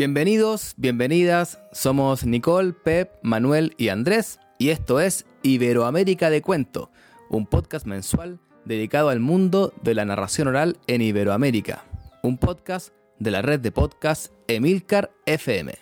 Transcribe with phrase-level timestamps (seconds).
[0.00, 6.90] Bienvenidos, bienvenidas, somos Nicole, Pep, Manuel y Andrés y esto es Iberoamérica de Cuento,
[7.28, 11.84] un podcast mensual dedicado al mundo de la narración oral en Iberoamérica,
[12.22, 15.74] un podcast de la red de podcast Emilcar FM.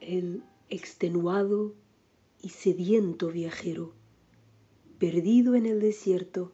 [0.00, 1.72] El extenuado
[2.42, 3.94] y sediento viajero,
[4.98, 6.52] perdido en el desierto,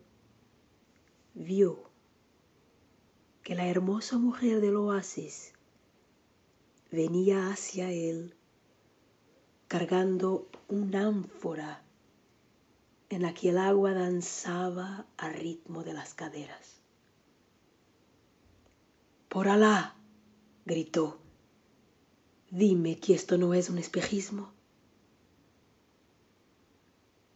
[1.34, 1.90] vio
[3.42, 5.52] que la hermosa mujer del oasis
[6.90, 8.34] venía hacia él
[9.68, 11.82] cargando un ánfora
[13.08, 16.80] en la que el agua danzaba al ritmo de las caderas.
[19.28, 19.96] Por Alá,
[20.64, 21.20] gritó,
[22.50, 24.52] dime que esto no es un espejismo.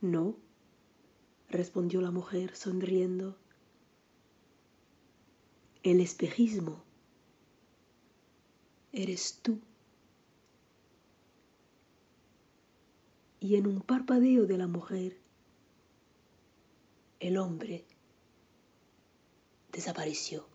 [0.01, 0.37] No,
[1.49, 3.37] respondió la mujer sonriendo.
[5.83, 6.84] El espejismo
[8.95, 9.61] eres tú.
[13.41, 15.19] Y en un parpadeo de la mujer,
[17.21, 17.85] el hombre
[19.73, 20.54] desapareció.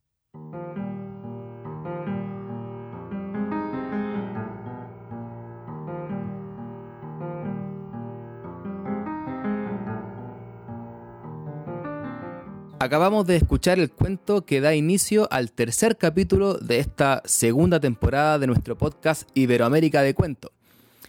[12.82, 18.40] Acabamos de escuchar el cuento que da inicio al tercer capítulo de esta segunda temporada
[18.40, 20.54] de nuestro podcast Iberoamérica de Cuento.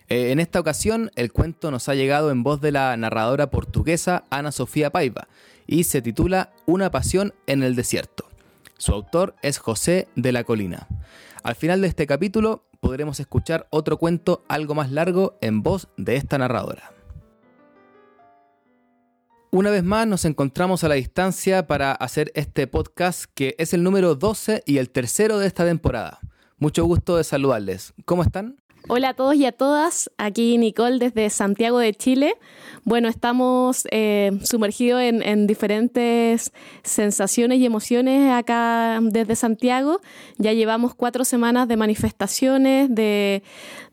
[0.08, 4.24] Eh, en esta ocasión, el cuento nos ha llegado en voz de la narradora portuguesa
[4.30, 5.28] Ana Sofía Paiva
[5.68, 8.24] y se titula Una pasión en el desierto.
[8.76, 10.88] Su autor es José de la Colina.
[11.44, 16.16] Al final de este capítulo podremos escuchar otro cuento algo más largo en voz de
[16.16, 16.99] esta narradora.
[19.52, 23.82] Una vez más nos encontramos a la distancia para hacer este podcast que es el
[23.82, 26.20] número 12 y el tercero de esta temporada.
[26.58, 27.92] Mucho gusto de saludarles.
[28.04, 28.60] ¿Cómo están?
[28.88, 32.34] Hola a todos y a todas, aquí Nicole desde Santiago de Chile.
[32.84, 36.50] Bueno, estamos eh, sumergidos en, diferentes
[36.82, 40.00] sensaciones y emociones acá desde Santiago.
[40.38, 43.42] Ya llevamos cuatro semanas de manifestaciones, de,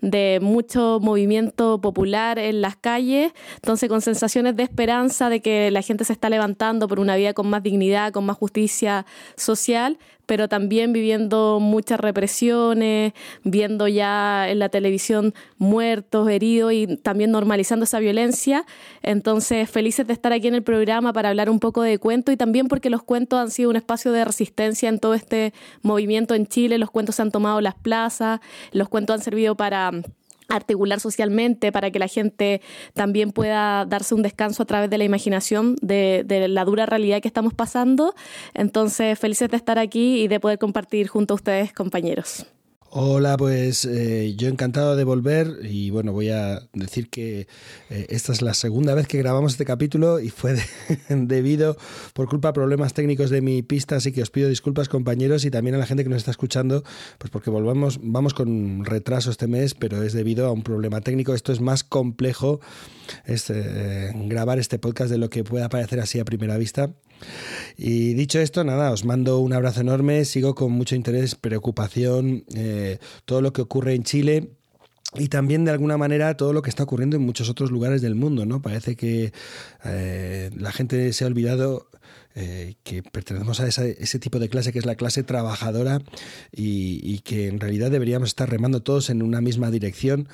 [0.01, 5.81] de mucho movimiento popular en las calles, entonces con sensaciones de esperanza de que la
[5.81, 9.05] gente se está levantando por una vida con más dignidad, con más justicia
[9.35, 17.31] social, pero también viviendo muchas represiones, viendo ya en la televisión muertos, heridos y también
[17.31, 18.65] normalizando esa violencia.
[19.01, 22.37] Entonces, felices de estar aquí en el programa para hablar un poco de cuentos y
[22.37, 26.45] también porque los cuentos han sido un espacio de resistencia en todo este movimiento en
[26.45, 29.91] Chile, los cuentos han tomado las plazas, los cuentos han servido para
[30.49, 32.61] articular socialmente para que la gente
[32.93, 37.27] también pueda darse un descanso a través de la imaginación de, la dura realidad que
[37.27, 38.13] estamos pasando.
[38.53, 42.45] Entonces, felices de estar aquí y de poder compartir junto a ustedes, compañeros.
[42.89, 47.45] Hola, pues eh, yo encantado de volver y bueno, voy a decir que
[47.89, 50.55] eh, esta es la segunda vez que grabamos este capítulo y fue
[51.09, 51.75] debido
[52.13, 55.51] por culpa de problemas técnicos de mi pista, así que os pido disculpas compañeros y
[55.51, 56.83] también a la gente que nos está escuchando,
[57.17, 61.33] pues porque volvamos, vamos con retraso este mes, pero es debido a un problema técnico.
[61.33, 62.61] Esto es más complejo,
[63.25, 66.93] es eh, grabar este podcast de lo que pueda parecer así a primera vista.
[67.77, 72.99] Y dicho esto, nada, os mando un abrazo enorme, sigo con mucho interés, preocupación, eh,
[73.25, 74.49] todo lo que ocurre en Chile
[75.15, 78.15] y también de alguna manera todo lo que está ocurriendo en muchos otros lugares del
[78.15, 78.61] mundo, ¿no?
[78.61, 79.31] Parece que
[79.85, 81.89] eh, la gente se ha olvidado
[82.35, 86.01] eh, que pertenecemos a ese tipo de clase que es la clase trabajadora
[86.51, 90.27] y, que en realidad deberíamos estar remando todos en una misma dirección,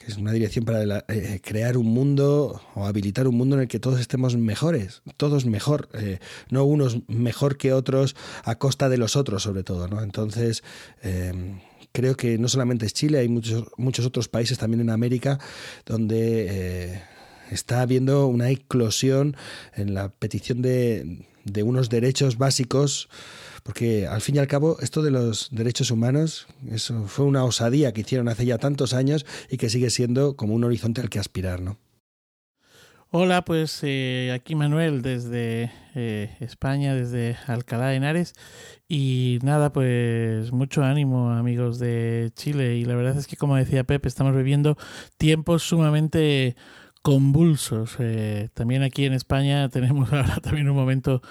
[0.00, 3.68] que es una dirección para eh, crear un mundo o habilitar un mundo en el
[3.68, 5.88] que todos estemos mejores, todos mejor,
[6.50, 10.02] no unos mejor que otros a costa de los otros sobre todo, ¿no?
[10.02, 10.64] Entonces
[11.92, 15.38] creo que no solamente es Chile, hay muchos, muchos otros países también en América
[15.86, 17.02] donde eh,
[17.50, 19.36] está habiendo una eclosión
[19.74, 23.08] en la petición de, de unos derechos básicos
[23.70, 27.92] porque al fin y al cabo esto de los derechos humanos eso fue una osadía
[27.92, 31.20] que hicieron hace ya tantos años y que sigue siendo como un horizonte al que
[31.20, 31.78] aspirar, ¿no?
[33.12, 38.34] Hola, pues eh, aquí Manuel desde eh, España, desde Alcalá de Henares.
[38.88, 42.74] Y nada, pues mucho ánimo amigos de Chile.
[42.76, 44.76] Y la verdad es que como decía Pepe, estamos viviendo
[45.16, 46.56] tiempos sumamente
[47.02, 47.94] convulsos.
[48.00, 51.22] Eh, también aquí en España tenemos ahora también un momento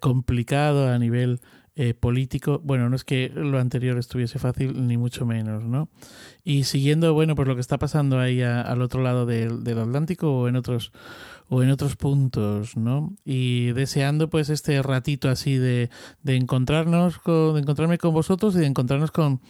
[0.00, 1.40] complicado a nivel
[1.74, 2.60] eh, político.
[2.62, 5.88] Bueno, no es que lo anterior estuviese fácil, ni mucho menos, ¿no?
[6.44, 10.48] Y siguiendo, bueno, pues lo que está pasando ahí al otro lado del, Atlántico o
[10.48, 10.92] en otros
[11.54, 13.14] o en otros puntos, ¿no?
[13.26, 15.90] Y deseando pues este ratito así de,
[16.22, 19.42] de encontrarnos con, de encontrarme con vosotros y de encontrarnos con,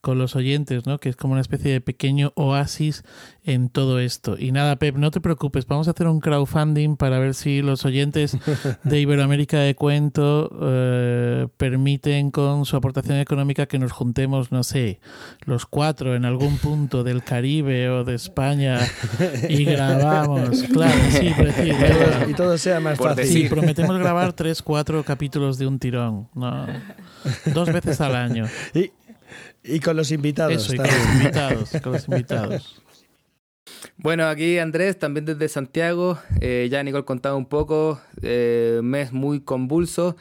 [0.00, 0.98] con los oyentes, ¿no?
[0.98, 3.04] Que es como una especie de pequeño oasis
[3.44, 4.36] en todo esto.
[4.38, 7.84] Y nada, Pep, no te preocupes, vamos a hacer un crowdfunding para ver si los
[7.84, 8.38] oyentes
[8.82, 15.00] de Iberoamérica de Cuento eh, permiten con su aportación económica que nos juntemos, no sé,
[15.44, 18.78] los cuatro en algún punto del Caribe o de España
[19.46, 20.62] y grabamos.
[20.62, 21.34] Claro, sí,
[22.28, 23.26] y todo sea más fácil.
[23.26, 26.28] Sí, prometemos grabar tres, cuatro capítulos de un tirón.
[26.34, 26.66] No,
[27.46, 28.46] dos veces al año.
[28.74, 28.92] Y,
[29.62, 30.54] y con los invitados.
[30.54, 32.82] Eso, y con los invitados, con los invitados.
[33.96, 36.18] Bueno, aquí Andrés, también desde Santiago.
[36.40, 40.16] Eh, ya Nicole contaba un poco, eh, mes muy convulso.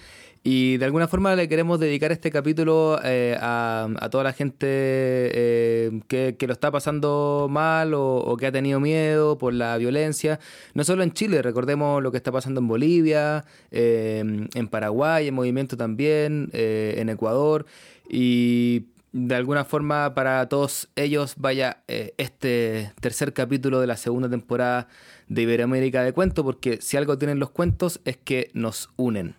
[0.51, 6.01] Y de alguna forma le queremos dedicar este capítulo eh, a, toda la gente eh,
[6.07, 10.39] que, lo está pasando mal o, que ha tenido miedo por la violencia.
[10.73, 15.77] No solo en Chile, recordemos lo que está pasando en Bolivia, en Paraguay, en movimiento
[15.77, 17.67] también, en Ecuador.
[18.09, 24.29] Y de alguna forma para todos ellos vaya eh, este tercer capítulo de la segunda
[24.31, 24.87] temporada
[25.27, 29.35] de Iberoamérica de Cuento, porque si algo tienen los cuentos es que nos unen.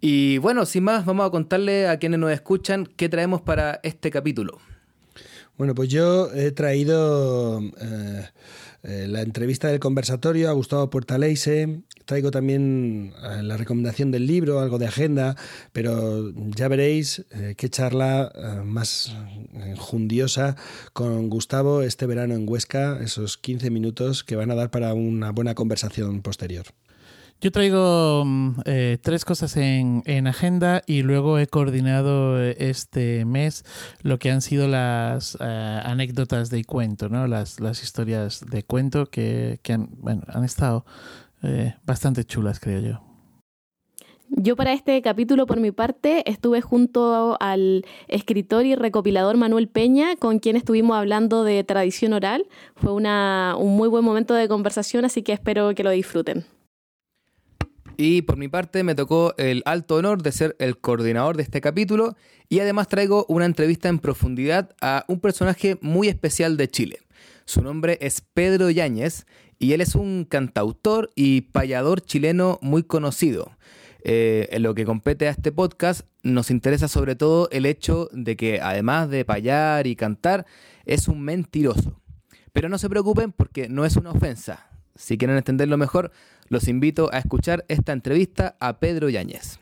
[0.00, 4.10] Y bueno, sin más, vamos a contarle a quienes nos escuchan qué traemos para este
[4.10, 4.58] capítulo.
[5.56, 8.28] Bueno, pues yo he traído eh,
[8.84, 14.60] eh, la entrevista del conversatorio a Gustavo Portaleise, traigo también eh, la recomendación del libro,
[14.60, 15.34] algo de agenda,
[15.72, 18.32] pero ya veréis qué charla
[18.64, 19.12] más
[19.78, 20.54] jundiosa
[20.92, 25.32] con Gustavo este verano en Huesca, esos 15 minutos que van a dar para una
[25.32, 26.66] buena conversación posterior.
[27.40, 28.60] Yo traigo mm,
[29.00, 33.64] tres cosas en, agenda y luego he coordinado este mes
[34.02, 37.26] lo que han sido las anécdotas de cuento, ¿no?
[37.28, 40.84] las, las historias de cuento que, han, bueno, han estado
[41.42, 43.00] eh, bastante chulas, creo yo.
[44.30, 50.16] Yo para este capítulo, por mi parte, estuve junto al escritor y recopilador Manuel Peña,
[50.16, 52.46] con quien estuvimos hablando de tradición oral.
[52.74, 56.44] Fue una, un muy buen momento de conversación, así que espero que lo disfruten.
[58.00, 61.60] Y por mi parte me tocó el alto honor de ser el coordinador de este
[61.60, 62.16] capítulo
[62.48, 67.00] y además traigo una entrevista en profundidad a un personaje muy especial de Chile.
[67.44, 69.26] Su nombre es Pedro Yáñez
[69.58, 73.50] y él es un cantautor y payador chileno muy conocido.
[74.04, 78.36] Eh, en lo que compete a este podcast, nos interesa sobre todo el hecho de
[78.36, 80.46] que además de payar y cantar,
[80.84, 82.00] es un mentiroso.
[82.52, 84.70] Pero no se preocupen porque no es una ofensa.
[84.94, 86.12] Si quieren entenderlo mejor,
[86.48, 89.58] los invito a escuchar esta entrevista a Pedro Yáñez.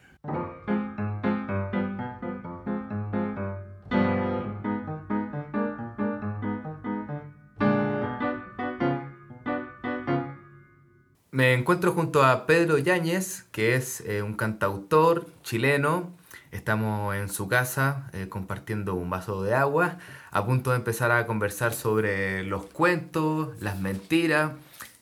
[11.31, 16.15] Me encuentro junto a Pedro Yáñez, que es eh, un cantautor chileno.
[16.51, 19.99] Estamos en su casa eh, compartiendo un vaso de agua,
[20.31, 24.53] a punto de empezar a conversar sobre los cuentos, las mentiras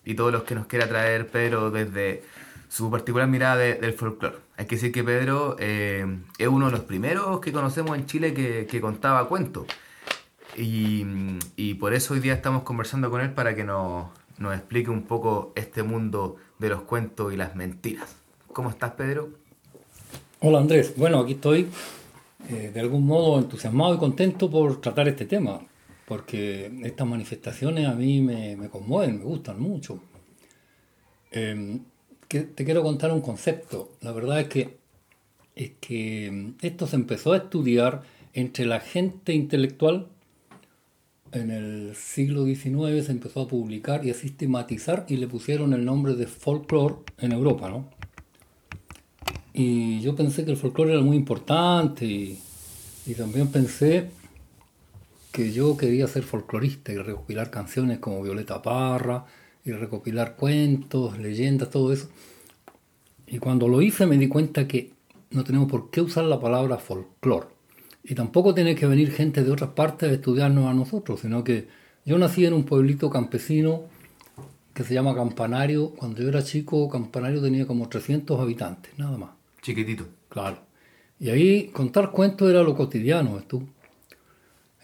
[0.04, 2.22] y todo lo que nos quiera traer Pedro desde
[2.68, 4.36] su particular mirada del folclore.
[4.56, 6.06] Hay que decir que Pedro eh,
[6.38, 9.66] es uno de los primeros que conocemos en Chile que, contaba cuentos.
[10.56, 14.06] Y, por eso hoy día estamos conversando con él para que nos,
[14.38, 18.16] nos explique un poco este mundo de los cuentos y las mentiras.
[18.52, 19.30] ¿Cómo estás, Pedro?
[20.40, 20.94] Hola, Andrés.
[20.96, 21.68] Bueno, aquí estoy
[22.50, 25.60] eh, de algún modo entusiasmado y contento por tratar este tema,
[26.06, 30.02] porque estas manifestaciones a mí me, conmueven, me gustan mucho.
[31.30, 31.80] Em,
[32.28, 33.92] te quiero contar un concepto.
[34.00, 34.76] La verdad es que,
[35.54, 40.08] es que em, esto se empezó a estudiar entre la gente intelectual
[41.34, 45.84] en el siglo XIX se empezó a publicar y a sistematizar y le pusieron el
[45.84, 47.88] nombre de folklore en Europa, ¿no?
[49.52, 52.38] Y yo pensé que el folclore era muy importante y,
[53.16, 54.10] también pensé
[55.34, 59.24] que yo quería ser folclorista y recopilar canciones como Violeta Parra
[59.64, 62.08] y recopilar cuentos, leyendas, todo eso.
[63.26, 64.92] Y cuando lo hice me di cuenta que
[65.32, 67.48] no tenemos por qué usar la palabra folclore
[68.04, 71.66] y tampoco tiene que venir gente de otras partes a estudiarnos a nosotros, sino que
[72.04, 73.86] yo nací en un pueblito campesino
[74.72, 75.90] que se llama Campanario.
[75.96, 79.30] Cuando yo era chico, Campanario tenía como 300 habitantes, nada más.
[79.62, 80.06] Chiquitito.
[80.28, 80.58] Claro.
[81.18, 83.66] Y ahí contar cuentos era lo cotidiano, ¿ves tú?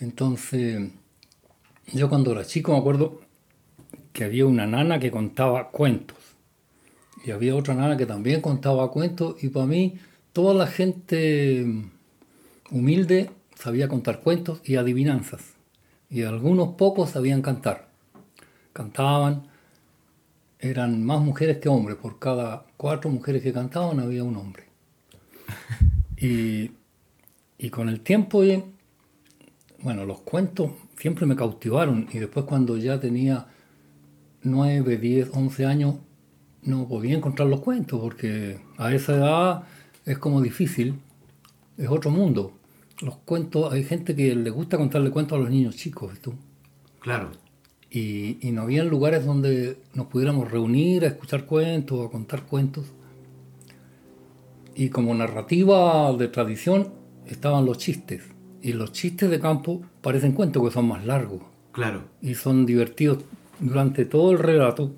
[0.00, 0.90] Entonces,
[1.92, 3.21] yo cuando era chico me acuerdo
[4.12, 6.16] que había una nana que contaba cuentos.
[7.25, 9.42] Y había otra nana que también contaba cuentos.
[9.45, 9.99] Y para mí,
[10.33, 11.66] toda la gente
[12.71, 15.42] humilde, sabía contar cuentos y adivinanzas,
[16.09, 17.88] y algunos pocos sabían cantar.
[18.73, 19.49] Cantaban
[20.59, 21.97] eran más mujeres que hombres.
[21.99, 24.64] Por cada cuatro mujeres que cantaban había un hombre.
[26.23, 26.73] Y,
[27.57, 28.42] y con el tiempo,
[29.82, 32.08] bueno, los cuentos siempre me cautivaron.
[32.12, 33.46] Y después cuando ya tenía
[34.42, 35.94] 9, 10, 11 años,
[36.62, 39.62] no podía encontrar los cuentos porque a esa edad
[40.04, 40.96] es como difícil,
[41.78, 42.52] es otro mundo.
[43.00, 46.34] Los cuentos, hay gente que le gusta contarle cuentos a los niños chicos, ¿tú?
[47.00, 47.30] Claro.
[47.90, 52.87] Y, y no había lugares donde nos pudiéramos reunir a escuchar cuentos, a contar cuentos.
[54.75, 56.92] Y como narrativa de tradición
[57.26, 58.22] estaban los chistes.
[58.62, 61.40] Y los chistes de campo parecen cuentos que son más largos
[61.72, 62.04] Claro.
[62.20, 63.24] y son divertidos
[63.58, 64.92] durante todo el relato,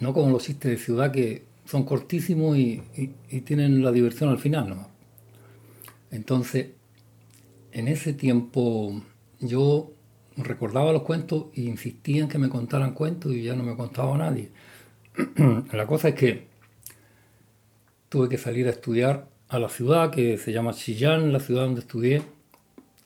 [0.00, 4.30] no como los chistes de ciudad que son cortísimos y, y- y tienen la diversión
[4.30, 4.68] al final.
[4.70, 4.88] ¿no?
[6.10, 6.68] Entonces,
[7.72, 9.02] en ese tiempo
[9.40, 9.90] yo
[10.36, 14.16] recordaba los cuentos e insistía en que me contaran cuentos y ya no me contaba
[14.16, 14.50] nadie.
[15.72, 16.46] la cosa es que
[18.08, 21.80] tuve que salir a estudiar a la ciudad que se llama Chillán, la ciudad donde
[21.80, 22.22] estudié.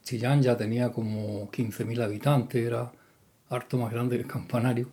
[0.02, 2.90] Chillán ya tenía como 15.000 habitantes, era
[3.48, 4.88] harto más grande que el campanario,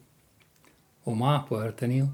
[1.06, 2.10] o más puede haber tenido.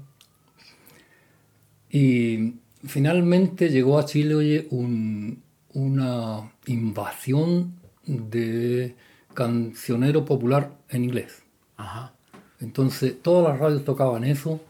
[1.90, 5.42] Y finalmente llegó a Chile oye, un-
[5.74, 7.74] una invasión
[8.06, 8.94] de
[9.34, 11.42] cancionero popular en inglés.
[11.76, 12.12] Ajá.
[12.60, 14.60] Entonces todas las radios tocaban eso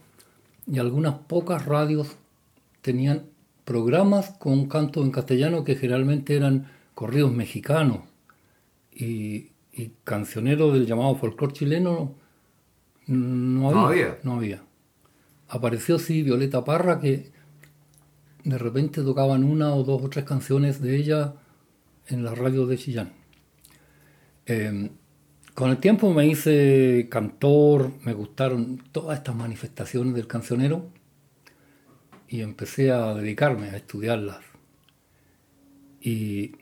[0.66, 2.16] y algunas pocas radios
[2.82, 3.22] tenían
[3.64, 8.00] programas con canto en castellano que generalmente eran corridos mexicanos
[8.96, 12.14] y, y cancioneros del llamado folclore chileno
[13.06, 14.18] no había, No había.
[14.22, 14.62] no había.
[15.48, 17.30] Apareció sí Violeta Parra que
[18.42, 21.34] de repente tocaban una o dos o tres canciones de ella
[22.08, 23.12] en la radio de Chillán.
[24.46, 24.90] Eh,
[25.54, 30.90] con el tiempo me hice cantor, me gustaron todas estas manifestaciones del cancionero
[32.28, 34.40] y empecé a dedicarme a estudiarlas.
[36.00, 36.52] Y,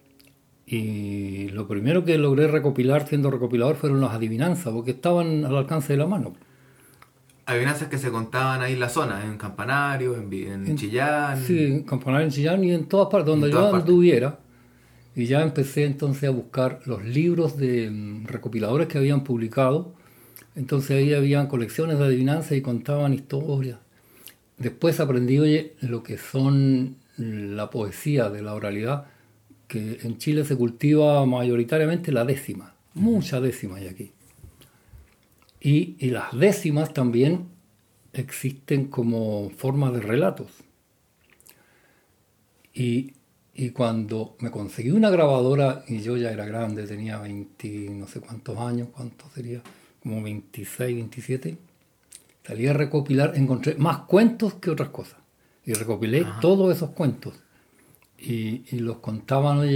[0.66, 5.92] y lo primero que logré recopilar siendo recopilador fueron las adivinanzas, porque estaban al alcance
[5.92, 6.34] de la mano.
[7.46, 10.32] Adivinanzas que se contaban ahí en la zona, en Campanario, en,
[10.66, 11.42] en Chillán.
[11.42, 13.80] Sí, en Campanario, en Chillán y en todas partes, donde yo partes.
[13.82, 14.38] anduviera.
[15.14, 19.92] Y ya empecé entonces a buscar los libros de mm, recopiladores que habían publicado.
[20.56, 23.78] Entonces ahí habían colecciones de adivinanzas y contaban historias.
[24.56, 29.06] Después aprendí, oye, lo que son la poesía de la oralidad,
[29.74, 32.76] que en Chile se cultiva mayoritariamente la décima.
[32.94, 34.12] Mucha décima hay aquí.
[35.60, 37.48] Y, y las décimas también
[38.12, 40.52] existen como forma de relatos.
[42.72, 43.14] Y,
[43.52, 48.20] y cuando me conseguí una grabadora, y yo ya era grande, tenía 20, no sé
[48.20, 49.60] cuántos años, ¿cuántos sería?
[50.00, 51.58] Como 26, 27,
[52.46, 55.18] salí a recopilar, encontré más cuentos que otras cosas.
[55.66, 57.34] Y recopilé todos esos cuentos.
[58.26, 59.68] Y, los contaban,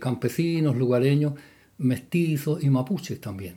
[0.00, 1.34] campesinos, lugareños,
[1.78, 3.56] mestizos y mapuches también.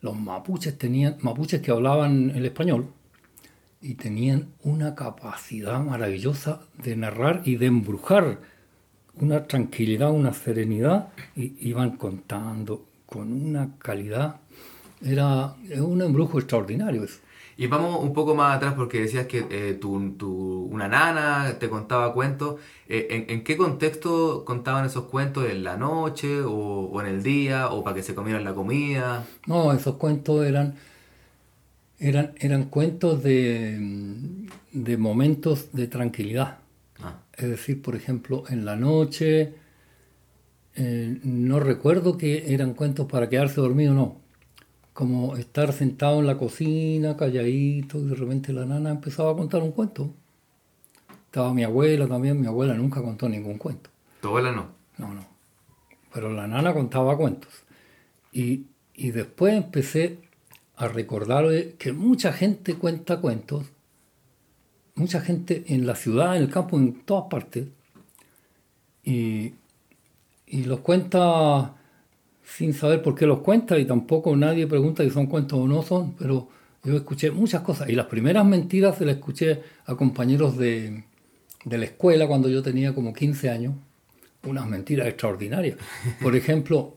[0.00, 2.88] Los mapuches tenían, mapuches que hablaban el español,
[3.82, 8.40] y tenían una capacidad maravillosa de narrar y de embrujar,
[9.16, 14.40] una tranquilidad, una serenidad, y iban contando con una calidad.
[15.02, 17.06] Era un embrujo extraordinario.
[17.62, 21.68] Y vamos un poco más atrás porque decías que eh, tu, tu- una nana te
[21.68, 22.60] contaba cuentos.
[22.88, 25.44] Eh, ¿en, en qué contexto contaban esos cuentos?
[25.48, 26.52] ¿En la noche o,
[26.92, 29.26] o en el día o para que se comieran la comida?
[29.46, 30.74] No, esos cuentos eran,
[31.98, 33.78] eran, eran cuentos de,
[34.72, 36.58] de momentos de tranquilidad.
[37.02, 39.54] Ah, Es decir, por ejemplo, en la noche,
[40.74, 44.20] eh, no recuerdo que eran cuentos para quedarse dormido, no.
[45.00, 49.62] Como estar sentado en la cocina, calladito, y de repente la nana empezaba a contar
[49.62, 50.12] un cuento.
[51.24, 53.88] Estaba mi abuela también, mi abuela nunca contó ningún cuento.
[54.20, 54.66] tu abuela no.
[54.98, 55.26] No, no.
[56.12, 57.50] Pero la nana contaba cuentos.
[58.30, 60.18] Y, y después empecé
[60.76, 63.72] a recordar oye, que mucha gente cuenta cuentos,
[64.96, 67.68] mucha gente en la ciudad, en el campo, en todas partes,
[69.02, 69.54] y,
[70.46, 71.79] y los cuenta
[72.56, 75.82] sin saber por qué los cuenta y tampoco nadie pregunta si son cuentos o no
[75.82, 76.48] son, pero
[76.82, 81.04] yo escuché muchas cosas y las primeras mentiras se las escuché a compañeros de,
[81.64, 83.74] de la escuela cuando yo tenía como 15 años,
[84.44, 85.76] unas mentiras extraordinarias.
[86.22, 86.96] Por ejemplo,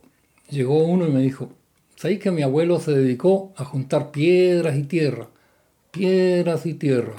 [0.50, 1.50] llegó uno y me dijo,
[1.96, 5.28] ¿sabéis que mi abuelo se dedicó a juntar piedras y tierra?
[5.92, 7.14] Piedras y tierra.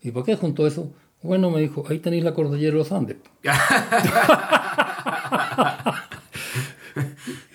[0.00, 0.92] ¿Y por qué juntó eso?
[1.22, 3.16] Bueno, me dijo, ahí tenéis la cordillera de los Andes.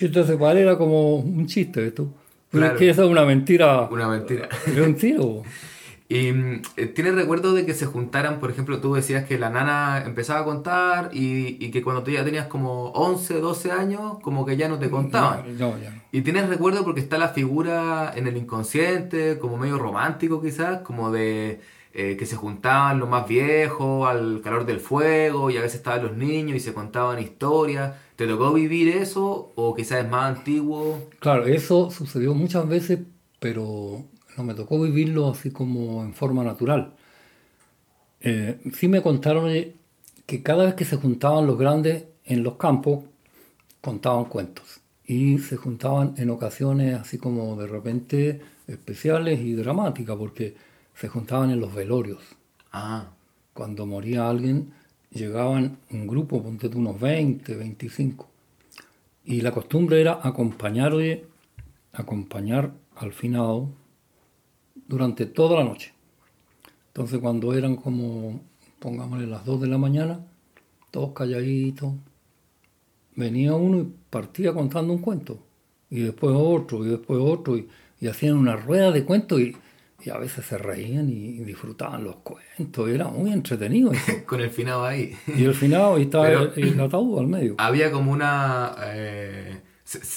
[0.06, 2.08] Entonces, él era como un chiste esto.
[2.50, 2.74] Pero Claro.
[2.74, 3.88] es que esa es una mentira.
[3.90, 4.48] Una mentira.
[4.66, 5.42] Es un tiro.
[6.08, 9.48] ¿Y mm, eh, tienes recuerdo de que se juntaran, por ejemplo, tú decías que la
[9.48, 14.18] nana empezaba a contar y, y que cuando tú ya tenías como 11, 12 años,
[14.22, 15.56] como que ya no te contaban?
[15.58, 16.02] No, no, ya no.
[16.12, 21.10] ¿Y tienes recuerdo porque está la figura en el inconsciente, como medio romántico quizás, como
[21.10, 21.60] de
[21.94, 26.02] eh, que se juntaban los más viejos al calor del fuego y a veces estaban
[26.02, 27.94] los niños y se contaban historias?
[28.16, 31.14] ¿Te tocó vivir eso o quizás es más antiguo?
[31.18, 33.00] Claro, eso sucedió muchas veces,
[33.40, 34.04] pero
[34.36, 36.94] no me tocó vivirlo así como en forma natural.
[38.20, 39.74] Eh, sí me contaron eh,
[40.26, 43.04] que cada vez que se juntaban los grandes en los campos,
[43.80, 44.80] contaban cuentos.
[45.06, 50.56] Y se juntaban en ocasiones así como de repente especiales y dramáticas, porque
[50.94, 52.22] se juntaban en los velorios.
[52.72, 53.14] Ah,
[53.54, 54.74] Cuando moría alguien,
[55.14, 58.28] llegaban un grupo, ponte tú unos 20, 25.
[59.24, 60.92] Y la costumbre era acompañar,
[61.92, 63.70] acompañar al finado
[64.86, 65.94] durante toda la noche.
[66.88, 68.40] Entonces cuando eran como,
[68.80, 70.20] pongámosle las 2 de la mañana,
[70.90, 71.94] todos calladitos,
[73.16, 75.38] venía uno y partía contando un cuento.
[75.90, 77.68] Y después otro, y después otro, y,
[78.00, 79.56] y hacían una rueda de cuentos y,
[80.04, 82.88] y a veces se reían y, disfrutaban los cuentos.
[82.88, 83.90] Era muy entretenido.
[84.26, 85.16] con el finado ahí.
[85.34, 87.54] Y el finado, y estaba Pero- el, el ataúd al medio.
[87.58, 88.74] Había como una...
[88.84, 89.60] eh,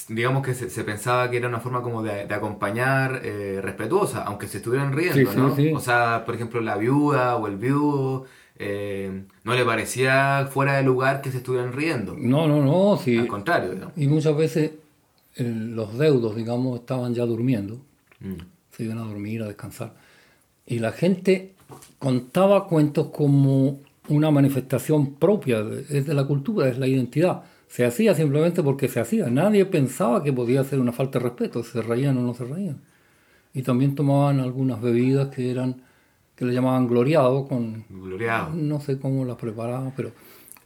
[0.08, 4.24] digamos que se, se pensaba que era una forma como de, de acompañar eh, respetuosa,
[4.24, 5.54] aunque se estuvieran riendo, Sí, sí, ¿no?
[5.56, 5.72] sí.
[5.72, 8.24] O sea, por ejemplo, la viuda o el viudo,
[8.56, 12.14] eh, no le parecía fuera de lugar que se estuvieran riendo.
[12.18, 12.96] No, no, no.
[12.96, 13.18] Sí.
[13.18, 13.92] Al contrario, digamos.
[13.96, 14.72] Y muchas veces
[15.36, 17.78] los deudos, digamos, estaban ya durmiendo.
[18.20, 18.34] Mm.
[18.78, 19.92] Se iban a dormir, a descansar.
[20.64, 21.54] Y la gente
[21.98, 27.42] contaba cuentos como una manifestación propia, es de la cultura, es la identidad.
[27.66, 29.28] Se hacía simplemente porque se hacía.
[29.30, 32.80] Nadie pensaba que podía ser una falta de respeto, se reían o no se reían.
[33.52, 35.82] Y también tomaban algunas bebidas que eran,
[36.36, 38.54] que le llamaban gloriado, con, Gloriado.
[38.54, 40.12] no sé cómo las preparaban, pero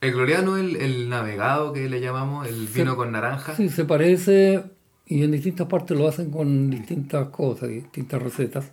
[0.03, 3.57] El gloriano, el, el navegado que le llamamos, el vino con naranja.
[3.57, 4.65] Sí, se parece
[5.07, 8.71] y en distintas partes lo hacen con distintas cosas, distintas recetas.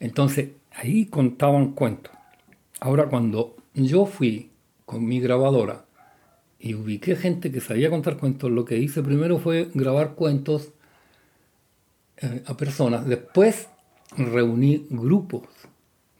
[0.00, 2.12] Entonces, ahí contaban cuentos.
[2.80, 4.50] Ahora, cuando yo fui
[4.84, 5.84] con mi grabadora
[6.58, 10.72] y ubiqué gente que sabía contar cuentos, lo que hice primero fue grabar cuentos
[12.16, 13.06] eh, a personas.
[13.06, 13.68] Después
[14.16, 15.42] reuní grupos,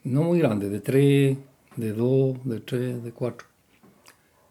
[0.03, 1.37] no muy grandes, de tres,
[1.75, 3.47] de dos, de tres, de cuatro.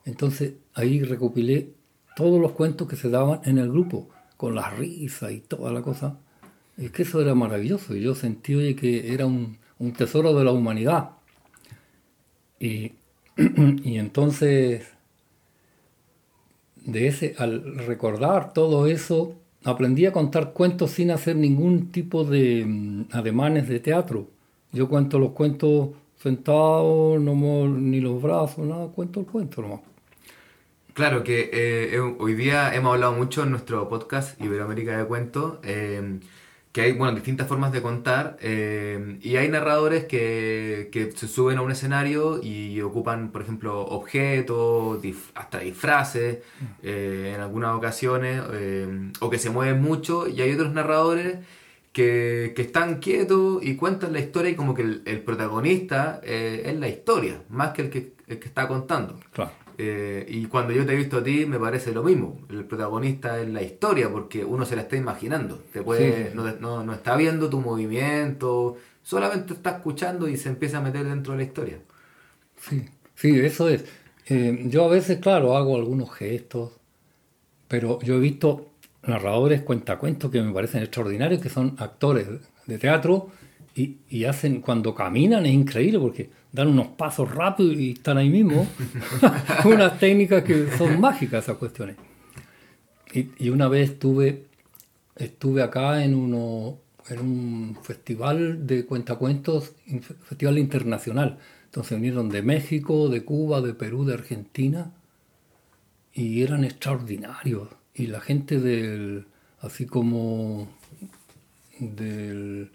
[0.05, 1.71] Entonces ahí recopilé
[2.17, 4.09] todos los cuentos que se daban en el grupo,
[4.43, 6.19] con las risas y toda la cosa.
[6.77, 7.95] Es que eso era maravilloso.
[7.95, 9.57] y Yo sentí oye, que era un,
[9.97, 11.11] tesoro de la humanidad.
[12.59, 12.91] Y,
[13.85, 14.89] y entonces,
[16.75, 22.65] de ese, al recordar todo eso, aprendí a contar cuentos sin hacer ningún tipo de
[22.67, 24.27] mm, ademanes de teatro.
[24.73, 29.92] Yo cuento los cuentos sentado, no ni los brazos, nada, cuento el cuento nomás.
[30.95, 35.59] Claro que eh, eh, hoy día hemos hablado mucho en nuestro podcast Iberoamérica de Cuentos,
[35.63, 36.21] eh,
[36.71, 41.59] que hay bueno, distintas formas de contar eh, y hay narradores que, que se suben
[41.59, 46.39] a un escenario y ocupan, por ejemplo, objetos, dif- hasta disfraces
[46.83, 51.39] eh, en algunas ocasiones, eh, o que se mueven mucho y hay otros narradores
[51.93, 56.63] que, que están quietos y cuentan la historia y como que el, el protagonista eh,
[56.67, 59.19] es la historia, más que el que, el que está contando.
[59.33, 59.53] Claro.
[59.85, 62.39] Eh, y cuando yo te he visto a ti, me parece lo mismo.
[62.49, 65.61] El protagonista es la historia, porque uno se la está imaginando.
[65.73, 66.37] Te puede, Sí.
[66.37, 71.05] No, no- no está viendo tu movimiento, solamente está escuchando y se empieza a meter
[71.05, 71.79] dentro de la historia.
[72.61, 72.85] Sí,
[73.17, 73.85] sí, eso es.
[74.29, 76.71] Eh, yo a veces, claro, hago algunos gestos,
[77.67, 78.69] pero yo he visto
[79.05, 82.29] narradores cuentacuentos que me parecen extraordinarios, que son actores
[82.67, 83.31] de teatro
[83.75, 88.29] y, y hacen, cuando caminan es increíble porque dan unos pasos rápidos y están ahí
[88.29, 88.67] mismo.
[89.65, 91.97] Unas técnicas que son mágicas esas cuestiones.
[93.13, 94.45] Y, y una vez estuve,
[95.17, 99.73] estuve acá en, uno, en un festival de cuentacuentos,
[100.25, 101.39] festival internacional.
[101.67, 104.93] Entonces vinieron de México, de Cuba, de Perú, de Argentina,
[106.13, 107.69] y eran extraordinarios.
[107.95, 109.27] Y la gente del,
[109.61, 110.69] así como
[111.79, 112.71] del,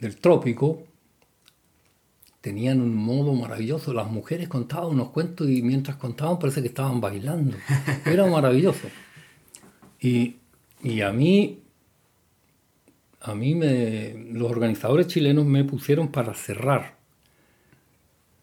[0.00, 0.84] del trópico,
[2.40, 3.92] tenían un modo maravilloso.
[3.92, 7.56] Las mujeres contaban unos cuentos y mientras contaban parece que estaban bailando.
[8.06, 8.88] Era maravilloso.
[10.00, 10.36] Y,
[10.82, 11.60] y a mí,
[13.20, 16.96] a mí me, los organizadores chilenos me pusieron para cerrar.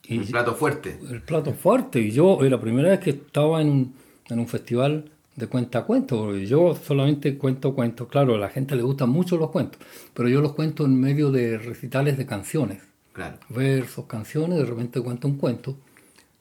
[0.09, 0.99] Un plato fuerte.
[1.09, 1.99] El plato fuerte.
[1.99, 3.95] Y yo, era la primera vez que estaba en un,
[4.29, 6.47] en un festival de cuentacuentos.
[6.47, 8.07] Yo solamente cuento cuentos.
[8.07, 9.79] Claro, a la gente le gustan mucho los cuentos,
[10.13, 12.81] pero yo los cuento en medio de recitales de canciones.
[13.13, 13.37] Claro.
[13.49, 15.77] Versos, canciones, de repente cuento un cuento.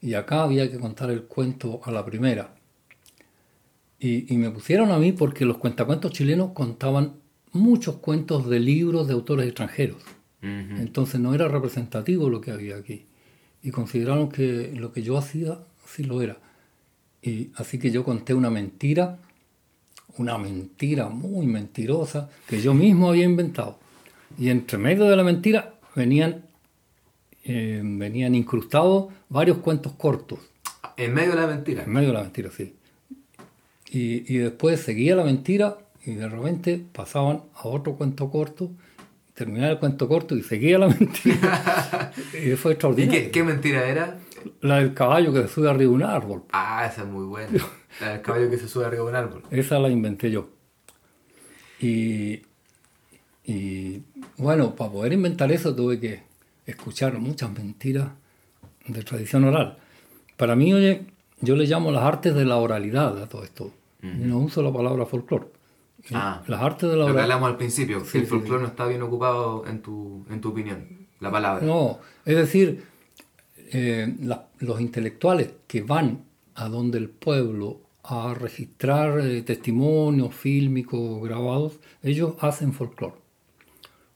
[0.00, 2.54] Y acá había que contar el cuento a la primera.
[3.98, 7.14] Y, y me pusieron a mí porque los cuentacuentos chilenos contaban
[7.54, 10.02] muchos cuentos de libros de autores extranjeros.
[10.42, 13.06] Entonces no era representativo lo que había aquí.
[13.62, 16.36] Y consideraron que lo que yo hacía sí lo era.
[17.24, 19.18] Y así que yo conté una mentira,
[20.18, 23.78] una mentira muy mentirosa, que yo mismo había inventado.
[24.38, 26.42] Y entre medio de la mentira venían,
[27.44, 30.38] eh, venían incrustados varios cuentos cortos.
[30.98, 31.84] En medio de la mentira.
[31.84, 32.74] En medio de la mentira, sí.
[33.90, 38.70] Y, y después seguía la mentira y de repente pasaban a otro cuento corto,
[39.32, 42.12] terminaba el cuento corto y seguía la mentira.
[42.34, 43.22] y fue ¿Y extraordinario.
[43.22, 44.18] qué, qué mentira era?
[44.60, 46.42] La del caballo que se sube arriba de un árbol.
[46.52, 47.50] Ah, esa es muy buena.
[48.00, 49.42] La del caballo que se sube arriba de un árbol.
[49.50, 50.48] Esa la inventé yo.
[51.80, 52.42] Y,
[53.44, 54.02] y
[54.38, 56.22] bueno, para poder inventar eso tuve que
[56.66, 58.08] escuchar muchas mentiras
[58.86, 59.78] de tradición oral.
[60.36, 61.06] Para mí, oye,
[61.40, 63.70] yo le llamo las artes de la oralidad a todo esto.
[64.02, 65.46] Yo no uso la palabra folclore.
[66.12, 66.42] Ah.
[66.46, 67.22] Las artes de la Lo que oralidad.
[67.24, 70.40] hablamos al principio, que Sí, el sí, folclore no está bien ocupado en tu, en
[70.42, 70.86] tu opinión.
[71.20, 71.64] La palabra.
[71.64, 72.84] No, es decir,
[73.72, 74.14] eh,
[74.58, 76.24] los intelectuales que van
[76.54, 83.14] a donde el pueblo a registrar eh, testimonios fílmicos grabados, ellos hacen folclore.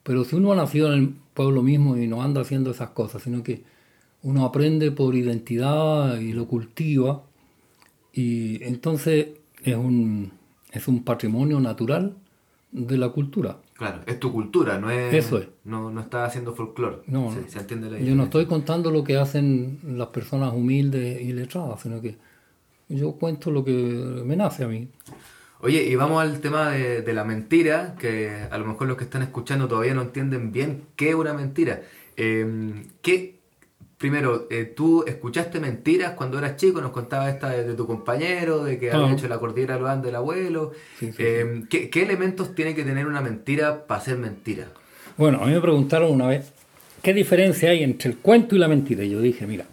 [0.03, 3.23] Pero si uno ha nacido en el pueblo mismo y no anda haciendo esas cosas,
[3.23, 3.65] sino que
[4.23, 7.25] uno aprende por identidad y lo cultiva,
[8.13, 9.29] y entonces
[9.63, 10.33] es un,
[10.73, 12.15] es un patrimonio natural
[12.73, 13.59] de la cultura.
[13.79, 15.15] Claro, es tu cultura, no es.
[15.15, 15.47] Eso es.
[15.65, 16.97] No, no estás haciendo folclore.
[17.07, 17.49] No, Sí, no.
[17.49, 21.81] se entiende la Yo no estoy contando lo que hacen las personas humildes y letradas,
[21.83, 22.17] sino que
[22.89, 24.89] yo cuento lo que me nace a mí.
[25.61, 29.05] Oye, y vamos al tema de, de la mentira, que a lo mejor los que
[29.05, 31.83] están escuchando todavía no entienden bien qué es una mentira.
[32.17, 33.38] Eh, ¿qué,
[33.99, 38.63] primero, eh, tú escuchaste mentiras cuando eras chico, nos contabas esta de, de tu compañero,
[38.65, 39.15] de que había Claro.
[39.19, 40.73] hecho la cordillera de los del abuelo.
[40.99, 44.69] Sí, sí, Eh, ¿qué, qué elementos tiene que tener una mentira para ser mentira?
[45.17, 46.53] Bueno, a mí me preguntaron una vez,
[47.03, 49.03] ¿qué diferencia hay entre el cuento y la mentira?
[49.03, 49.67] Y yo dije, mira,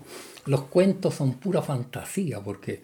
[0.47, 2.81] los cuentos son pura fantasía, porque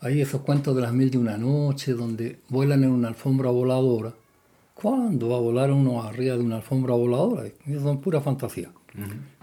[0.00, 4.12] hay esos cuentos de las mil de una noche donde vuelan en una alfombra voladora.
[4.74, 7.44] ¿Cuándo va a volar uno arriba de una alfombra voladora?
[7.66, 8.70] Eso son pura fantasía.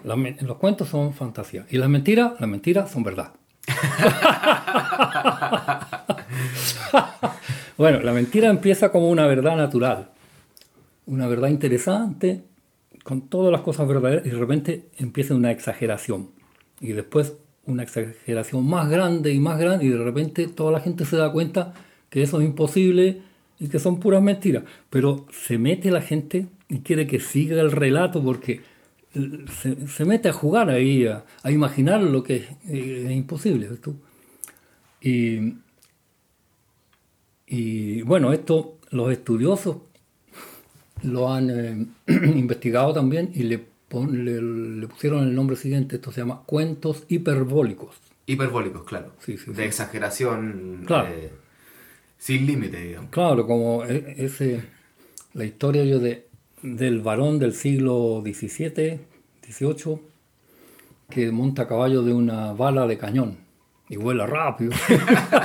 [0.08, 1.68] Los cuentos son fantasía.
[1.70, 3.34] Y las mentiras, las mentiras son verdad.
[7.78, 10.12] bueno, la mentira empieza como una verdad natural,
[11.06, 12.44] una verdad interesante,
[13.04, 16.30] con todas las cosas verdaderas, y de repente empieza una exageración.
[16.80, 17.34] Y después
[17.66, 21.32] una exageración más grande y más grande, y de repente toda la gente se da
[21.32, 21.74] cuenta
[22.10, 23.22] que eso es imposible
[23.60, 24.64] y que son puras mentiras.
[24.90, 28.62] Pero se mete la gente y quiere que siga el relato porque
[29.14, 33.70] se, se mete a jugar ahí, a, a imaginar lo que es, eh, es imposible.
[35.02, 35.54] Y,
[37.46, 39.78] y bueno, esto los estudiosos
[41.04, 41.86] lo han eh,
[42.36, 47.04] investigado también y le, pon- le, le pusieron el nombre siguiente, esto se llama cuentos
[47.08, 47.96] hiperbólicos.
[48.26, 49.14] Hiperbólicos, claro.
[49.20, 49.62] Sí, sí, de sí.
[49.64, 51.08] exageración Claro.
[51.10, 51.32] eh,
[52.18, 53.12] sin límite, digamos.
[53.12, 54.64] Claro, como e- ese,
[55.34, 56.27] la historia yo de,
[56.62, 59.00] del varón del siglo XVII,
[59.46, 60.00] XVIII,
[61.10, 63.38] que monta a caballo de una bala de cañón
[63.90, 64.72] y vuela rápido.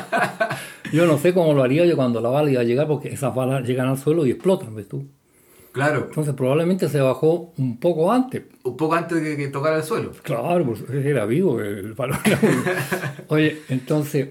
[0.93, 3.35] yo no sé cómo lo haría yo cuando la bala iba a llegar, porque esas
[3.35, 5.07] balas llegan al suelo y explotan, ¿ves tú?
[5.73, 8.43] Claro, Entonces probablemente se bajó un poco antes.
[8.63, 10.13] un poco antes de que, tocara el suelo.
[10.23, 12.05] Claro, pues era vivo el vivo.
[13.29, 14.29] Oye, entonces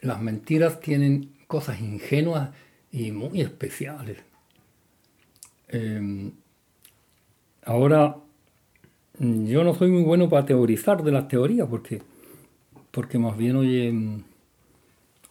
[0.00, 2.50] las mentiras tienen cosas ingenuas
[2.90, 4.18] y muy especiales.
[5.72, 6.32] Eh,
[7.64, 8.16] ahora,
[9.18, 12.02] mm, yo no soy muy bueno para teorizar de las teorías porque,
[12.90, 13.56] porque más bien,
[14.16, 14.24] mm,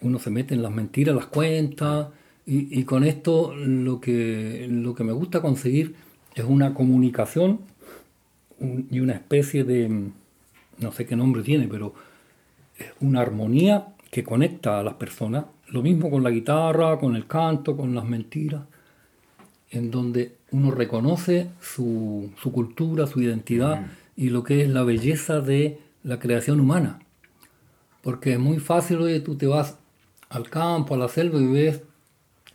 [0.02, 2.12] uno se mete en las mentiras, las cuenta,
[2.46, 5.94] y, con esto lo que, lo que me gusta conseguir
[6.34, 7.60] es una comunicación
[8.60, 10.12] un- y una especie de, mm,
[10.80, 11.94] no sé qué nombre tiene, pero
[13.02, 15.46] una armonía que conecta a las personas.
[15.70, 18.64] Lo mismo con la guitarra, con el canto, con las mentiras,
[19.72, 25.42] en donde uno reconoce su, su cultura, su identidad y lo que es la belleza
[25.42, 27.00] de la creación humana.
[28.02, 29.78] Porque es muy fácil, oye, tú te vas
[30.30, 31.82] al campo, a la selva y ves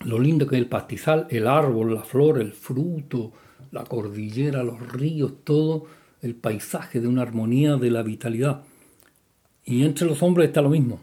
[0.04, 3.32] lo lindo que es el pastizal, el árbol, la flor, el fruto,
[3.70, 5.86] la cordillera, los ríos, todo
[6.22, 8.62] el paisaje de una armonía de la vitalidad.
[9.64, 11.00] Y entre los hombres está lo mismo.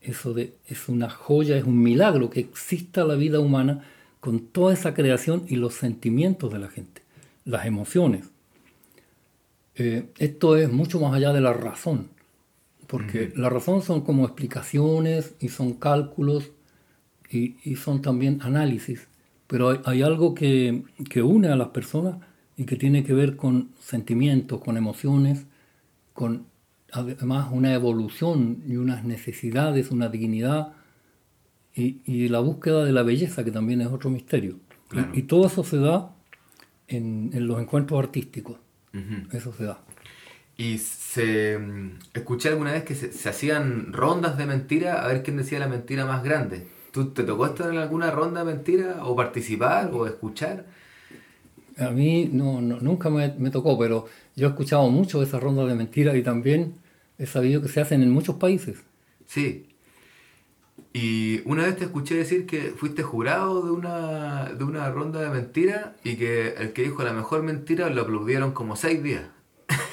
[0.00, 3.84] Eso de, es una joya, es un milagro que exista la vida humana
[4.20, 7.02] con toda esa creación y los sentimientos de la gente,
[7.44, 8.30] las emociones.
[9.74, 12.08] Eh, esto es mucho más allá de la razón,
[12.86, 16.50] porque la razón son como explicaciones y son cálculos
[17.30, 19.06] y, y son también análisis,
[19.46, 22.16] pero hay, hay algo que, que, une a las personas
[22.56, 25.46] y que tiene que ver con sentimientos, con emociones,
[26.12, 26.46] con
[26.90, 30.72] además una evolución y unas necesidades, una dignidad
[31.74, 34.56] y, y la búsqueda de la belleza, que también es otro misterio.
[34.88, 35.10] Claro.
[35.14, 36.14] Y, y, todo eso se da
[36.88, 38.56] en, en los encuentros artísticos.
[38.94, 39.36] Ujú.
[39.36, 39.80] Eso se da.
[40.56, 45.22] Y se mm, escuché alguna vez que se, se hacían rondas de mentira a ver
[45.22, 46.66] quién decía la mentira más grande.
[46.92, 50.66] ¿Tú te tocó estar en alguna ronda de mentira o participar o escuchar?
[51.78, 55.42] A mí no, no- nunca me, me tocó, pero yo he escuchado mucho de esas
[55.42, 56.74] rondas de mentiras y también
[57.18, 58.78] he sabido que se hacen en muchos países.
[59.26, 59.67] Sí.
[60.92, 65.28] Y una vez te escuché decir que fuiste jurado de una, de una ronda de
[65.28, 69.24] mentira y que el que dijo la mejor mentira lo aplaudieron como seis días.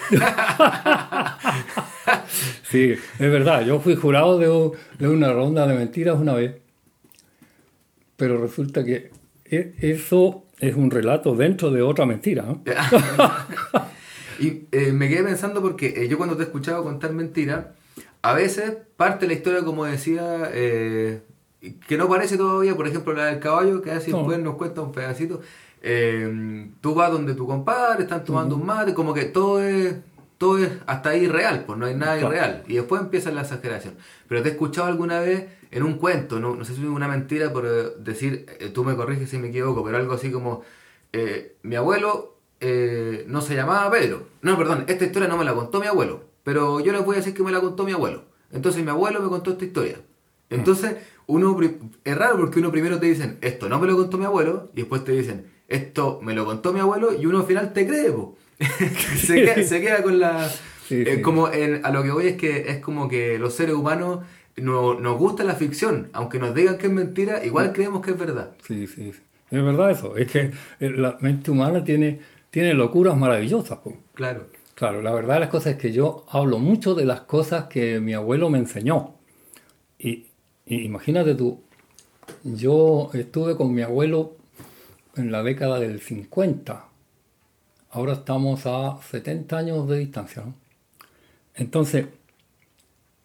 [2.70, 6.56] Sí, es verdad, yo fui jurado de, una ronda de mentiras una vez,
[8.18, 9.12] pero resulta que
[9.46, 12.44] e- eso es un relato dentro de otra mentira.
[12.44, 12.62] ¿no?
[14.38, 17.68] Y eh, me quedé pensando porque eh, yo cuando te he escuchado contar mentiras,
[18.30, 21.22] a veces parte la historia como decía, eh,
[21.88, 24.18] que no parece todavía, por ejemplo la del caballo, que así No.
[24.18, 25.42] después nos cuenta un pedacito.
[25.82, 29.96] Eh, tú vas donde tu compadre, están tomando un mate, como que todo es,
[30.38, 32.28] todo es hasta ahí real, pues no hay nada Claro.
[32.34, 32.64] irreal.
[32.68, 33.96] Y después empieza la exageración.
[34.28, 37.08] Pero te he escuchado alguna vez en un cuento, no, no sé si es una
[37.08, 40.62] mentira por eh, decir, eh, tú me corriges si me equivoco, pero algo así como,
[41.14, 44.28] eh, mi abuelo eh, no se llamaba Pedro.
[44.42, 47.20] No, perdón, esta historia no me la contó mi abuelo, pero yo les voy a
[47.20, 48.24] decir que me la contó mi abuelo.
[48.54, 49.98] Entonces mi abuelo me contó esta historia.
[50.50, 50.96] Entonces,
[51.28, 51.60] uno
[52.06, 54.78] es raro porque uno primero te dicen, esto no me lo contó mi abuelo, y
[54.82, 58.12] después te dicen, esto me lo contó mi abuelo, y uno al final te cree,
[58.12, 58.38] po.
[59.18, 60.48] se, queda, se queda con la...
[60.88, 61.22] Sí, eh, sí.
[61.22, 64.20] como en- a lo que voy es que es como que los seres humanos
[64.56, 68.18] no, nos gusta la ficción, aunque nos digan que es mentira, igual creemos que es
[68.20, 68.52] verdad.
[68.66, 69.20] Sí, sí, sí.
[69.52, 72.20] Es verdad eso, es que eh, la mente humana tiene,
[72.52, 73.80] tiene locuras maravillosas.
[73.80, 73.98] po.
[74.14, 74.46] Claro.
[74.76, 78.02] Claro, la verdad de las cosas es que yo hablo mucho de las cosas que
[78.02, 79.14] mi abuelo me enseñó.
[79.98, 80.26] Y,
[80.66, 81.62] imagínate tú,
[82.44, 84.36] yo estuve con mi abuelo
[85.16, 86.88] en la década del 50.
[87.92, 90.44] Ahora estamos a 70 años de distancia.
[91.56, 92.08] Entonces,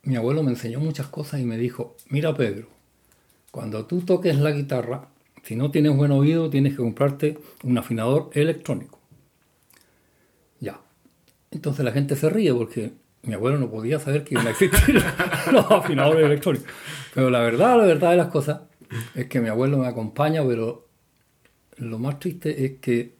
[0.04, 2.68] mi abuelo me enseñó muchas cosas y me dijo, mira Pedro,
[3.50, 5.08] cuando tú toques la guitarra,
[5.42, 8.99] si no tienes buen oído, tienes que comprarte un afinador electrónico.
[11.50, 15.02] Entonces la gente se ríe porque mi abuelo no podía saber que iban a existir
[15.52, 16.68] los afinadores electrónicos.
[17.14, 18.60] Pero la verdad, la verdad de las cosas
[19.14, 20.88] es que mi abuelo me acompaña, pero
[21.76, 23.16] lo más triste es que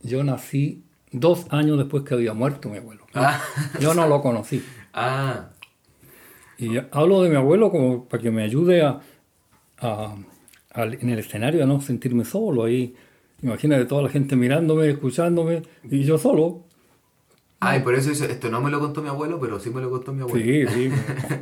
[0.00, 3.06] yo nací dos años después que había muerto mi abuelo.
[3.14, 3.40] Ah.
[3.80, 4.62] Yo no lo conocí.
[4.92, 5.50] Ah,
[6.58, 9.00] Y hablo de mi abuelo como para que me ayude a,
[9.80, 12.64] en el escenario a no sentirme solo.
[12.64, 12.94] Ahí,
[13.42, 16.64] imagínate toda la gente mirándome, escuchándome, y yo solo.
[17.64, 19.90] Ah, y por eso esto no me lo contó mi abuelo, pero sí me lo
[19.90, 20.44] contó mi abuelo.
[20.44, 20.90] Sí, sí.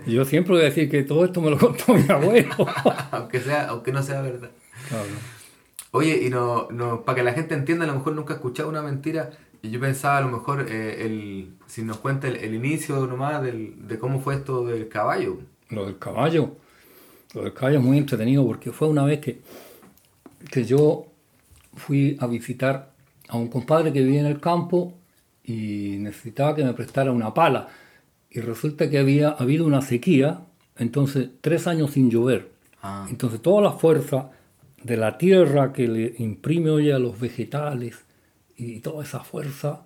[0.07, 2.55] Yo siempre voy a decir que todo esto me lo contó mi abuelo.
[3.11, 4.51] aunque, sea, aunque no sea verdad.
[4.89, 5.09] Claro.
[5.91, 8.69] Oye, y no, no, para que la gente entienda, a lo mejor nunca he escuchado
[8.69, 9.31] una mentira.
[9.63, 13.43] Y yo pensaba, a lo mejor, eh, el, si nos cuenta el, el inicio nomás
[13.43, 15.39] del, de cómo fue esto del caballo.
[15.71, 16.57] Lo del caballo.
[17.35, 19.41] Lo del caballo es muy entretenido porque fue una vez que,
[20.51, 21.07] que yo
[21.75, 22.93] fui a visitar
[23.29, 24.95] a un compadre que vivía en el campo
[25.45, 27.69] y necesitaba que me prestara una pala.
[28.31, 30.41] Y resulta que había habido una sequía,
[30.77, 32.51] entonces tres años sin llover.
[32.83, 33.07] Ah.
[33.11, 34.31] Entonces toda la fuerza
[34.83, 38.05] de la tierra que le imprime hoy a los vegetales
[38.57, 39.85] y toda esa fuerza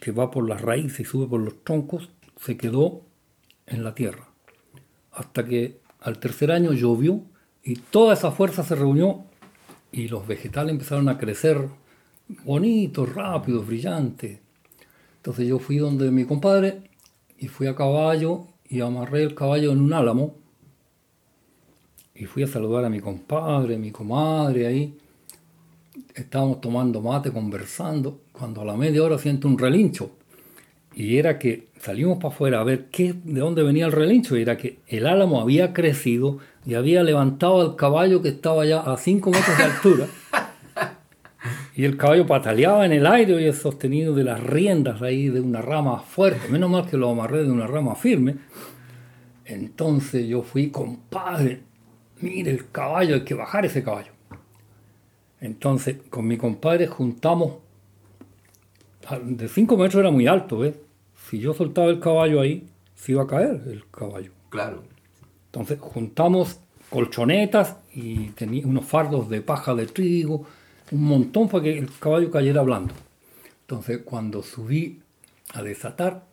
[0.00, 2.10] que va por las raíces y sube por los troncos
[2.40, 3.02] se quedó
[3.66, 4.28] en la tierra.
[5.12, 7.22] Hasta que al tercer año llovió
[7.62, 9.24] y toda esa fuerza se reunió
[9.92, 11.68] y los vegetales empezaron a crecer
[12.44, 14.40] bonitos, rápidos, brillantes.
[15.26, 16.82] Entonces yo fui donde mi compadre
[17.36, 20.36] y fui a caballo y amarré el caballo en un álamo
[22.14, 24.96] y fui a saludar a mi compadre, mi comadre ahí.
[26.14, 30.12] Estábamos tomando mate, conversando, cuando a la media hora siento un relincho.
[30.94, 34.36] Y era que salimos para afuera a ver qué, de dónde venía el relincho.
[34.36, 38.78] Y era que el álamo había crecido y había levantado al caballo que estaba ya
[38.78, 40.06] a 5 metros de altura.
[41.74, 45.40] Y el caballo pataleaba en el aire y es sostenido de las riendas ahí de
[45.40, 46.48] una rama fuerte.
[46.48, 48.36] Menos mal que lo amarré de una rama firme.
[49.44, 51.60] Entonces yo fui, compadre,
[52.20, 54.12] mire el caballo, hay que bajar ese caballo.
[55.40, 57.58] Entonces con mi compadre juntamos,
[59.22, 60.74] de 5 metros era muy alto, ¿ves?
[61.28, 64.32] Si yo soltaba el caballo ahí, se iba a caer el caballo.
[64.48, 64.82] Claro.
[65.46, 70.46] Entonces juntamos colchonetas y tenía unos fardos de paja de trigo,
[70.92, 72.94] un montón para que el caballo cayera blando.
[73.62, 75.00] Entonces cuando subí
[75.54, 76.24] a desatar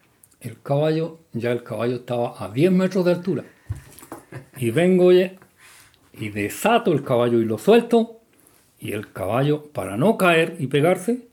[0.42, 3.44] el caballo, ya el caballo estaba a 10 metros de altura.
[4.58, 5.39] Y vengo oye,
[6.13, 8.20] y desato el caballo y lo suelto,
[8.80, 11.28] y el caballo, para no caer y pegarse,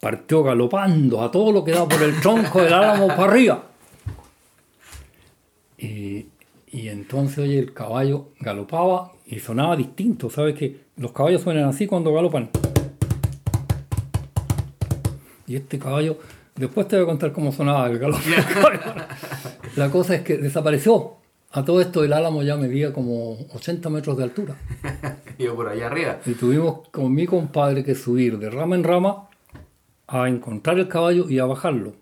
[0.00, 3.64] partió galopando a todo lo que da por el tronco del álamo para arriba.
[5.78, 6.26] Y,
[6.66, 10.30] y entonces, oye, el caballo galopaba y sonaba distinto.
[10.30, 12.50] ¿Sabes que Los caballos suenan así cuando galopan.
[15.46, 16.18] Y este caballo,
[16.56, 18.22] después te voy a contar cómo sonaba el galope.
[19.76, 21.16] La cosa es que desapareció.
[21.52, 24.56] A todo esto el álamo ya medía como 80 metros de altura.
[25.38, 26.18] Yo por allá arriba.
[26.26, 29.28] Y tuvimos con mi compadre que subir de rama en rama
[30.06, 31.94] a encontrar el caballo y a bajarlo.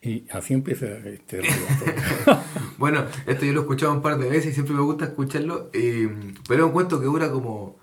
[0.00, 2.42] Y así empieza este relato.
[2.78, 5.70] bueno, esto yo lo he escuchado un par de veces y siempre me gusta escucharlo,
[5.72, 6.10] eh,
[6.48, 7.78] pero es un cuento que dura como,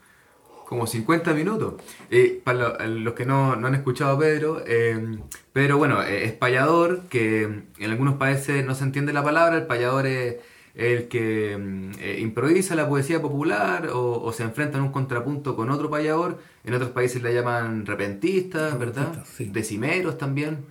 [0.70, 1.74] como 50 minutos.
[2.12, 5.18] Eh, para lo- los que no, no han escuchado a Pedro, eh,
[5.52, 9.66] Pedro, bueno, eh, es payador, que en algunos países no se entiende la palabra, el
[9.66, 10.36] payador es
[10.76, 15.56] el que mm, eh, improvisa la poesía popular o, o se enfrenta en un contrapunto
[15.56, 19.26] con otro payador, en otros países le llaman repentistas, ¿verdad?
[19.36, 19.46] Sí.
[19.52, 20.66] Decimeros también.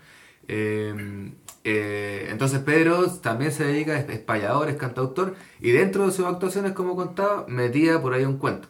[0.47, 1.33] Eh,
[1.65, 6.25] eh, entonces Pedro también se dedica, es, es payador, es cantautor, y dentro de sus
[6.27, 8.69] actuaciones, como contaba, metía por ahí un cuento.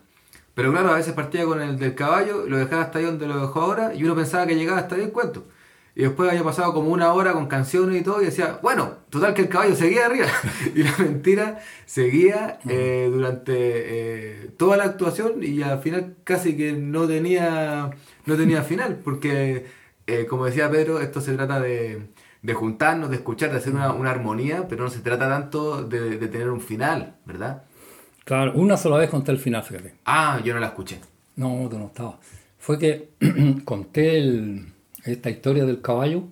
[0.58, 3.40] Pero claro, a veces partía con el del caballo, lo dejaba hasta ahí donde lo
[3.42, 5.46] dejó ahora, y uno pensaba que llegaba hasta ahí el cuento.
[5.94, 9.34] Y después había pasado como una hora con canciones y todo, y decía, bueno, total
[9.34, 10.26] que el caballo seguía arriba.
[10.74, 16.72] y la mentira seguía eh, durante eh, toda la actuación y al final casi que
[16.72, 17.90] no tenía,
[18.26, 19.66] no tenía final, porque
[20.08, 22.08] eh, como decía Pedro, esto se trata de,
[22.42, 26.18] de juntarnos, de escuchar, de hacer una, una armonía, pero no se trata tanto de,
[26.18, 27.67] de tener un final, ¿verdad?
[28.28, 29.94] Claro, una sola vez conté el final, fíjate.
[30.04, 31.00] Ah, yo no la escuché.
[31.36, 32.16] No, tú no estabas.
[32.58, 33.08] Fue que
[33.64, 34.70] conté el-
[35.04, 36.24] esta historia del caballo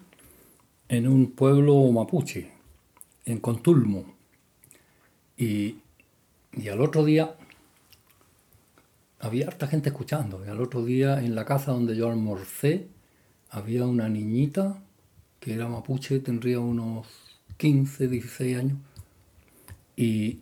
[0.90, 2.52] en un pueblo mapuche,
[3.24, 4.14] en Contulmo.
[5.38, 5.76] Y,
[6.52, 7.34] y al otro día
[9.20, 10.44] había harta gente escuchando.
[10.44, 12.88] Y al otro día en la casa donde yo almorcé
[13.48, 14.82] había una niñita
[15.40, 17.06] que era mapuche, tendría unos
[17.56, 18.76] 15, 16 años.
[19.96, 20.40] Y,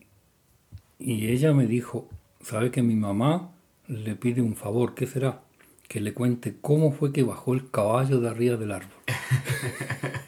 [0.98, 2.08] y ella me dijo,
[2.42, 3.50] ¿sabe que mi mamá
[3.86, 4.94] le pide un favor?
[4.94, 5.42] ¿Qué será?
[5.88, 8.90] Que le cuente cómo fue que bajó el caballo de arriba del árbol.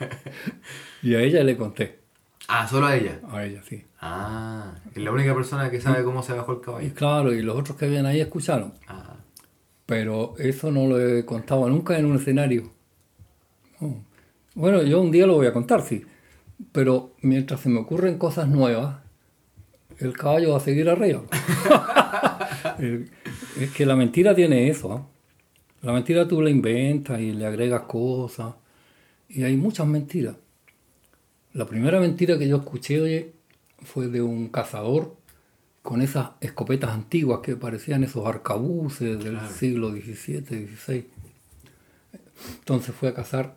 [1.02, 2.00] y a ella le conté,
[2.48, 3.20] Ah, solo a ella.
[3.28, 3.82] a ella sí.
[4.00, 6.94] Ah, es la única persona que sabe cómo se bajó el Y caballo.
[6.94, 8.74] claro, y los otros que habían ahí escucharon.
[8.86, 9.16] Ah,
[9.84, 12.70] Pero eso no lo he contado nunca en un escenario.
[13.80, 14.04] No.
[14.54, 16.04] Bueno, yo un día lo voy a contar, sí.
[16.72, 18.98] Pero mientras se me ocurren cosas nuevas,
[19.98, 21.22] el caballo va a seguir arriba.
[23.58, 24.92] Es que la mentira tiene eso.
[24.92, 25.06] ¿ah?
[25.80, 28.54] La mentira tú la inventas y le agregas cosas.
[29.28, 30.36] Y hay muchas mentiras.
[31.54, 33.32] La primera mentira que yo escuché, oye,
[33.82, 35.16] fue de un cazador
[35.82, 41.06] con esas escopetas antiguas que parecían esos arcabuces del siglo XVII, XVI.
[42.58, 43.54] Entonces fue a cazar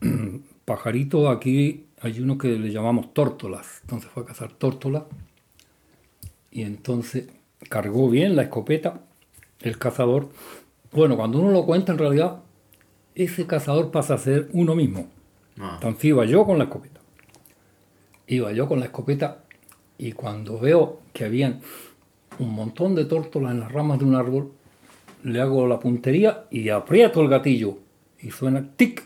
[0.64, 1.34] pajaritos.
[1.34, 3.80] Aquí hay uno que le llamamos tórtolas.
[3.82, 5.04] Entonces fue a cazar tórtolas.
[6.50, 7.28] Y entonces
[7.68, 9.02] cargó bien la escopeta
[9.60, 10.28] el cazador.
[10.92, 12.40] Bueno, cuando uno lo cuenta, en realidad,
[13.14, 15.08] ese cazador pasa a ser uno mismo.
[15.56, 15.74] no.
[15.74, 17.00] Entonces iba yo con la escopeta.
[18.26, 19.44] Iba yo con la escopeta
[19.96, 21.60] y cuando veo que habían
[22.38, 24.52] un montón de tórtolas en las ramas de un árbol,
[25.24, 27.78] le hago la puntería y aprieto el gatillo.
[28.20, 29.02] Y suena tic.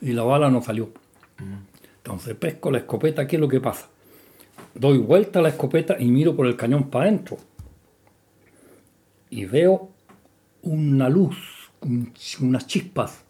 [0.00, 0.90] Y la bala no salió.
[1.98, 3.88] Entonces pesco la escopeta, ¿qué es lo que pasa?
[4.74, 7.36] Doy vuelta a la escopeta y miro por el cañón para adentro.
[9.30, 9.90] Y veo
[10.62, 11.36] una luz,
[11.80, 13.22] un- unas chispas.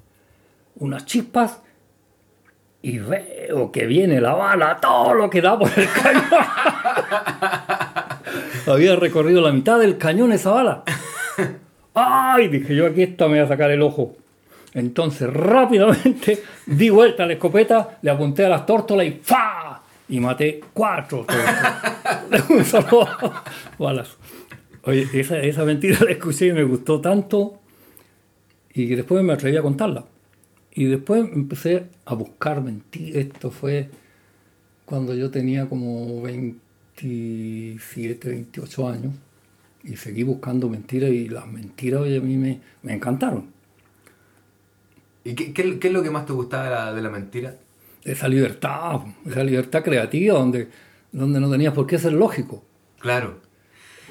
[0.77, 1.61] Unas chispas
[2.81, 6.25] y veo que viene la bala, todo lo que da por el cañón.
[8.67, 10.83] Había recorrido la mitad del cañón esa bala.
[11.95, 12.49] ¡Ay!
[12.49, 14.17] Dije yo, aquí esta me va a sacar el ojo.
[14.75, 19.82] Entonces rápidamente di vuelta a la escopeta, le apunté a las tórtolas y ¡fa!
[20.09, 21.25] Y maté cuatro.
[22.31, 23.09] De un solo
[23.79, 24.17] balazo.
[24.85, 27.61] Oye, esa, esa mentira la escuché y me gustó tanto.
[28.75, 30.05] Y después me atreví a contarla.
[30.75, 33.17] Y después empecé a buscar mentiras.
[33.27, 33.89] Esto fue
[34.85, 39.15] cuando yo tenía como 27, 28 años
[39.85, 43.47] y seguí buscando mentiras y las mentiras oye, a mí me, me encantaron.
[45.25, 47.57] ¿Y qué, qué- qué es lo que más te gustaba de la, de la mentira?
[48.05, 50.69] Esa libertad, esa libertad creativa donde,
[51.13, 52.65] donde no tenías por qué ser lógico.
[52.99, 53.41] Claro.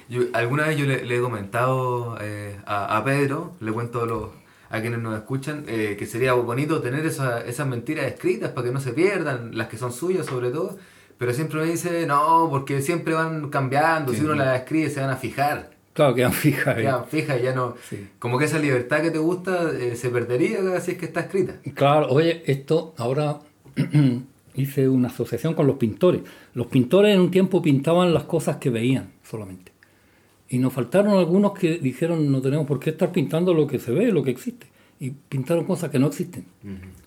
[0.09, 4.05] Yo, alguna vez yo le, le he comentado eh, a, a Pedro, le cuento a,
[4.05, 4.29] los,
[4.69, 8.73] a quienes nos escuchan, eh, que sería bonito tener esa- esas mentiras escritas para que
[8.73, 10.77] no se pierdan, las que son suyas sobre todo,
[11.17, 15.11] pero siempre me dice, no, porque siempre van cambiando, si uno las escribe se van
[15.11, 16.67] a fijar, Claro, quedan fijas.
[16.77, 16.83] ahí.
[16.83, 17.75] quedan fijas, ya no...
[17.89, 18.09] Sí.
[18.17, 21.55] Como que esa libertad que te gusta eh, se perdería si es que está escrita.
[21.75, 23.39] Claro, oye, esto ahora
[24.55, 26.21] hice una asociación con los pintores.
[26.53, 29.71] Los pintores en un tiempo pintaban las cosas que veían solamente.
[30.49, 33.91] Y nos faltaron algunos que dijeron no tenemos por qué estar pintando lo que se
[33.91, 34.67] ve, lo que existe.
[34.99, 36.45] Y pintaron cosas que no existen.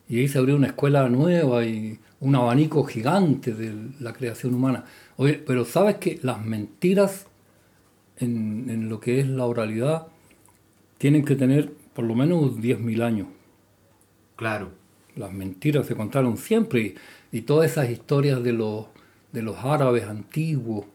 [0.08, 4.84] Y ahí se abrió una escuela nueva y un abanico gigante de la creación humana.
[5.16, 7.26] Oye, pero sabes que las mentiras
[8.16, 10.08] en, en lo que es la oralidad
[10.98, 13.28] tienen que tener por lo menos 10.000 años.
[14.36, 14.83] Claro.
[15.16, 16.94] Las mentiras se contaron siempre
[17.32, 18.86] y, todas esas historias de los,
[19.32, 20.86] de los árabes antiguos,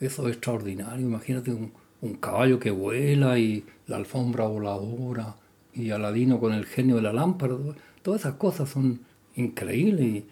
[0.00, 1.06] eso es extraordinario.
[1.06, 5.36] Imagínate un, un caballo que vuela y la alfombra voladora
[5.72, 7.54] y Aladino con el genio de la lámpara.
[8.02, 9.00] Todas esas cosas son
[9.36, 10.26] increíbles y,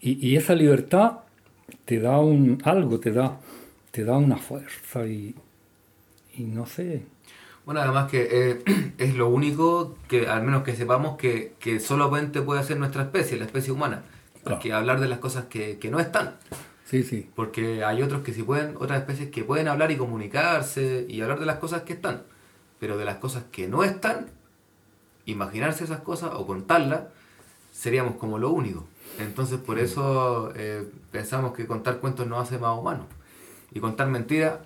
[0.00, 1.20] y- y esa libertad
[1.84, 3.40] te da un algo, te da,
[3.90, 5.34] te da una fuerza y,
[6.36, 7.02] y no sé.
[7.64, 12.42] Bueno, además que eh, es lo único que, al menos que sepamos, que, que solamente
[12.42, 14.02] puede hacer nuestra especie, la especie humana.
[14.42, 14.60] Claro.
[14.60, 16.36] Que hablar de las cosas que, que no están.
[16.84, 17.30] Sí, sí.
[17.34, 21.38] Porque hay otros que sí pueden, otras especies que pueden hablar y comunicarse y hablar
[21.40, 22.24] de las cosas que están.
[22.80, 24.26] Pero de las cosas que no están,
[25.24, 27.04] imaginarse esas cosas o contarlas,
[27.72, 28.84] seríamos como lo único.
[29.18, 33.06] Entonces por eso eh, pensamos que contar cuentos nos hace más humanos.
[33.72, 34.58] Y contar mentiras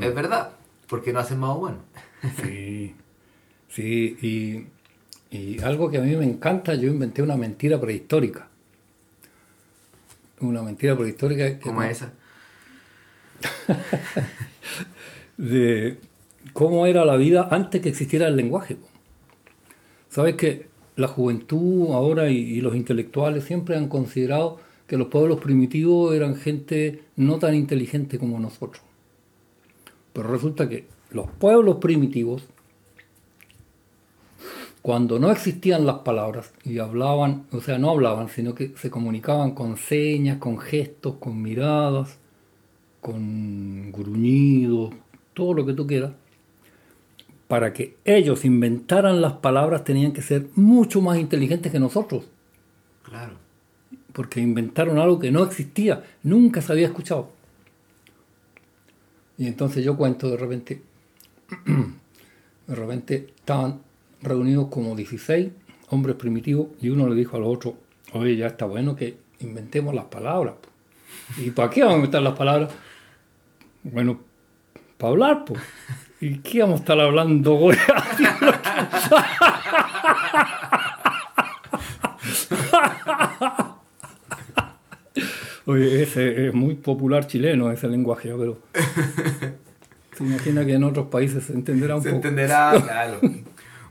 [0.00, 0.50] es verdad,
[0.88, 1.80] porque nos hace más humanos.
[2.42, 2.94] Sí,
[3.68, 4.16] sí,
[5.30, 8.48] y, y algo que a mí me encanta, yo inventé una mentira prehistórica.
[10.40, 12.12] Una mentira prehistórica que- Como esa.
[15.36, 15.98] de
[16.52, 18.76] cómo era la vida antes que existiera el lenguaje.
[20.08, 20.66] Sabes que
[20.96, 26.34] la juventud ahora y, y los intelectuales siempre han considerado que los pueblos primitivos eran
[26.36, 28.82] gente no tan inteligente como nosotros.
[30.12, 32.44] Pero resulta que los pueblos primitivos,
[34.82, 39.52] cuando no existían las palabras y hablaban, o sea, no hablaban, sino que se comunicaban
[39.52, 42.18] con señas, con gestos, con miradas,
[43.00, 44.94] con gruñidos,
[45.34, 46.12] todo lo que tú quieras,
[47.48, 52.24] para que ellos inventaran las palabras tenían que ser mucho más inteligentes que nosotros,
[53.02, 53.34] Claro.
[54.12, 57.30] porque inventaron algo que no existía, nunca se había escuchado.
[59.38, 60.82] Y entonces yo cuento de repente,
[62.66, 63.80] de repente estaban
[64.20, 65.50] reunidos como 16
[65.90, 67.76] hombres primitivos y uno le dijo al otro,
[68.12, 70.54] oye, ya está bueno que inventemos las palabras.
[70.60, 70.68] po".
[71.40, 72.70] ¿Y para qué vamos a inventar las palabras?
[73.84, 74.20] Bueno,
[74.98, 75.62] para hablar, pues.
[76.20, 77.78] ¿Y qué vamos a estar hablando, güey?
[85.70, 88.58] Oye, ese es muy popular chileno, ese lenguaje, pero
[90.16, 92.16] se imagina que en otros países se entenderá un Se poco.
[92.16, 93.20] entenderá, claro.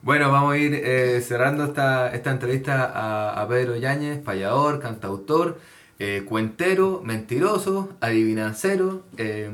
[0.01, 5.59] Bueno, vamos a ir eh, cerrando esta, esta entrevista a, a Pedro Yáñez, payador, cantautor,
[5.99, 9.49] eh, cuentero, mentiroso, adivinancero, eh,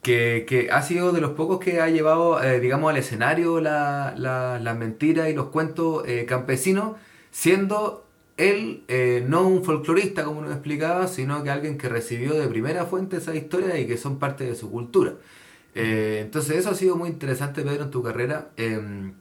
[0.00, 4.14] que, que ha sido de los pocos que ha llevado, eh, digamos, al escenario la-
[4.16, 6.96] la- las mentiras y los cuentos campesinos,
[7.30, 8.03] siendo
[8.36, 12.84] él eh, no un folclorista, como nos explicaba, sino que alguien que recibió de primera
[12.86, 15.14] fuente esa historia y que son parte de su cultura.
[15.74, 19.12] Eh, entonces eso ha sido muy interesante, Pedro, en tu carrera, eh,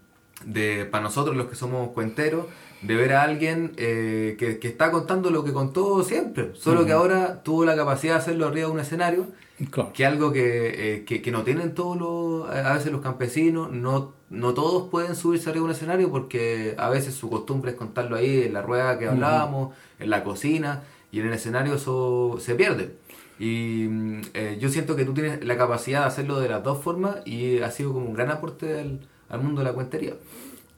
[0.45, 2.47] de para nosotros los que somos cuenteros,
[2.84, 6.92] de ver a alguien eh, que, que está contando lo que contó siempre, solo que
[6.92, 9.28] ahora tuvo la capacidad de hacerlo arriba de un escenario,
[9.70, 9.92] Claro.
[9.94, 14.14] que algo que, eh, que, que no tienen todos los, a veces los campesinos, no,
[14.30, 18.16] no todos pueden subirse arriba de un escenario porque a veces su costumbre es contarlo
[18.18, 20.82] ahí en la rueda que hablábamos, en la cocina,
[21.12, 22.96] y en el escenario eso se pierde.
[23.40, 26.84] Y mm, eh, yo siento que tú tienes la capacidad de hacerlo de las dos
[26.84, 30.16] formas y ha sido como un gran aporte al, al mundo de la cuentería.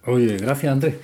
[0.06, 0.96] Oye, gracias Andrés.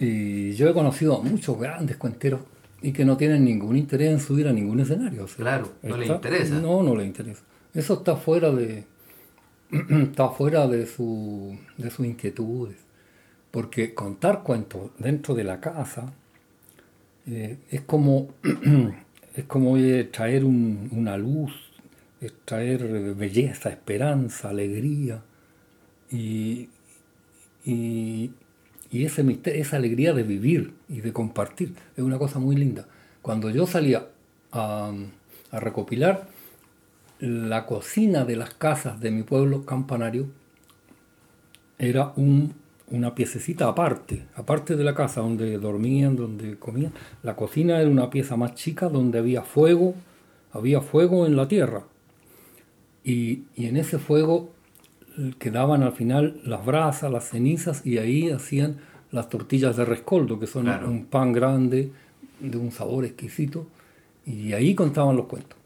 [0.00, 2.40] Y yo he conocido a muchos grandes cuenteros
[2.82, 5.24] y que no tienen ningún interés en subir a ningún escenario.
[5.24, 6.54] o sea, Claro, no les interesa.
[6.58, 7.42] No, no les interesa.
[7.74, 8.84] Eso está fuera de
[9.70, 12.76] está fuera de su de sus inquietudes.
[13.50, 16.12] Porque contar cuentos dentro de la casa
[17.26, 18.28] eh, es como
[19.36, 19.76] es como
[20.10, 21.52] traer una luz,
[22.20, 25.22] es traer belleza, esperanza, alegría
[26.10, 26.68] y,
[27.64, 28.30] y,
[28.92, 32.86] ese esa alegría de vivir y de compartir es una cosa muy linda.
[33.22, 34.06] Cuando yo salía
[34.52, 34.92] a,
[35.52, 36.28] recopilar,
[37.20, 40.26] la cocina de las casas de mi pueblo campanario
[41.78, 42.54] era un,
[42.90, 46.92] una piececita aparte, aparte de la casa donde dormían, donde comían.
[47.22, 49.94] La cocina era una pieza más chica donde había fuego,
[50.52, 51.84] había fuego en la tierra.
[53.04, 54.50] Y, en ese fuego
[55.38, 58.76] quedaban al final las brasas, las cenizas, y ahí hacían
[59.10, 61.90] las tortillas de rescoldo, que son un pan grande,
[62.40, 63.66] de un sabor exquisito,
[64.24, 65.58] y ahí contaban los cuentos.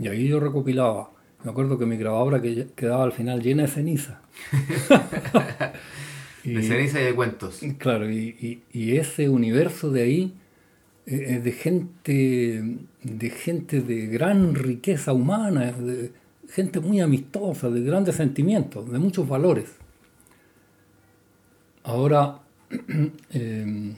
[0.00, 1.10] Y ahí yo recopilaba.
[1.44, 4.20] Me acuerdo que mi grabadora que quedaba al final llena de ceniza.
[6.44, 7.60] de ceniza y de cuentos.
[7.78, 10.34] Claro, y, ese universo de ahí
[11.06, 12.62] eh, de gente
[13.02, 16.12] de gente de gran riqueza humana, de
[16.52, 19.70] gente muy amistosa, de grandes sentimientos, de muchos valores.
[21.82, 22.40] Ahora,
[23.30, 23.94] em,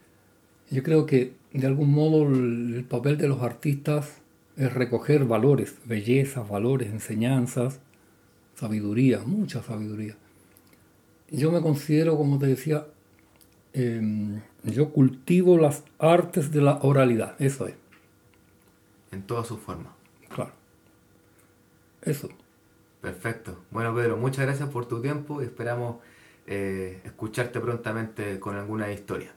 [0.70, 4.18] yo creo que de algún modo el papel de los artistas
[4.56, 7.80] es recoger valores, bellezas, valores, enseñanzas,
[8.54, 10.16] sabiduría, mucha sabiduría.
[11.30, 12.86] Yo me considero, como te decía,
[13.72, 17.74] em, yo cultivo las artes de la oralidad, eso es.
[19.12, 19.95] En toda su forma.
[22.06, 22.28] Eso.
[23.00, 23.64] Perfecto.
[23.70, 25.96] Bueno, Pedro, muchas gracias por tu tiempo y esperamos
[26.46, 29.32] eh, escucharte prontamente con alguna historia.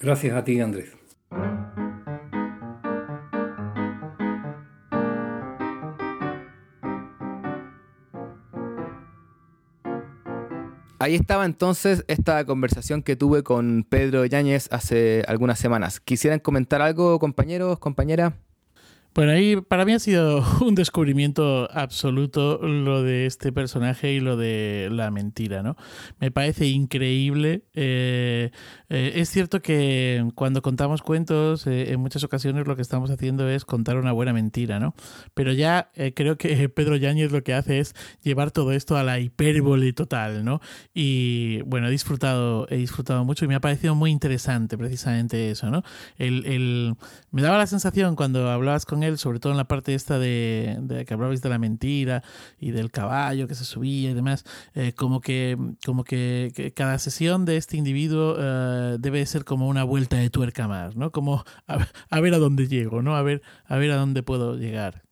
[0.00, 0.92] Gracias a ti, Andrés.
[10.98, 15.98] Ahí estaba entonces esta conversación que tuve con Pedro Yáñez hace algunas semanas.
[15.98, 18.34] ¿Quisieran comentar algo, compañeros, compañera?
[19.12, 24.36] Bueno, ahí para mí ha sido un descubrimiento absoluto lo de este personaje y lo
[24.36, 25.76] de la mentira, ¿no?
[26.20, 27.64] Me parece increíble.
[27.74, 28.52] Eh,
[28.88, 33.48] eh, es cierto que cuando contamos cuentos, eh, en muchas ocasiones lo que estamos haciendo
[33.48, 34.94] es contar una buena mentira, ¿no?
[35.34, 39.18] Pero ya creo que Pedro Yáñez lo que hace es llevar todo esto a la
[39.18, 40.60] hipérbole total, ¿no?
[40.94, 45.68] Y bueno, he disfrutado, he disfrutado mucho y me ha parecido muy interesante precisamente eso,
[45.68, 45.82] ¿no?
[46.16, 46.94] El, el,
[47.32, 51.04] me daba la sensación cuando hablabas con él, sobre todo en la parte esta de,
[51.06, 52.22] que hablabais de la mentira
[52.58, 54.44] y del caballo que se subía y demás,
[54.74, 59.84] eh, como que como que, cada sesión de este individuo eh, debe ser como una
[59.84, 61.10] vuelta de tuerca más, ¿no?
[61.10, 63.16] Como a, a, ver a dónde llego, ¿no?
[63.16, 65.09] A ver, a ver a dónde puedo llegar.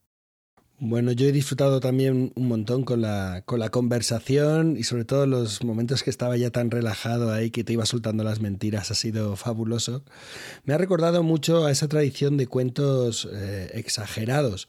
[0.81, 5.27] Bueno, yo he disfrutado también un montón con la, con la conversación y sobre todo
[5.27, 8.95] los momentos que estaba ya tan relajado ahí que te iba soltando las mentiras, ha
[8.95, 10.05] sido fabuloso.
[10.65, 14.69] Me ha recordado mucho a esa tradición de cuentos eh, exagerados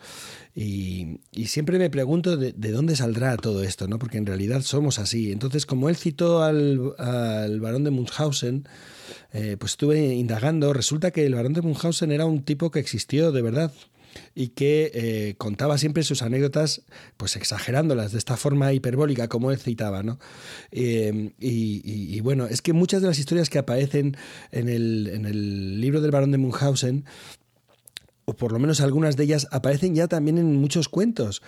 [0.55, 3.99] y, siempre me pregunto de, dónde saldrá todo esto, ¿no?
[3.99, 5.31] porque en realidad somos así.
[5.31, 8.67] Entonces, como él citó al, al barón de Munchausen,
[9.31, 13.31] eh, pues estuve indagando, resulta que el barón de Munchausen era un tipo que existió
[13.31, 13.71] de verdad
[14.35, 16.83] y que eh, contaba siempre sus anécdotas,
[17.17, 20.19] pues exagerándolas de esta forma hiperbólica, como él citaba, ¿no?
[20.71, 24.17] Eh, y, bueno, es que muchas de las historias que aparecen
[24.51, 27.05] en el, en el libro del barón de Munchausen,
[28.25, 31.41] o por lo menos algunas de ellas, aparecen ya también en muchos cuentos.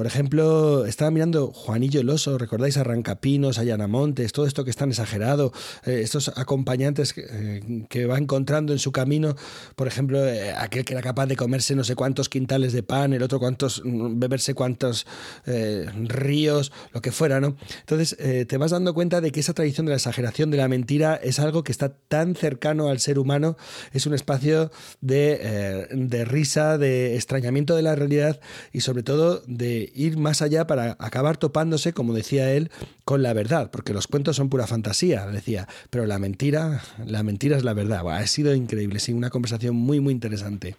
[0.00, 4.88] Por ejemplo, estaba mirando Juanillo el Oso, ¿recordáis Arrancapinos, Allanamontes, todo esto que es tan
[4.88, 5.52] exagerado,
[5.84, 9.36] eh, estos acompañantes eh, que, va encontrando en su camino,
[9.76, 13.12] por ejemplo, eh, aquel que era capaz de comerse no sé cuántos quintales de pan,
[13.12, 15.04] el otro cuántos, mm, beberse cuántos
[15.44, 17.56] ríos, lo que fuera, ¿no?
[17.80, 21.16] Entonces, te vas dando cuenta de que esa tradición de la exageración, de la mentira,
[21.16, 23.58] es algo que está tan cercano al ser humano,
[23.92, 24.70] es un espacio
[25.02, 28.40] de, de risa, de extrañamiento de la realidad
[28.72, 32.70] y sobre todo de ir más allá para acabar topándose, como decía él,
[33.04, 37.56] con la verdad, porque los cuentos son pura fantasía, decía, pero la mentira, la mentira
[37.56, 38.08] es la verdad.
[38.10, 40.76] ha sido increíble, sí, una conversación muy, muy interesante.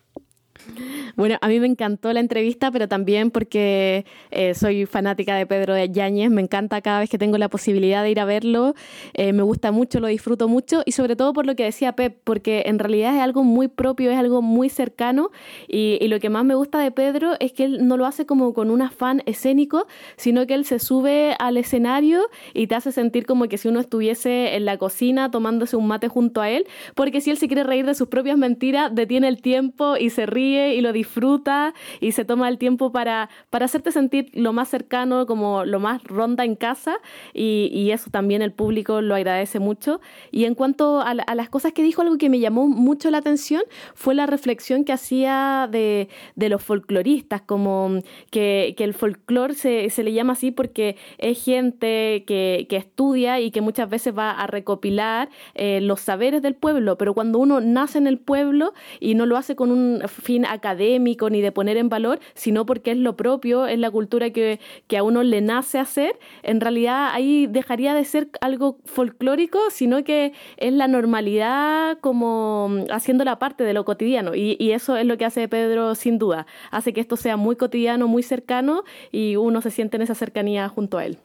[1.16, 5.78] Bueno, a mí me encantó la entrevista, pero también porque eh, soy fanática de Pedro
[5.78, 8.76] Yáñez, me encanta cada vez que tengo la posibilidad de ir a verlo,
[9.14, 12.18] eh, me gusta mucho, lo disfruto mucho y sobre todo por lo que decía Pep,
[12.24, 15.32] porque en realidad es algo muy propio, es algo muy cercano
[15.68, 18.26] y, y lo que más me gusta de Pedro es que él no lo hace
[18.26, 22.22] como con un afán escénico, sino que él se sube al escenario
[22.54, 26.08] y te hace sentir como que si uno estuviese en la cocina tomándose un mate
[26.08, 29.42] junto a él, porque si él se quiere reír de sus propias mentiras, detiene el
[29.42, 33.92] tiempo y se ríe y lo disfruta y se toma el tiempo para, para hacerte
[33.92, 36.98] sentir lo más cercano, como lo más ronda en casa
[37.34, 40.02] y, y eso también el público lo agradece mucho.
[40.32, 43.64] Y en cuanto a, las cosas que dijo, algo que me llamó mucho la atención
[43.94, 48.00] fue la reflexión que hacía de, de los folcloristas, como
[48.30, 53.40] que, que el folclore se, se, le llama así porque es gente que, que, estudia
[53.40, 57.62] y que muchas veces va a recopilar eh, los saberes del pueblo, pero cuando uno
[57.62, 61.78] nace en el pueblo y no lo hace con un fin académico ni de poner
[61.78, 65.42] en valor, sino porque es lo propio, es la cultura que, que a uno le
[65.42, 71.98] nace hacer, en realidad ahí dejaría de ser algo folclórico, sino que es la normalidad
[72.02, 74.36] como haciendo la parte de lo cotidiano.
[74.36, 76.46] Y, y eso es lo que hace Pedro sin duda.
[76.72, 80.70] Hace que esto sea muy cotidiano, muy cercano y uno se siente en esa cercanía
[80.70, 81.18] junto a él.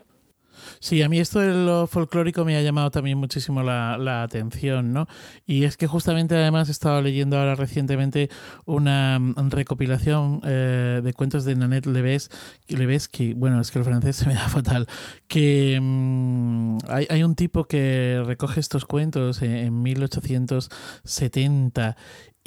[0.80, 5.06] Sí, a mí esto de lo folclórico me ha llamado también muchísimo la, atención, ¿no?
[5.46, 8.30] Y es que justamente además he estado leyendo ahora recientemente
[8.64, 12.30] una mm, recopilación eh, de cuentos de Nanette Leves,
[12.68, 14.86] Leves, que, bueno, es que el francés se me da fatal,
[15.28, 21.96] que mm, hay, hay, un tipo que recoge estos cuentos en, en 1870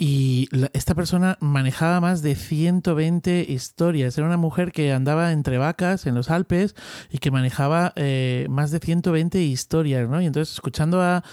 [0.02, 4.18] y esta persona manejaba más de 120 historias.
[4.18, 6.74] Era una mujer que andaba entre vacas en los Alpes
[7.12, 10.22] y que manejaba eh, más de 120 historias, ¿no?
[10.22, 11.26] Y entonces, escuchando a,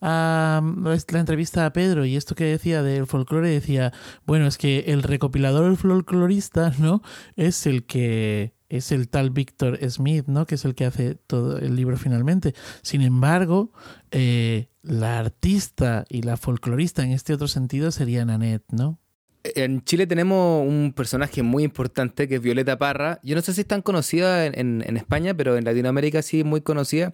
[0.00, 3.92] a, la entrevista a Pedro y esto que decía del folclore, decía,
[4.24, 7.02] bueno, es que el recopilador, el folclorista, ¿no?
[7.34, 10.46] Es el que es el tal Víctor Smith, ¿no?
[10.46, 12.54] Que es el que hace todo el libro finalmente.
[12.82, 13.72] Sin embargo,
[14.12, 18.98] eh, la artista y la folclorista en este otro sentido sería Nanette, ¿no?
[19.44, 23.18] En Chile tenemos un personaje muy importante que es Violeta Parra.
[23.24, 24.54] Yo no sé si es tan conocida en,
[24.86, 27.12] en, España, pero en Latinoamérica sí muy conocida.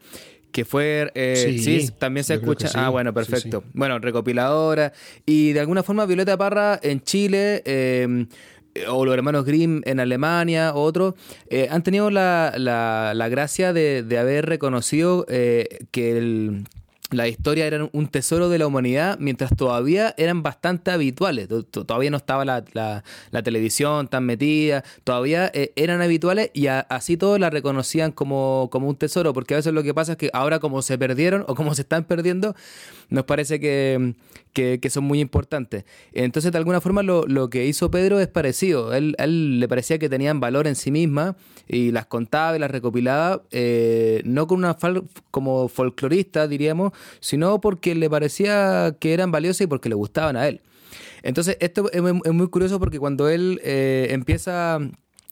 [0.53, 1.11] Que fue.
[1.15, 2.69] Eh, sí, también se escucha.
[2.75, 3.65] Ah, bueno, perfecto.
[3.73, 4.93] Bueno, recopiladora.
[5.25, 7.63] Y de alguna forma, Violeta Parra en Chile.
[7.65, 8.27] Eh,
[8.87, 11.15] o los hermanos Grimm en Alemania, o otros,
[11.51, 16.65] eh, han tenido la, la, la gracia de, de, haber reconocido eh, que el,
[17.11, 21.49] la historia era un tesoro de la humanidad mientras todavía eran bastante habituales.
[21.71, 27.17] Todavía no estaba la, la, la televisión tan metida, todavía eh, eran habituales y así
[27.17, 30.31] todos la reconocían como, como un tesoro, porque a veces lo que pasa es que
[30.33, 32.55] ahora como se perdieron o como se están perdiendo,
[33.09, 34.15] nos parece que,
[34.53, 35.85] que, son muy importantes.
[36.13, 38.95] Entonces, de alguna forma, lo, lo que hizo Pedro es parecido.
[38.95, 41.37] Él, él, le parecía que tenían valor en sí misma
[41.67, 47.61] y las contaba y las recopilaba, eh, no con una fal como folclorista, diríamos, sino
[47.61, 50.61] porque le parecía que eran valiosas y porque le gustaban a él.
[51.23, 54.81] Entonces, esto es, muy curioso porque cuando él eh, empieza...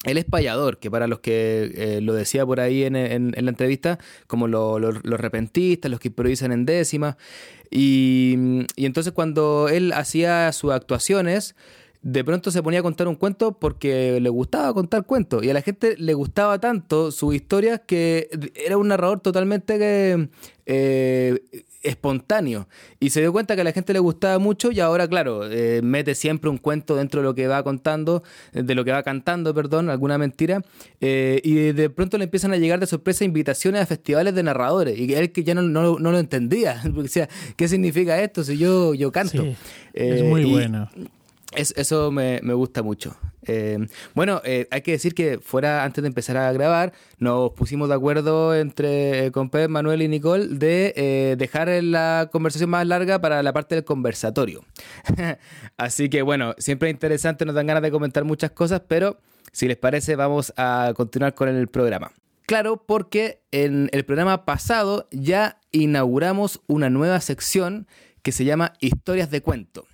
[0.04, 3.50] Él es payador, que para los que eh, lo decía por ahí en, en, la
[3.50, 7.16] entrevista, como lo, lo, los repentistas, los que improvisan en décimas.
[7.70, 11.56] Y, y entonces cuando él hacía sus actuaciones,
[12.02, 15.54] de pronto se ponía a contar un cuento porque le gustaba contar cuentos y a
[15.54, 20.28] la gente le gustaba tanto sus historias que era un narrador totalmente
[20.66, 21.40] eh,
[21.86, 22.68] espontáneo.
[23.00, 25.80] Y se dio cuenta que a la gente le gustaba mucho y ahora claro eh,
[25.82, 28.22] mete siempre un cuento dentro de lo que va contando
[28.52, 30.62] de lo que va cantando perdón alguna mentira
[31.00, 34.98] eh, y de pronto le empiezan a llegar de sorpresa invitaciones a festivales de narradores.
[34.98, 36.80] Y él que ya no, no, no lo entendía.
[36.82, 39.42] Porque decía qué significa esto si yo yo canto.
[39.42, 39.56] Sí,
[39.94, 40.88] es muy y, bueno
[41.56, 43.16] es, eso me, me, gusta mucho.
[43.46, 43.78] Eh,
[44.14, 47.94] bueno, eh, hay que decir que fuera antes de empezar a grabar, nos pusimos de
[47.94, 53.42] acuerdo entre con Pep, Manuel y Nicole de eh, dejar la conversación más larga para
[53.42, 54.64] la parte del conversatorio.
[55.76, 59.18] Así que bueno, siempre es interesante, nos dan ganas de comentar muchas cosas, pero
[59.52, 62.12] si les parece vamos a continuar con el programa.
[62.46, 67.88] Claro, porque en el programa pasado ya inauguramos una nueva sección
[68.22, 69.86] que se llama Historias de Cuento.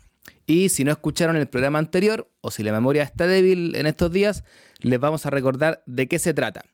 [0.47, 4.11] Y si no escucharon el programa anterior o si la memoria está débil en estos
[4.11, 4.45] días,
[4.81, 6.65] les vamos a recordar de qué se trata.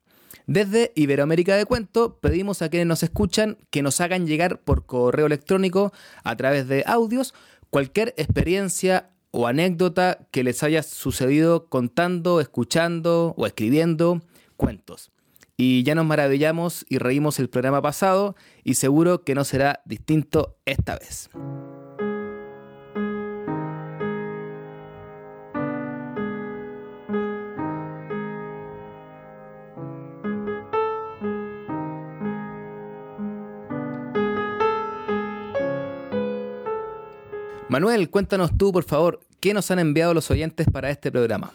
[0.47, 5.27] Desde Iberoamérica de Cuento pedimos a quienes nos escuchan que nos hagan llegar por correo
[5.27, 5.93] electrónico
[6.25, 7.35] a través de audios
[7.69, 14.23] cualquier experiencia o anécdota que les haya sucedido contando, escuchando o escribiendo
[14.57, 15.11] cuentos.
[15.57, 20.57] Y ya nos maravillamos y reímos el programa pasado y seguro que no será distinto
[20.65, 21.29] esta vez.
[37.69, 41.53] Manuel, cuéntanos tú, por favor, ¿qué nos han enviado los oyentes para este programa?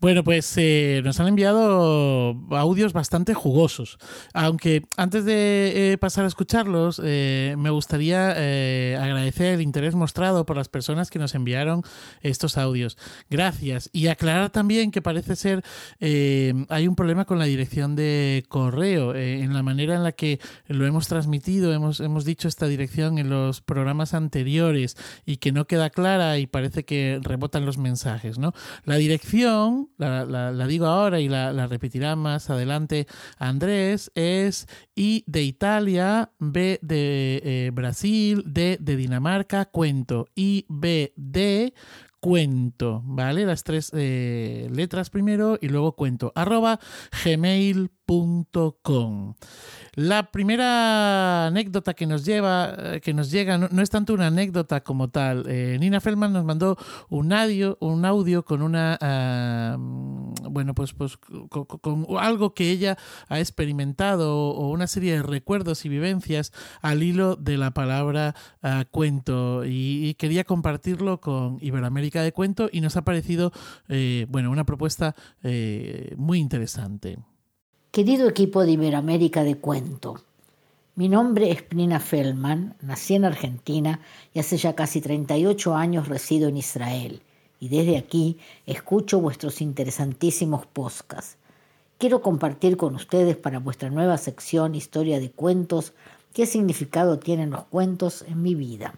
[0.00, 3.98] Bueno, pues eh, nos han enviado audios bastante jugosos.
[4.34, 10.56] Aunque antes de eh, pasar a escucharlos, eh, me gustaría agradecer el interés mostrado por
[10.56, 11.82] las personas que nos enviaron
[12.20, 12.98] estos audios.
[13.30, 13.88] Gracias.
[13.92, 15.64] Y aclarar también que parece ser
[16.00, 20.86] hay un problema con la dirección de correo, en la manera en la que lo
[20.86, 25.90] hemos transmitido, hemos, hemos dicho esta dirección en los programas anteriores y que no queda
[25.90, 28.38] clara y parece que rebotan los mensajes.
[28.38, 28.52] ¿no?
[28.84, 33.06] La dirección la, digo ahora y la, repetirá más adelante
[33.38, 41.12] Andrés, es I de Italia, B de eh, Brasil, D de Dinamarca, cuento, I, B,
[41.16, 41.74] D,
[42.20, 43.46] cuento, ¿vale?
[43.46, 46.80] Las tres eh, letras primero y luego cuento, arroba
[47.24, 48.64] gmail.com.
[49.96, 54.82] La primera anécdota que nos lleva, eh, que nos llega, no, es tanto una anécdota
[54.82, 55.46] como tal.
[55.48, 56.76] Eh, Nina Feldman nos mandó
[57.08, 62.98] un audio, un audio con una, ah, bueno, pues, pues con, algo que ella
[63.30, 68.84] ha experimentado o una serie de recuerdos y vivencias al hilo de la palabra ah,
[68.90, 73.50] cuento y, quería compartirlo con Iberoamérica de Cuento y nos ha parecido,
[73.88, 75.14] eh, bueno, una propuesta
[76.16, 77.16] muy interesante.
[77.96, 80.20] Querido equipo de Iberoamérica de Cuento,
[80.96, 84.00] mi nombre es Nina Feldman, nací en Argentina
[84.34, 87.22] y hace ya casi 38 años resido en Israel
[87.58, 91.38] y desde aquí escucho vuestros interesantísimos podcasts.
[91.96, 95.94] Quiero compartir con ustedes para vuestra nueva sección Historia de Cuentos
[96.34, 98.92] qué significado tienen los cuentos en mi vida.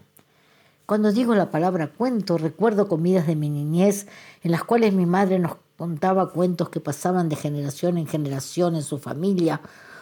[0.86, 4.08] Cuando digo la palabra cuento, recuerdo comidas de mi niñez
[4.42, 8.82] en las cuales mi madre nos contaba cuentos que pasaban de generación en generación en
[8.82, 9.60] su familia,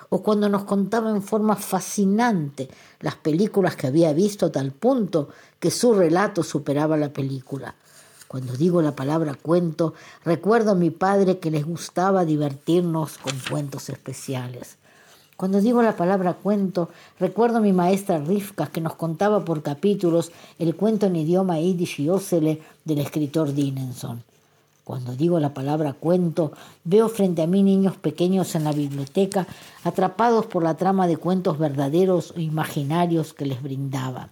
[0.09, 2.70] o cuando nos contaba en forma fascinante
[3.01, 5.29] las películas que había visto a tal punto
[5.61, 7.74] que su relato superaba la película.
[8.27, 9.93] Cuando digo la palabra cuento,
[10.24, 14.79] recuerdo a mi padre que les gustaba divertirnos con cuentos especiales.
[15.37, 16.89] Cuando digo la palabra cuento,
[17.20, 22.01] recuerdo a mi maestra Rifka que nos contaba por capítulos el cuento en idioma yiddish
[22.01, 24.24] y ósele del escritor Dinenson.
[24.87, 26.53] Cuando digo la palabra cuento,
[26.84, 29.45] veo frente a mí niños pequeños en la biblioteca
[29.82, 34.30] atrapados por la trama de cuentos verdaderos o imaginarios que les brindaba.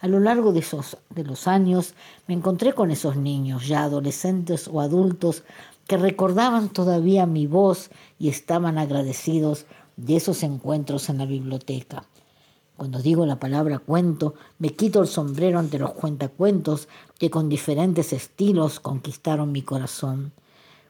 [0.00, 0.64] A lo largo de,
[1.10, 1.94] de los años
[2.26, 5.44] me encontré con esos niños, ya adolescentes o adultos,
[5.86, 9.64] que recordaban todavía mi voz y estaban agradecidos
[9.96, 12.02] de esos encuentros en la biblioteca.
[12.76, 18.12] Cuando digo la palabra cuento, me quito el sombrero ante los cuentacuentos que con diferentes
[18.12, 20.32] estilos conquistaron mi corazón.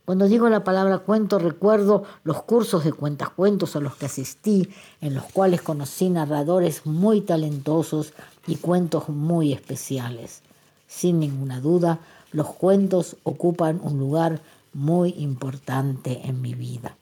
[0.07, 4.69] Cuando digo la palabra cuento, recuerdo los cursos de cuentacuentos a los que asistí,
[5.01, 8.15] en los cuales conocí narradores muy talentosos
[8.47, 10.43] y cuentos muy especiales.
[10.87, 12.01] Sin ninguna duda,
[12.33, 14.41] los cuentos ocupan un lugar
[14.73, 16.97] muy importante en mi vida.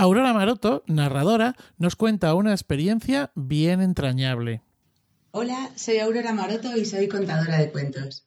[0.00, 4.62] Aurora Maroto, narradora, nos cuenta una experiencia bien entrañable.
[5.32, 8.24] Hola, soy Aurora Maroto y soy contadora de cuentos.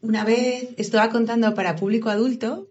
[0.00, 2.68] Una vez estaba contando para público adulto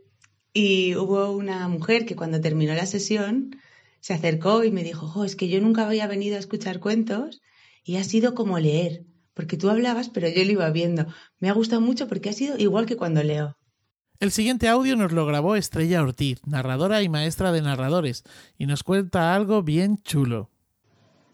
[0.54, 3.58] y hubo una mujer que cuando terminó la sesión
[4.00, 7.42] se acercó y me dijo, es que yo nunca había venido a escuchar cuentos
[7.84, 9.04] y ha sido como leer,
[9.34, 11.06] porque tú hablabas pero yo lo iba viendo.
[11.40, 13.58] Me ha gustado mucho porque ha sido igual que cuando leo.
[14.20, 18.24] El siguiente audio nos lo grabó Estrella Ortiz, narradora y maestra de narradores,
[18.58, 20.50] y nos cuenta algo bien chulo.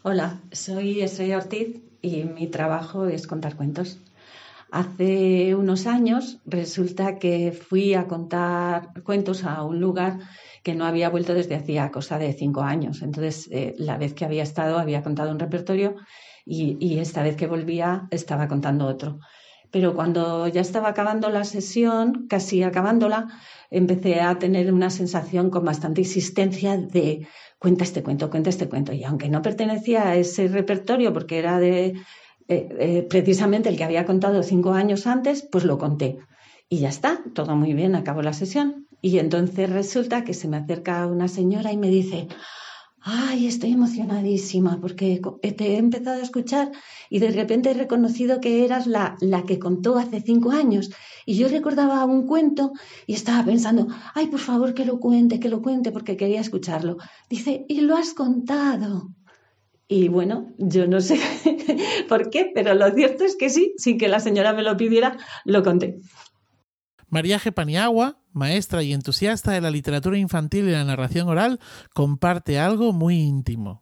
[0.01, 3.99] Hola, soy Estrella Ortiz y mi trabajo es contar cuentos.
[4.69, 10.19] Hace unos años resulta que fui a contar cuentos a un lugar
[10.61, 13.01] que no había vuelto desde hacía cosa de cinco años.
[13.01, 15.95] Entonces, eh, la vez que había estado había contado un repertorio
[16.43, 19.21] y, y esta vez que volvía estaba contando otro
[19.73, 23.27] pero cuando ya estaba acabando la sesión, casi acabándola,
[23.71, 28.93] empecé a tener una sensación con bastante insistencia de cuenta este cuento, cuenta este cuento.
[28.93, 31.95] Y aunque no pertenecía a ese repertorio, porque era de eh,
[32.47, 36.19] eh, precisamente el que había contado cinco años antes, pues lo conté.
[36.69, 38.85] Y ya está, todo muy bien, acabó la sesión.
[39.01, 42.27] Y entonces resulta que se me acerca una señora y me dice,
[43.03, 46.71] ay, estoy emocionadísima porque te he empezado a escuchar
[47.09, 50.89] y de repente he reconocido que eras la, la que contó hace cinco años.
[51.25, 52.71] Y yo recordaba un cuento
[53.05, 56.97] y estaba pensando, ay, por favor, que lo cuente, que lo cuente, porque quería escucharlo.
[57.29, 59.09] Dice, y lo has contado.
[59.87, 61.19] Y bueno, yo no sé
[62.09, 65.17] por qué, pero lo cierto es que sí, sin que la señora me lo pidiera,
[65.43, 65.99] lo conté.
[67.09, 71.59] María Paniagua, maestra y entusiasta de la literatura infantil y la narración oral,
[71.93, 73.81] comparte algo muy íntimo.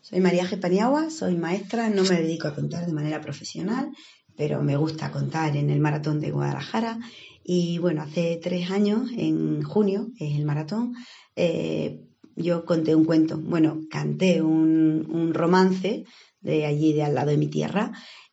[0.00, 3.90] Soy María Paniagua, soy maestra, no me dedico a contar de manera profesional,
[4.36, 6.98] pero me gusta contar en el maratón de Guadalajara.
[7.44, 10.94] Y bueno, hace tres años, en junio, es el maratón,
[11.36, 12.04] eh,
[12.36, 16.04] yo conté un cuento, bueno, canté un romance
[16.40, 17.92] de allí, de al lado de mi tierra.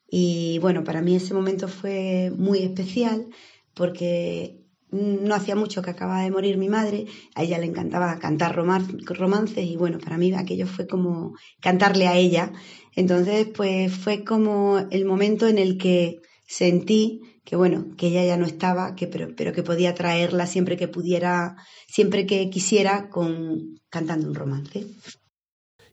[0.10, 3.28] Y bueno, para mí ese momento fue muy especial
[3.74, 4.65] porque
[4.96, 9.66] no hacía mucho que acababa de morir mi madre, a ella le encantaba cantar romances
[9.66, 12.52] y bueno, para mí aquello fue como cantarle a ella.
[12.96, 18.38] Entonces, pues fue como el momento en el que sentí que bueno, que ella ya
[18.38, 21.56] no estaba, que, pero, pero que podía traerla siempre que pudiera,
[21.88, 24.88] siempre que quisiera, con cantando un romance.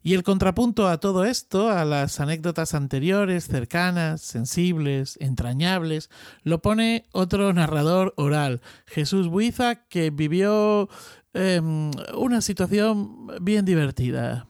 [0.04, 6.10] Y el contrapunto a todo esto, a las anécdotas anteriores, cercanas, sensibles, entrañables,
[6.42, 10.88] lo pone otro narrador oral, Jesús Buiza, que vivió
[11.34, 14.48] em, una situación bien divertida.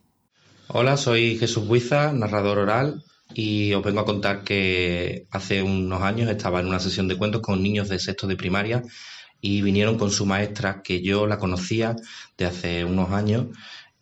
[0.69, 6.31] Hola, soy Jesús Buiza, narrador oral, y os vengo a contar que hace unos años
[6.31, 8.83] estaba en una sesión de cuentos con niños de sexto de primaria
[9.41, 11.97] y vinieron con su maestra, que yo la conocía
[12.39, 13.49] de hace unos años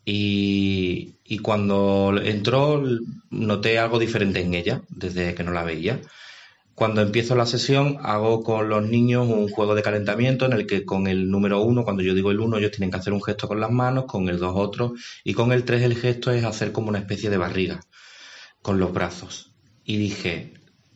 [0.05, 2.83] y, cuando entró
[3.29, 6.01] noté algo diferente en ella desde que no la veía.
[6.75, 10.85] Cuando empiezo la sesión hago con los niños un juego de calentamiento en el que
[10.85, 13.47] con el número uno, cuando yo digo el uno, ellos tienen que hacer un gesto
[13.47, 14.93] con las manos, con el dos otro
[15.23, 17.81] y con el tres el gesto es hacer como una especie de barriga
[18.61, 19.53] con los brazos.
[19.83, 20.53] Y dije,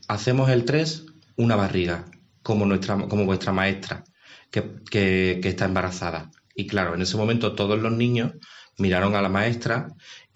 [0.08, 2.06] hacemos el tres una barriga,
[2.42, 4.04] como, nuestra, como vuestra maestra,
[4.50, 6.32] que, que está embarazada.
[6.56, 8.34] Y claro, en ese momento todos los niños
[8.78, 9.90] miraron a la maestra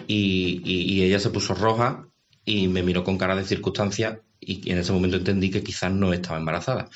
[0.07, 2.07] y, ella se puso roja
[2.45, 6.13] y me miró con cara de circunstancia y en ese momento entendí que quizás no
[6.13, 6.89] estaba embarazada.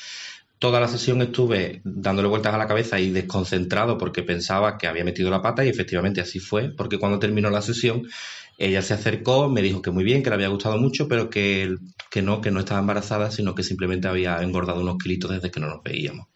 [0.60, 5.04] Toda la sesión estuve dándole vueltas a la cabeza y desconcentrado porque pensaba que había
[5.04, 8.08] metido la pata y efectivamente así fue, porque cuando terminó la sesión
[8.58, 11.76] ella se acercó, me dijo que muy bien, que le había gustado mucho, pero que,
[12.12, 15.60] que no, que no estaba embarazada, sino que simplemente había engordado unos kilitos desde que
[15.60, 16.28] no nos veíamos.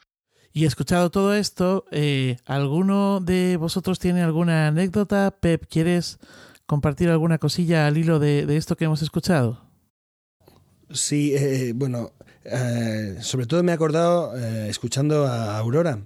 [0.58, 5.30] Y escuchado todo esto, eh, ¿alguno de vosotros tiene alguna anécdota?
[5.40, 6.18] Pep, ¿quieres
[6.66, 9.62] compartir alguna cosilla al hilo de, esto que hemos escuchado?
[10.90, 12.12] Sí, eh, bueno,
[12.44, 16.00] eh, sobre todo me he acordado escuchando a Aurora.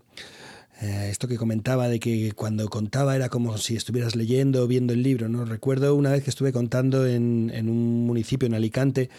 [0.81, 5.01] esto que comentaba de que cuando contaba era como si estuvieras leyendo o viendo el
[5.01, 5.45] libro, ¿no?
[5.45, 9.09] Recuerdo una vez que estuve contando en, en un municipio en Alicante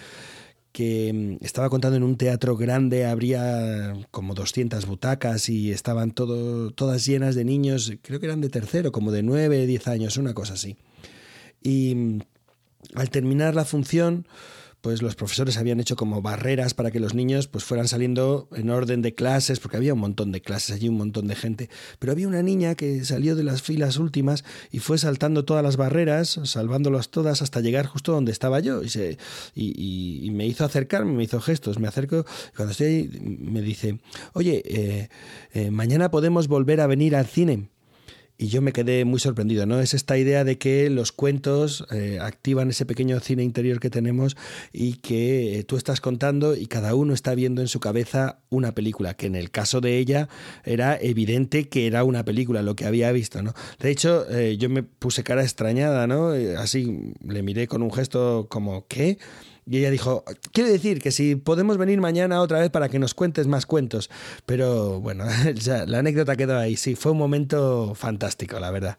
[0.73, 6.71] que mm, estaba contando en un teatro grande, habría como 200 butacas y estaban todo,
[6.71, 10.35] todas llenas de niños, creo que eran de tercero, como de 9, 10 años, una
[10.35, 10.77] cosa así.
[11.63, 12.21] Y mm,
[12.95, 14.27] al terminar la función,
[14.83, 18.69] pues los profesores habían hecho como barreras para que los niños pues fueran saliendo en
[18.69, 21.71] orden de clases, porque había un montón de clases allí, un montón de gente.
[22.01, 25.77] Pero había una niña que salió de las filas últimas y fue saltando todas las
[25.77, 28.83] barreras, salvándolas todas hasta llegar justo donde estaba yo.
[28.83, 29.19] Y, se,
[29.55, 32.27] y, me hizo acercarme, me hizo gestos, me acerco.
[32.57, 34.01] Cuando estoy ahí, me dice,
[34.33, 35.09] oye, eh,
[35.53, 37.69] eh, mañana podemos volver a venir al cine
[38.39, 39.81] y yo me quedé muy sorprendido, ¿no?
[39.81, 44.37] Es esta idea de que los cuentos eh, activan ese pequeño cine interior que tenemos
[44.73, 48.75] y que eh, tú estás contando y cada uno está viendo en su cabeza una
[48.75, 50.29] película, que en el caso de ella
[50.65, 53.55] era evidente que era una película lo que había visto, ¿no?
[53.79, 56.31] De hecho, eh, yo me puse cara extrañada, ¿no?
[56.59, 59.19] Así le miré con un gesto como, ¿qué?
[59.65, 63.15] Y ella dijo, quiere decir que si podemos venir mañana otra vez para que nos
[63.15, 64.11] cuentes más cuentos.
[64.45, 65.25] Pero bueno,
[65.87, 66.77] la anécdota quedó ahí.
[66.77, 68.99] Sí, fue un momento fantástico, la verdad.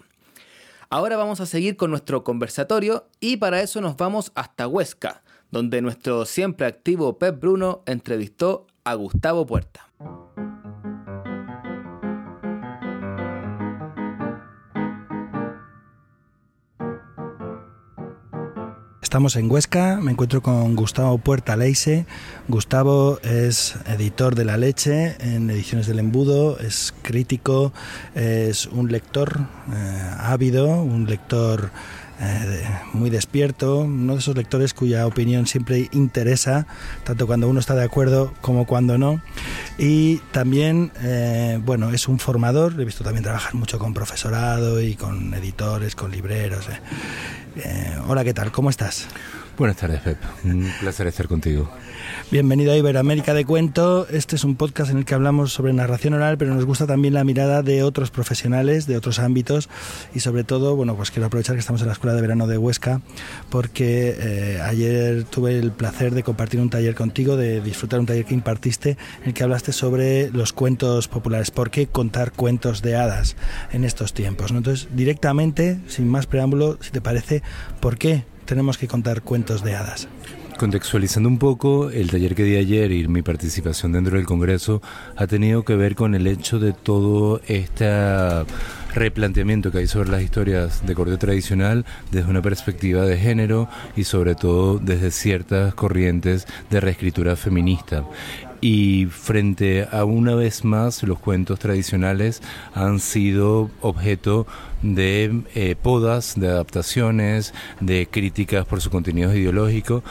[0.89, 5.81] Ahora vamos a seguir con nuestro conversatorio y para eso nos vamos hasta Huesca donde
[5.81, 9.89] nuestro siempre activo Pep Bruno entrevistó a Gustavo Puerta.
[19.17, 22.05] Estamos en Huesca, me encuentro con Gustavo Puerta Leise.
[22.49, 27.73] Gustavo es editor de La Leche en Ediciones del Embudo, es crítico,
[28.15, 29.41] es un lector
[29.73, 31.71] eh, ávido, un lector
[32.21, 32.63] eh,
[32.93, 36.67] muy despierto, uno de esos lectores cuya opinión siempre interesa,
[37.05, 39.23] tanto cuando uno está de acuerdo como cuando no.
[39.79, 44.95] Y también, eh, bueno, es un formador, he visto también trabajar mucho con profesorado y
[44.95, 46.67] con editores, con libreros.
[48.07, 48.53] Hola, ¿qué tal?
[48.53, 49.07] ¿Cómo estás?
[49.59, 50.19] Buenas tardes, Pep.
[50.45, 51.71] Un placer estar contigo.
[52.31, 54.07] Bienvenido a Iberoamérica de Cuento.
[54.11, 57.15] Este es un podcast en el que hablamos sobre narración oral, pero nos gusta también
[57.15, 59.71] la mirada de otros profesionales, de otros ámbitos
[60.15, 62.59] y sobre todo, bueno, pues quiero aprovechar que estamos en la Escuela de Verano de
[62.59, 63.01] Huesca
[63.49, 68.27] porque eh, ayer tuve el placer de compartir un taller contigo, de disfrutar un taller
[68.27, 71.51] que impartiste en el que hablaste sobre los cuentos populares.
[71.51, 73.37] ¿Por qué contar cuentos de hadas
[73.73, 74.51] en estos tiempos?
[74.51, 77.43] Entonces, directamente, sin más preámbulo, si te parece,
[77.81, 80.09] ¿por qué tenemos que contar cuentos de hadas?
[80.59, 84.81] Contextualizando un poco, el taller que di ayer y mi participación dentro del Congreso
[85.15, 87.87] ha tenido que ver con el hecho de todo este
[88.95, 94.05] replanteamiento que hay sobre las historias de corte tradicional desde una perspectiva de género y
[94.05, 98.05] sobre todo desde ciertas corrientes de reescritura feminista
[98.61, 102.43] y frente a una vez más los cuentos tradicionales
[102.75, 104.47] han sido objeto
[104.95, 110.03] de eh, podas, de adaptaciones, de críticas por su contenido ideológico.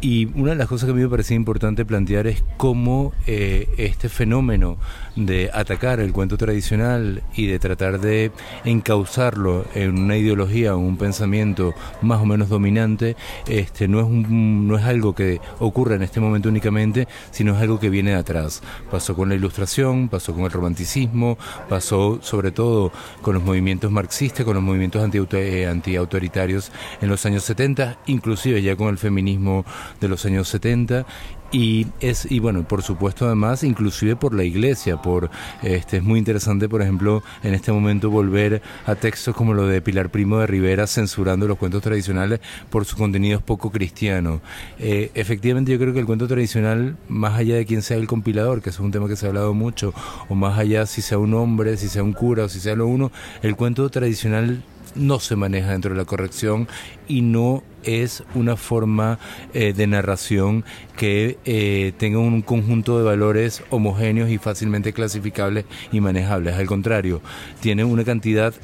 [0.00, 3.68] Y una de las cosas que a mí me parecía importante plantear es cómo eh,
[3.78, 4.78] este fenómeno
[5.26, 8.30] de atacar el cuento tradicional y de tratar de
[8.64, 13.16] encauzarlo en una ideología o un pensamiento más o menos dominante,
[13.48, 17.80] este, no, es no es algo que ocurra en este momento únicamente, sino es algo
[17.80, 18.62] que viene de atrás.
[18.90, 21.36] Pasó con la ilustración, pasó con el romanticismo,
[21.68, 22.92] pasó sobre todo
[23.22, 25.02] con los movimientos marxistas, con los movimientos
[25.32, 29.64] eh, anti-autoritarios en los años 70, inclusive ya con el feminismo
[30.00, 31.06] de los años 70
[31.50, 35.30] y es y bueno por supuesto además inclusive por la iglesia por
[35.62, 39.80] este es muy interesante por ejemplo en este momento volver a textos como lo de
[39.80, 44.40] Pilar Primo de Rivera censurando los cuentos tradicionales por sus contenidos poco cristianos
[44.78, 48.60] eh, efectivamente yo creo que el cuento tradicional más allá de quién sea el compilador
[48.60, 49.94] que es un tema que se ha hablado mucho
[50.28, 52.86] o más allá si sea un hombre si sea un cura o si sea lo
[52.86, 53.10] uno
[53.42, 54.62] el cuento tradicional
[54.94, 56.68] no se maneja dentro de la corrección
[57.06, 59.18] y no es una forma
[59.54, 60.64] eh, de narración
[60.96, 66.54] que eh, tenga un conjunto de valores homogéneos y fácilmente clasificables y manejables.
[66.54, 67.22] Al contrario,
[67.60, 68.54] tiene una cantidad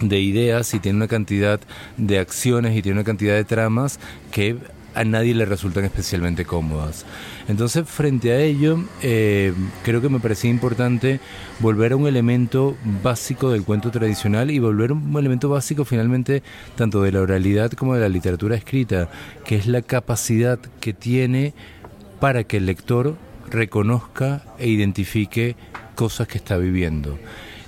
[0.00, 1.60] de ideas y tiene una cantidad
[1.96, 3.98] de acciones y tiene una cantidad de tramas
[4.30, 4.56] que
[4.98, 7.06] a nadie le resultan especialmente cómodas.
[7.46, 11.20] Entonces, frente a ello, eh, creo que me parecía importante
[11.60, 16.42] volver a un elemento básico del cuento tradicional y volver a un elemento básico finalmente
[16.74, 19.08] tanto de la oralidad como de la literatura escrita,
[19.44, 21.54] que es la capacidad que tiene
[22.18, 23.16] para que el lector
[23.48, 25.54] reconozca e identifique
[25.94, 27.16] cosas que está viviendo.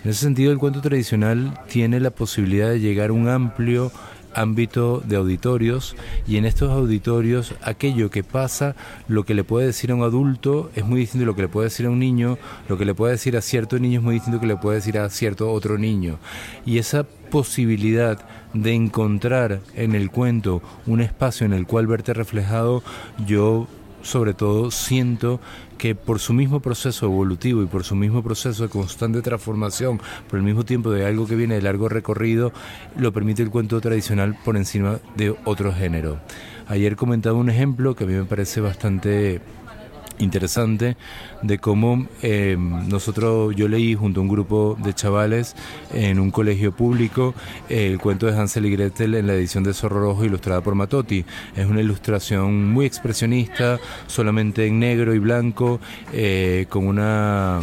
[0.02, 3.92] En ese sentido, el cuento tradicional tiene la posibilidad de llegar a un amplio
[4.34, 8.76] ámbito de auditorios y en estos auditorios aquello que pasa,
[9.08, 11.48] lo que le puede decir a un adulto es muy distinto a lo que le
[11.48, 14.14] puede decir a un niño, lo que le puede decir a cierto niño es muy
[14.14, 16.18] distinto que le puede decir a cierto otro niño.
[16.64, 18.18] Y esa posibilidad
[18.54, 22.82] de encontrar en el cuento un espacio en el cual verte reflejado,
[23.26, 23.68] yo
[24.02, 25.40] sobre todo siento
[25.78, 30.38] que por su mismo proceso evolutivo y por su mismo proceso de constante transformación, por
[30.38, 32.52] el mismo tiempo de algo que viene de largo recorrido,
[32.96, 36.20] lo permite el cuento tradicional por encima de otro género.
[36.68, 39.40] Ayer comentaba un ejemplo que a mí me parece bastante
[40.20, 40.96] interesante
[41.42, 45.56] de cómo eh, nosotros, yo leí junto a un grupo de chavales
[45.92, 47.34] en un colegio público
[47.68, 51.24] el cuento de Hansel y Gretel en la edición de Zorro Rojo ilustrada por Matotti.
[51.56, 55.80] Es una ilustración muy expresionista, solamente en negro y blanco,
[56.12, 57.60] eh, con una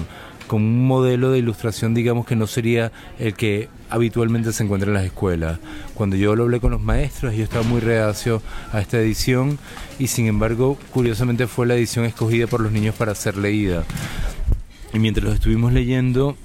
[0.48, 4.96] con un modelo de ilustración, digamos, que no sería el que habitualmente se encuentra en
[4.96, 5.60] las escuelas.
[5.94, 8.42] Cuando yo lo hablé con los maestros, yo estaba muy reacio
[8.72, 9.60] a esta edición
[10.00, 13.84] y sin embargo, curiosamente fue la edición escogida por los niños para ser leída.
[14.94, 16.38] Y mientras los estuvimos leyendo,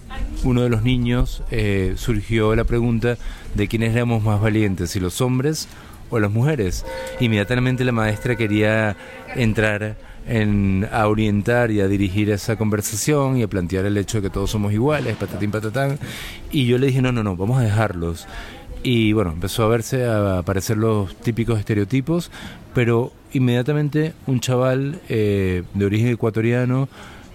[0.44, 3.16] uno de los niños eh, surgió la pregunta
[3.54, 5.68] de quiénes éramos más valientes, si los hombres
[6.10, 6.84] o las mujeres.
[7.20, 8.96] Inmediatamente la maestra quería
[9.34, 9.96] entrar
[10.26, 14.30] en, a orientar y a dirigir esa conversación y a plantear el hecho de que
[14.30, 15.98] todos somos iguales, patatín patatán.
[16.50, 18.26] Y yo le dije, no, no, no, vamos a dejarlos.
[18.82, 22.30] Y bueno, empezó a verse, a aparecer los típicos estereotipos,
[22.74, 26.88] pero inmediatamente un chaval eh, de origen ecuatoriano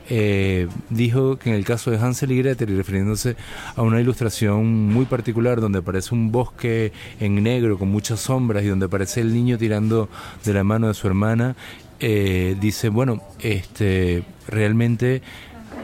[0.09, 3.35] eh, dijo que en el caso de Hansel y Gretel, y refiriéndose
[3.75, 8.67] a una ilustración muy particular donde aparece un bosque en negro con muchas sombras y
[8.67, 10.07] donde aparece el niño tirando
[10.45, 11.55] de la mano de su hermana,
[11.99, 15.21] eh, dice, bueno, este, realmente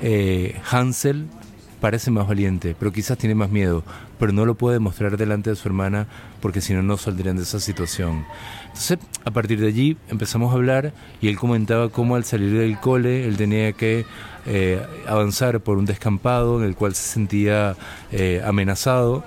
[0.01, 1.27] eh, Hansel
[1.81, 3.83] parece más valiente, pero quizás tiene más miedo,
[4.19, 6.07] pero no lo puede mostrar delante de su hermana
[6.41, 8.25] porque si no, no saldrían de esa situación.
[8.67, 12.79] Entonces, a partir de allí empezamos a hablar y él comentaba cómo al salir del
[12.79, 14.05] cole él tenía que
[14.45, 17.75] eh, avanzar por un descampado en el cual se sentía
[18.45, 19.25] amenazado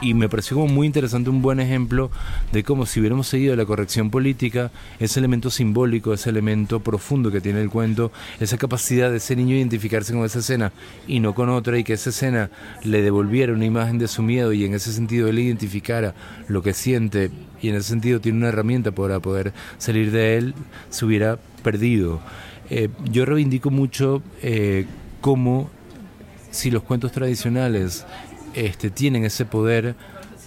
[0.00, 2.10] y me pareció como muy interesante un buen ejemplo
[2.52, 7.40] de cómo si hubiéramos seguido la corrección política, ese elemento simbólico, ese elemento profundo que
[7.40, 10.72] tiene el cuento, esa capacidad de ese niño identificarse con esa escena
[11.06, 12.50] y no con otra y que esa escena
[12.84, 16.14] le devolviera una imagen de su miedo y en ese sentido él identificara
[16.46, 17.30] lo que siente
[17.60, 20.54] y en ese sentido tiene una herramienta para poder salir de él,
[20.90, 22.20] se hubiera perdido.
[22.70, 24.86] Eh, yo reivindico mucho eh,
[25.20, 25.70] cómo
[26.50, 28.06] si los cuentos tradicionales
[28.54, 29.94] este, tienen ese poder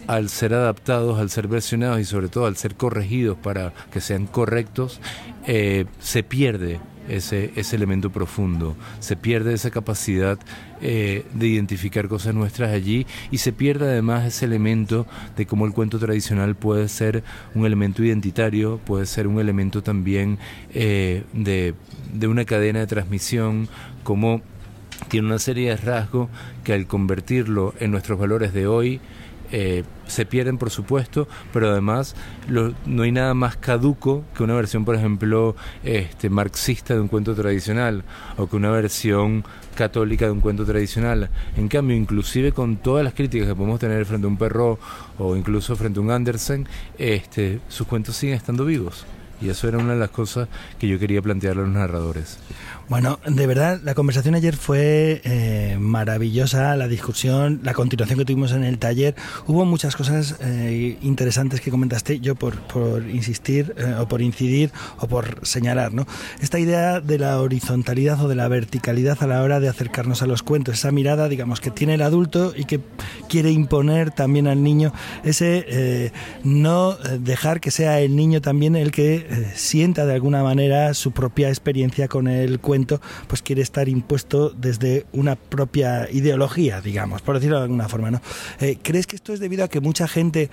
[0.08, 4.28] al ser adaptados, al ser versionados y sobre todo al ser corregidos para que sean
[4.28, 5.00] correctos,
[5.48, 6.80] eh, se pierde
[7.10, 10.38] ese, ese elemento profundo, se pierde esa capacidad
[10.82, 15.74] eh, de identificar cosas nuestras allí y se pierde además ese elemento de cómo el
[15.74, 17.24] cuento tradicional puede ser
[17.56, 20.38] un elemento identitario, puede ser un elemento también
[20.74, 21.74] eh, de,
[22.14, 23.68] de una cadena de transmisión,
[24.04, 24.42] como
[25.08, 26.30] tiene una serie de rasgos
[26.64, 29.02] que al convertirlo en nuestros valores de hoy,
[29.54, 32.16] eh, se pierden por supuesto, pero además
[32.48, 37.36] no hay nada más caduco que una versión, por ejemplo, este, marxista de un cuento
[37.36, 38.04] tradicional
[38.38, 39.44] o que una versión
[39.76, 41.30] católica de un cuento tradicional.
[41.58, 44.80] En cambio, inclusive con todas las críticas que podemos tener frente a un perro
[45.18, 49.06] o incluso frente a un Andersen, este, sus cuentos siguen estando vivos.
[49.42, 50.48] Y eso era una de las cosas
[50.80, 52.38] que yo quería plantearle a los narradores.
[52.92, 58.52] Bueno, de verdad, la conversación ayer fue eh, maravillosa, la discusión, la continuación que tuvimos
[58.52, 59.16] en el taller.
[59.48, 62.54] Hubo muchas cosas eh, interesantes que comentaste, yo por,
[63.10, 65.94] insistir eh, o por incidir o por señalar.
[65.94, 66.06] ¿no?
[66.42, 70.28] Esta idea de la horizontalidad o de la verticalidad a la hora de acercarnos a
[70.28, 72.82] los cuentos, esa mirada, digamos, que tiene el adulto y que
[73.30, 74.92] quiere imponer también al niño,
[75.24, 76.12] ese
[76.44, 81.48] no dejar que sea el niño también el que sienta de alguna manera su propia
[81.48, 82.81] experiencia con el cuento
[83.28, 88.22] pues quiere estar impuesto desde una propia ideología, digamos, por decirlo de alguna forma, ¿no?
[88.60, 90.50] Eh, ¿Crees que esto es debido a que mucha gente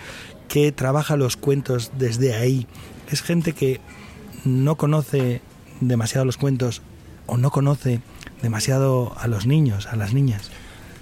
[0.48, 2.66] que trabaja los cuentos desde ahí
[3.10, 3.80] es gente que
[4.44, 5.40] no conoce
[5.80, 6.82] demasiado los cuentos
[7.26, 8.00] o no conoce
[8.42, 10.50] demasiado a los niños, a las niñas?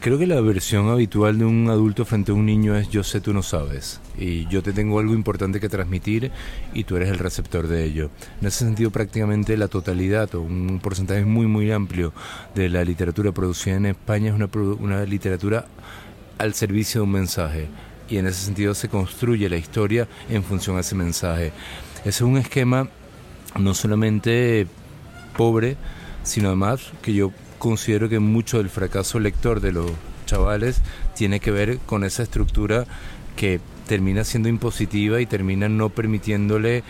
[0.06, 3.20] Creo que la versión habitual de un adulto frente a un niño es yo sé,
[3.20, 4.00] tú no sabes.
[4.16, 6.30] Y yo te tengo algo importante que transmitir
[6.72, 8.10] y tú eres el receptor de ello.
[8.40, 12.12] En ese sentido, prácticamente la totalidad o un porcentaje muy, muy amplio
[12.54, 14.48] de la literatura producida en España es una,
[14.78, 15.66] una literatura
[16.38, 17.66] al servicio de un mensaje.
[18.08, 21.50] Y en ese sentido se construye la historia en función a ese mensaje.
[22.02, 22.88] Ese es un esquema
[23.58, 24.68] no solamente
[25.36, 25.76] pobre,
[26.22, 29.90] sino además que yo considero que mucho del fracaso lector de los
[30.26, 30.80] chavales
[31.14, 32.84] tiene que ver con esa estructura
[33.36, 36.82] que termina siendo impositiva y termina no permitiéndole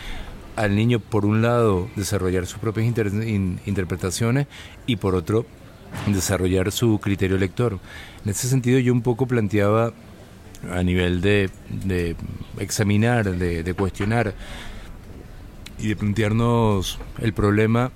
[0.57, 4.47] al niño, por un lado, desarrollar sus propias interpretaciones
[4.87, 5.45] y por otro,
[6.07, 7.79] desarrollar su criterio lector.
[8.25, 9.93] En ese sentido, yo un poco planteaba
[10.73, 11.51] a nivel de,
[12.59, 14.35] examinar, de cuestionar
[15.79, 17.93] y de plantearnos el problema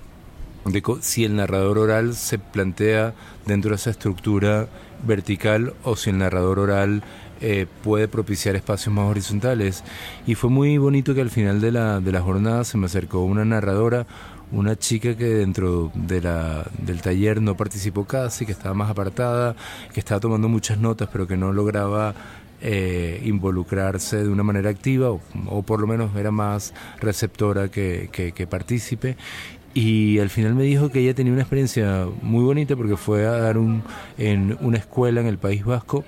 [0.65, 3.13] de si el narrador oral se plantea
[3.45, 4.67] dentro de esa estructura
[5.05, 7.03] vertical o si el narrador oral
[7.43, 9.83] eh, puede propiciar espacios más horizontales.
[10.27, 13.23] Y fue muy bonito que al final de la, de la jornada se me acercó
[13.23, 14.05] una narradora,
[14.51, 19.55] una chica que dentro de la, del taller no participó casi, que estaba más apartada,
[19.93, 22.13] que estaba tomando muchas notas, pero que no lograba
[22.61, 28.33] eh, involucrarse de una manera activa, o, por lo menos era más receptora que, que,
[28.33, 29.17] que partícipe.
[29.73, 33.31] Y al final me dijo que ella tenía una experiencia muy bonita porque fue a
[33.31, 33.83] dar un,
[34.17, 36.03] en una escuela en el País Vasco.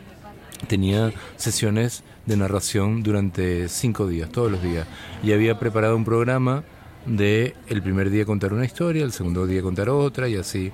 [0.68, 4.86] Tenía sesiones de narración durante cinco días, todos los días.
[5.24, 6.64] Y había preparado un programa
[7.06, 10.72] de el primer día contar una historia, el segundo día contar otra y así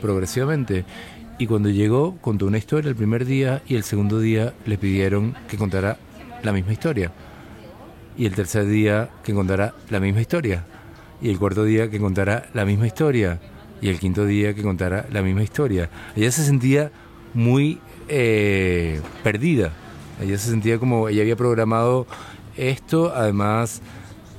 [0.00, 0.84] progresivamente.
[1.38, 5.34] Y cuando llegó, contó una historia el primer día y el segundo día le pidieron
[5.48, 5.98] que contara
[6.42, 7.12] la misma historia.
[8.16, 10.64] Y el tercer día que contara la misma historia
[11.22, 13.40] y el cuarto día que contara la misma historia
[13.80, 15.88] y el quinto día que contara la misma historia.
[16.16, 16.90] Ella se sentía
[17.32, 19.72] muy eh, perdida.
[20.20, 22.06] Ella se sentía como ella había programado
[22.56, 23.80] esto, además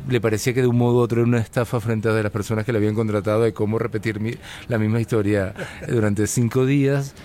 [0.07, 2.65] le parecía que de un modo u otro era una estafa frente a las personas
[2.65, 4.37] que le habían contratado de cómo repetir
[4.67, 5.53] la misma historia
[5.87, 7.15] durante cinco días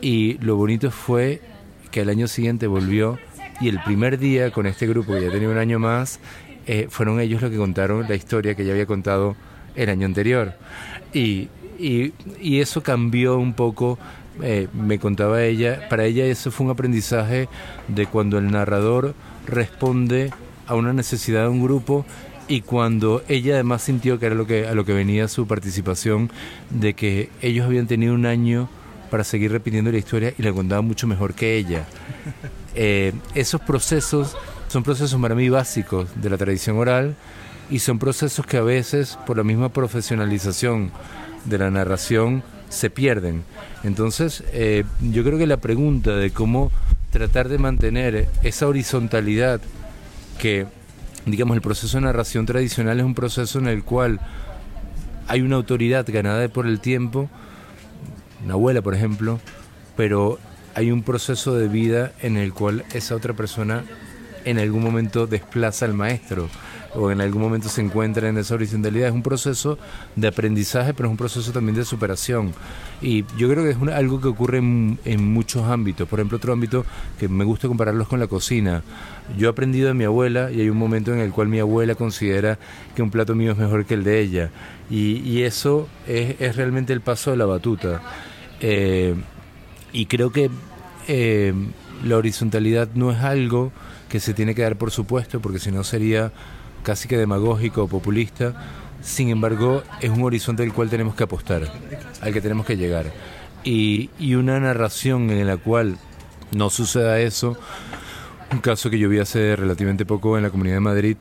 [0.00, 1.42] y lo bonito fue
[1.90, 3.18] que al año siguiente volvió
[3.60, 6.20] y el primer día con este grupo que ya tenía un año más
[6.68, 9.36] eh, fueron ellos los que contaron la historia que ya había contado
[9.74, 10.52] el año anterior.
[11.14, 12.12] Y, y,
[12.60, 13.98] eso cambió un poco,
[14.42, 17.48] eh, me contaba ella, para ella eso fue un aprendizaje
[17.88, 19.14] de cuando el narrador
[19.46, 20.30] responde
[20.66, 22.04] a una necesidad de un grupo
[22.48, 26.30] y cuando ella además sintió que era lo que a lo que venía su participación
[26.68, 28.68] de que ellos habían tenido un año
[29.10, 31.86] para seguir repitiendo la historia y la contaban mucho mejor que ella.
[32.74, 34.36] eh, esos procesos
[34.68, 37.16] son procesos para mí básicos de la tradición oral
[37.70, 40.90] y son procesos que a veces por la misma profesionalización
[41.44, 43.44] de la narración se pierden.
[43.82, 46.70] Entonces, eh, yo creo que la pregunta de cómo
[47.10, 49.60] tratar de mantener esa horizontalidad
[50.38, 50.66] que,
[51.24, 54.20] digamos, el proceso de narración tradicional es un proceso en el cual
[55.28, 57.30] hay una autoridad ganada por el tiempo,
[58.44, 59.40] una abuela, por ejemplo,
[59.96, 60.38] pero
[60.74, 63.84] hay un proceso de vida en el cual esa otra persona
[64.44, 66.48] en algún momento desplaza al maestro
[66.94, 69.08] o en algún momento se encuentra en esa horizontalidad.
[69.08, 69.78] Es un proceso
[70.16, 72.52] de aprendizaje, pero es un proceso también de superación.
[73.00, 76.08] Y yo creo que es algo que ocurre en, muchos ámbitos.
[76.08, 76.84] Por ejemplo, otro ámbito
[77.18, 78.82] que me gusta compararlos con la cocina.
[79.36, 81.94] Yo he aprendido de mi abuela y hay un momento en el cual mi abuela
[81.94, 82.58] considera
[82.96, 84.50] que un plato mío es mejor que el de ella.
[84.90, 88.00] Y, eso es, realmente el paso de la batuta.
[88.60, 89.14] Eh,
[89.92, 90.50] y creo que
[91.06, 91.52] eh,
[92.04, 93.72] la horizontalidad no es algo
[94.08, 96.32] que se tiene que dar por supuesto, porque si no sería
[96.82, 98.54] casi que demagógico o populista.
[99.02, 101.70] Sin embargo, es un horizonte del cual tenemos que apostar,
[102.20, 103.12] al que tenemos que llegar.
[103.64, 105.98] Y, y una narración en la cual
[106.52, 107.56] no suceda eso,
[108.50, 111.16] un caso que yo vi hace relativamente poco en la Comunidad de Madrid,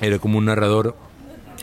[0.00, 0.96] era como un narrador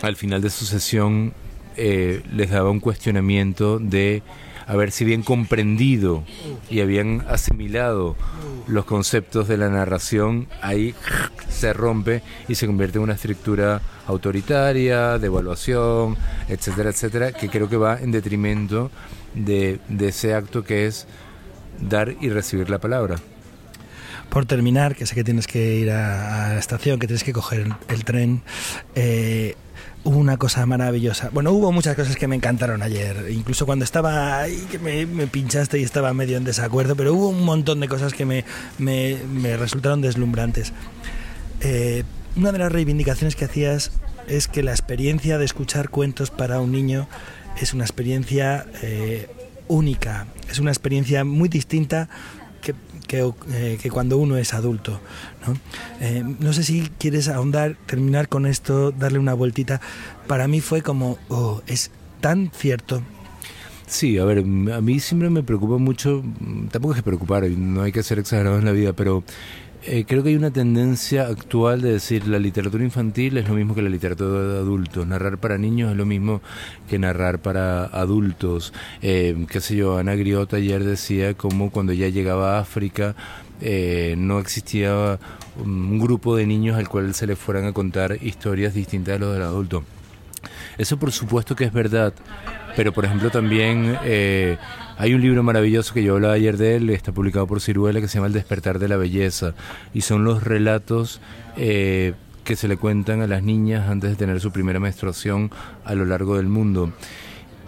[0.02, 1.34] al final de su sesión
[1.76, 4.24] eh, les daba un cuestionamiento de
[4.70, 6.24] haber si bien comprendido
[6.70, 8.16] y habían asimilado
[8.68, 10.94] los conceptos de la narración, ahí
[11.50, 16.16] se rompe y se convierte en una estructura autoritaria, de evaluación,
[16.48, 18.92] etcétera, etcétera, que creo que va en detrimento
[19.34, 21.08] de, ese acto que es
[21.82, 23.16] dar y recibir la palabra.
[24.30, 27.68] Por terminar, que sé que tienes que ir a, la estación, que tienes que coger
[27.88, 28.44] el, tren,
[28.94, 29.56] eh,
[30.04, 31.30] una cosa maravillosa.
[31.32, 35.80] Bueno, hubo muchas cosas que me encantaron ayer, incluso cuando estaba ahí, que me, pinchaste
[35.80, 38.46] y estaba medio en desacuerdo, pero hubo un montón de cosas que me,
[38.78, 40.74] me, resultaron deslumbrantes.
[41.62, 42.04] Eh,
[42.36, 43.92] una de las reivindicaciones que hacías
[44.28, 47.08] es que la experiencia de escuchar cuentos para un niño
[47.60, 49.28] es una experiencia eh,
[49.68, 52.10] única, es una experiencia muy distinta
[53.12, 55.00] eh, que, cuando uno es adulto.
[55.46, 55.58] ¿no?
[56.00, 59.82] Eh, no sé si quieres ahondar, terminar con esto, darle una vueltita.
[60.28, 61.92] Para mí fue como, oh, es
[62.22, 63.02] tan cierto.
[63.88, 66.24] Sí, a ver, a mí siempre me preocupa mucho,
[66.70, 69.24] tampoco es que preocupar, no hay que ser exagerado en la vida, pero
[69.84, 73.74] eh, creo que hay una tendencia actual de decir la literatura infantil es lo mismo
[73.76, 76.42] que la literatura de adultos, narrar para niños es lo mismo
[76.90, 78.74] que narrar para adultos.
[79.02, 83.16] Eh, qué sé yo, Ana Griota ayer decía como cuando ya llegaba a África
[83.62, 85.20] eh, no existía
[85.64, 89.34] un grupo de niños al cual se les fueran a contar historias distintas de los
[89.34, 89.84] del adulto.
[90.78, 92.14] Eso por supuesto que es verdad,
[92.76, 94.58] pero por ejemplo también eh,
[95.00, 98.10] hay un libro maravilloso que yo hablaba ayer de él, está publicado por Ciruela, que
[98.10, 99.56] se llama El despertar de la belleza,
[99.94, 101.22] y son los relatos
[101.56, 105.52] eh, que se le cuentan a las niñas antes de tener su primera menstruación
[105.86, 106.92] a lo largo del mundo.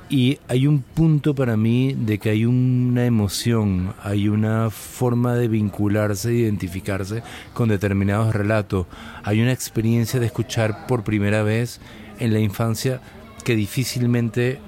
[0.10, 5.48] Y hay un punto para mí de que hay una emoción, hay una forma de
[5.48, 8.88] vincularse, de identificarse con determinados relatos.
[9.24, 11.80] Hay una experiencia de escuchar por primera vez
[12.20, 13.00] en la infancia
[13.46, 14.60] que difícilmente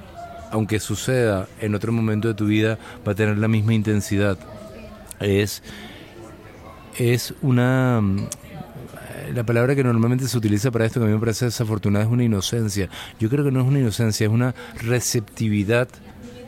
[0.53, 4.37] aunque suceda en otro momento de tu vida, va a tener la misma intensidad.
[5.19, 5.63] Es,
[6.97, 8.01] es una...
[9.33, 12.11] La palabra que normalmente se utiliza para esto, que a mí me parece desafortunada, es
[12.11, 12.87] una inocencia.
[13.19, 15.87] Yo creo que no es una inocencia, es una receptividad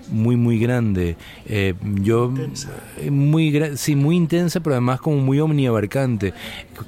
[0.09, 2.33] muy muy grande eh, yo
[2.97, 6.33] eh, muy sí muy intensa pero además como muy omniabarcante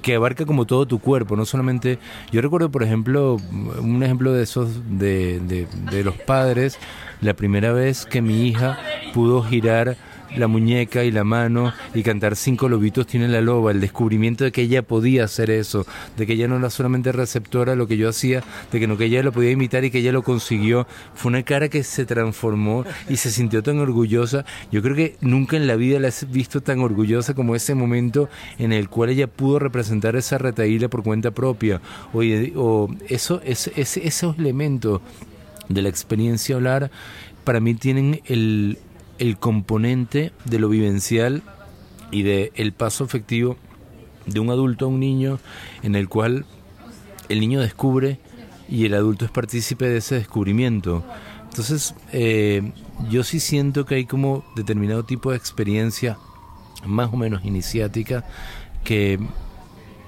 [0.01, 1.99] que abarca como todo tu cuerpo no solamente
[2.31, 3.37] yo recuerdo por ejemplo
[3.81, 4.69] un ejemplo de esos
[4.99, 6.77] de, de, de los padres
[7.21, 8.79] la primera vez que mi hija
[9.13, 9.97] pudo girar
[10.35, 14.51] la muñeca y la mano y cantar cinco lobitos tiene la loba, el descubrimiento de
[14.51, 15.85] que ella podía hacer eso,
[16.17, 18.97] de que ella no era solamente receptora de lo que yo hacía, de que no
[18.97, 22.05] que ella lo podía imitar y que ella lo consiguió, fue una cara que se
[22.05, 24.45] transformó y se sintió tan orgullosa.
[24.71, 28.29] Yo creo que nunca en la vida la he visto tan orgullosa como ese momento
[28.59, 31.81] en el cual ella pudo representar esa retaíla por cuenta propia.
[32.13, 35.01] O, eso, es, esos elementos
[35.69, 36.91] de la experiencia hablar
[37.43, 38.77] para mí tienen el,
[39.19, 41.43] el componente de lo vivencial
[42.11, 43.57] y de el paso efectivo
[44.25, 45.39] de un adulto a un niño
[45.83, 46.45] en el cual
[47.29, 48.19] el niño descubre
[48.69, 51.03] y el adulto es partícipe de ese descubrimiento.
[51.49, 52.71] Entonces, eh,
[53.09, 56.17] yo sí siento que hay como determinado tipo de experiencia
[56.85, 58.25] más o menos iniciática
[58.83, 59.19] que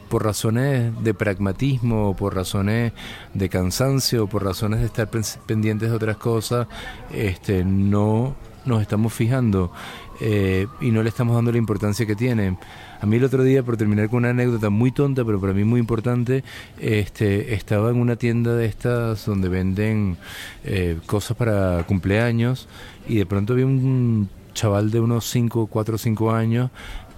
[0.10, 2.94] por razones de pragmatismo, por razones
[3.34, 5.10] de cansancio, por razones de estar
[5.45, 6.68] pendientes de otras cosas,
[7.14, 9.72] este, no nos estamos fijando
[10.19, 12.57] eh, y no le estamos dando la importancia que tiene.
[13.02, 15.64] A mí el otro día, por terminar con una anécdota muy tonta, pero para mí
[15.64, 16.44] muy importante,
[16.80, 20.18] este, estaba en una tienda de estas donde venden
[20.65, 22.68] eh, cosas para cumpleaños
[23.07, 26.72] y de pronto vi un chaval de unos 5, 4 o 5 años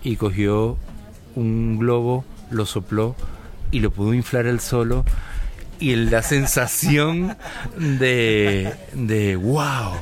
[0.04, 0.78] y cogió
[1.36, 3.16] un globo, lo sopló
[3.72, 5.06] y lo pudo inflar él solo.
[5.80, 7.36] Y la sensación
[7.78, 9.94] de, de wow,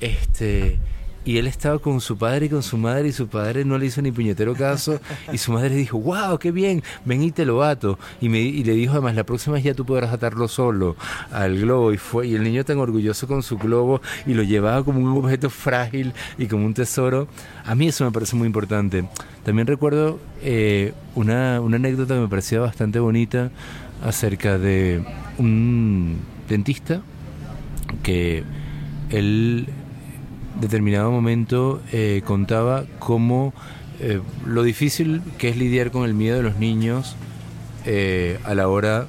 [0.00, 0.78] este
[1.26, 3.86] y él estaba con su padre y con su madre y su padre no le
[3.86, 5.00] hizo ni puñetero caso
[5.32, 7.98] y su madre dijo, wow, qué bien, ven y te lo ato.
[8.20, 10.94] Y, me, y le dijo además, la próxima ya tú podrás atarlo solo
[11.32, 11.92] al globo.
[11.92, 15.18] Y, fue, y el niño tan orgulloso con su globo y lo llevaba como un
[15.18, 17.26] objeto frágil y como un tesoro.
[17.64, 19.04] A mí eso me parece muy importante.
[19.42, 23.50] También recuerdo eh, una, una anécdota que me parecía bastante bonita
[24.04, 25.04] acerca de
[25.38, 27.00] un dentista
[28.04, 28.44] que
[29.10, 29.66] él
[30.60, 33.52] determinado momento eh, contaba cómo
[34.00, 37.16] eh, lo difícil que es lidiar con el miedo de los niños
[37.84, 39.06] eh, a la hora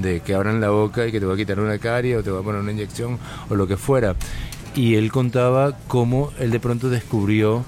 [0.00, 2.30] de que abran la boca y que te va a quitar una carie o te
[2.30, 3.18] va a poner una inyección
[3.48, 4.14] o lo que fuera.
[4.74, 7.64] Y él contaba cómo él de pronto descubrió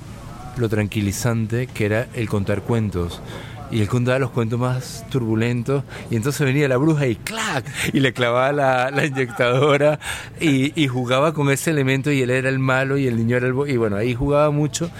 [0.56, 3.22] lo tranquilizante que era el contar cuentos
[3.70, 7.64] y él contaba los cuentos más turbulentos y entonces venía la bruja y ¡clac!
[7.92, 8.52] y le clavaba
[8.90, 9.98] la, inyectadora
[10.40, 13.54] y, jugaba con ese elemento y él era el malo y el niño era el...
[13.68, 14.90] y bueno, ahí jugaba mucho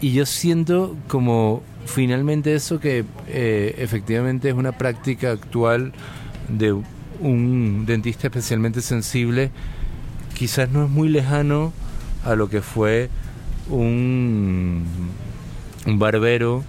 [0.00, 5.92] y yo siento como finalmente eso que eh, efectivamente es una práctica actual
[6.48, 6.72] de
[7.20, 9.50] un dentista especialmente sensible,
[10.34, 11.72] quizás no es muy lejano
[12.24, 13.08] a lo que fue
[13.70, 14.84] un,
[15.86, 16.64] un barbero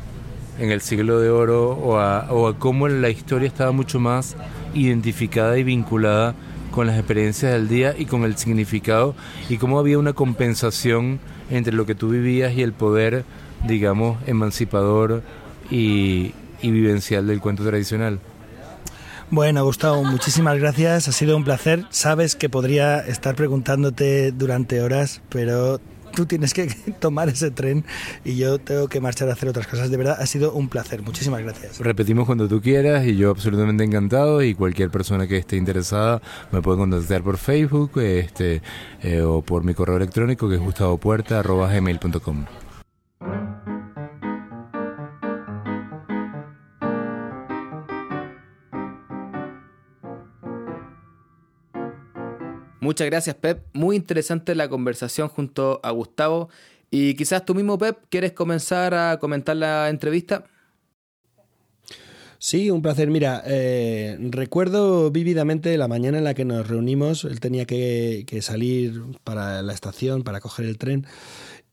[0.59, 4.35] en el siglo de oro o a, o a cómo la historia estaba mucho más
[4.73, 6.35] identificada y vinculada
[6.71, 9.15] con las experiencias del día y con el significado
[9.49, 11.19] y cómo había una compensación
[11.49, 13.23] entre lo que tú vivías y el poder,
[13.65, 15.23] digamos, emancipador
[15.71, 18.19] y, y vivencial del cuento tradicional.
[19.31, 21.07] Bueno, Gustavo, muchísimas gracias.
[21.07, 21.85] Ha sido un placer.
[21.89, 25.79] Sabes que podría estar preguntándote durante horas, pero
[26.15, 26.67] tú tienes que
[26.99, 27.85] tomar ese tren
[28.23, 29.91] y yo tengo que marchar a hacer otras cosas.
[29.91, 31.01] De verdad, ha sido un placer.
[31.01, 31.79] Muchísimas gracias.
[31.79, 36.21] Repetimos cuando tú quieras y yo absolutamente encantado y cualquier persona que esté interesada
[36.51, 38.61] me puede contactar por Facebook este,
[39.03, 42.64] eh, o por mi correo electrónico que es gustavopuerta.gmail.com.
[52.85, 53.63] Muchas gracias, Pep.
[53.73, 56.49] Muy interesante la conversación junto a Gustavo.
[56.91, 60.45] Y quizás tú mismo, Pep, ¿quieres comenzar a comentar la entrevista?
[62.37, 63.09] Sí, un placer.
[63.09, 67.23] Mira, eh, recuerdo vívidamente la mañana en la que nos reunimos.
[67.23, 71.07] Él tenía que, salir para la estación, para coger el tren.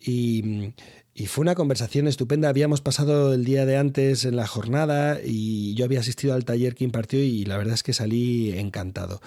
[0.00, 0.72] Y,
[1.12, 2.48] y, fue una conversación estupenda.
[2.48, 6.74] Habíamos pasado el día de antes en la jornada y yo había asistido al taller
[6.74, 9.20] que impartió y la verdad es que salí encantado.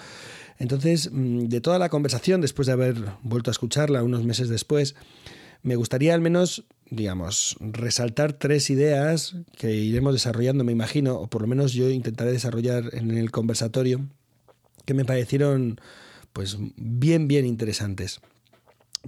[0.58, 4.94] Entonces, mm, de toda la conversación, después de haber vuelto a escucharla unos meses después,
[5.62, 11.42] me gustaría al menos, digamos, resaltar tres ideas que iremos desarrollando, me imagino, o por
[11.42, 14.06] lo menos yo intentaré desarrollar en el conversatorio,
[14.84, 15.80] que me parecieron
[16.32, 18.20] pues bien, bien interesantes.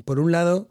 [0.05, 0.69] Por un lado,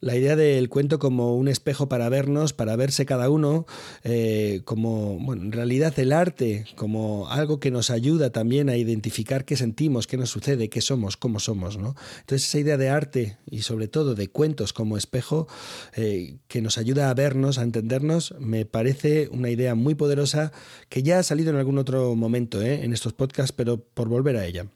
[0.00, 3.66] la idea del cuento como un espejo para vernos, para verse cada uno,
[4.02, 9.44] eh, como, bueno, en realidad el arte como algo que nos ayuda también a identificar
[9.44, 11.94] qué sentimos, qué nos sucede, qué somos, cómo somos, ¿no?
[12.20, 15.46] Entonces esa idea de arte y sobre todo de cuentos como espejo
[15.94, 20.52] eh, que nos ayuda a vernos, a entendernos, me parece una idea muy poderosa
[20.88, 22.84] que ya ha salido en algún otro momento ¿eh?
[22.84, 24.66] en estos podcasts, pero por volver a ella.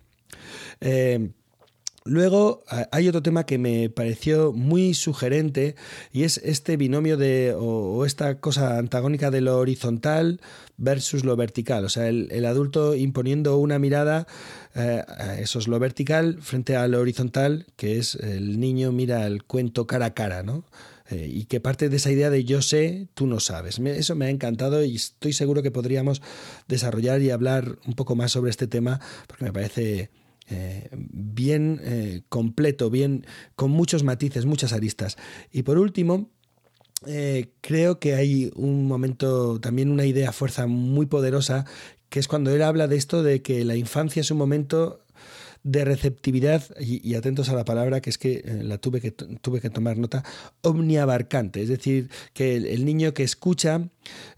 [2.06, 5.74] Luego hay otro tema que me pareció muy sugerente
[6.12, 10.43] y es este binomio de o, esta cosa antagónica de lo horizontal
[10.76, 14.26] versus lo vertical, o sea, el, adulto imponiendo una mirada,
[14.74, 15.02] eh,
[15.39, 19.86] eso es lo vertical frente a lo horizontal, que es el niño mira el cuento
[19.86, 20.66] cara a cara, ¿no?
[21.09, 23.78] Eh, y que parte de esa idea de yo sé, tú no sabes.
[23.78, 26.20] eso me ha encantado y estoy seguro que podríamos
[26.68, 30.10] desarrollar y hablar un poco más sobre este tema porque me parece
[30.51, 33.27] eh, bien eh, completo, bien
[33.57, 35.16] con muchos matices, muchas aristas.
[35.51, 36.31] Y por último,
[37.07, 41.65] eh, creo que hay un momento, también una idea fuerza muy poderosa,
[42.11, 45.01] que es cuando él habla de esto de que la infancia es un momento
[45.62, 49.71] de receptividad, y, atentos a la palabra que es que la tuve que, tuve que
[49.71, 50.23] tomar nota,
[50.61, 53.89] omniabarcante, es decir, que el, niño que escucha,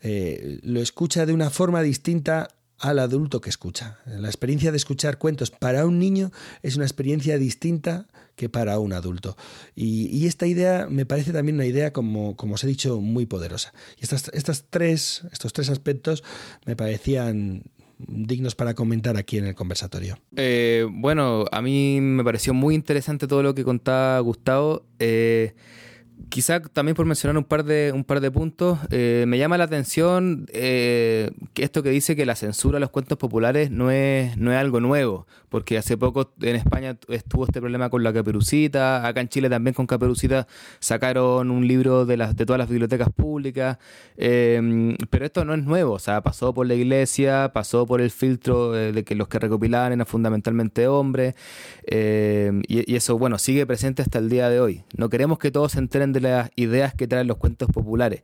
[0.03, 3.99] lo escucha de una forma distinta al adulto que escucha.
[4.07, 6.31] La experiencia de escuchar cuentos para un niño
[6.63, 9.37] es una experiencia distinta que para un adulto.
[9.75, 13.73] Y, esta idea me parece también una idea, como, como os he dicho, muy poderosa.
[13.99, 16.23] Y estas, estas tres, estos tres aspectos
[16.67, 17.63] me parecían
[17.99, 20.19] dignos para comentar aquí en el conversatorio.
[20.37, 24.85] Eh, bueno, a mí me pareció muy interesante todo lo que contaba Gustavo.
[24.99, 25.55] Eh,
[26.29, 29.65] quizá también por mencionar un par de, un par de puntos, eh, me llama la
[29.65, 34.53] atención que esto que dice que la censura de los cuentos populares no es, no
[34.53, 39.21] es algo nuevo, porque hace poco en España estuvo este problema con la caperucita, acá
[39.21, 40.47] en Chile también con caperucita
[40.81, 43.79] sacaron un libro de, las, de todas las bibliotecas públicas,
[44.17, 48.11] em, pero esto no es nuevo, o sea, pasó por la iglesia, pasó por el
[48.11, 51.35] filtro de, que los que recopilaban eran fundamentalmente hombres,
[51.87, 54.85] em, y, y, eso, bueno, sigue presente hasta el día de hoy.
[54.97, 58.23] No queremos que todos se enteren de las ideas que traen los cuentos populares.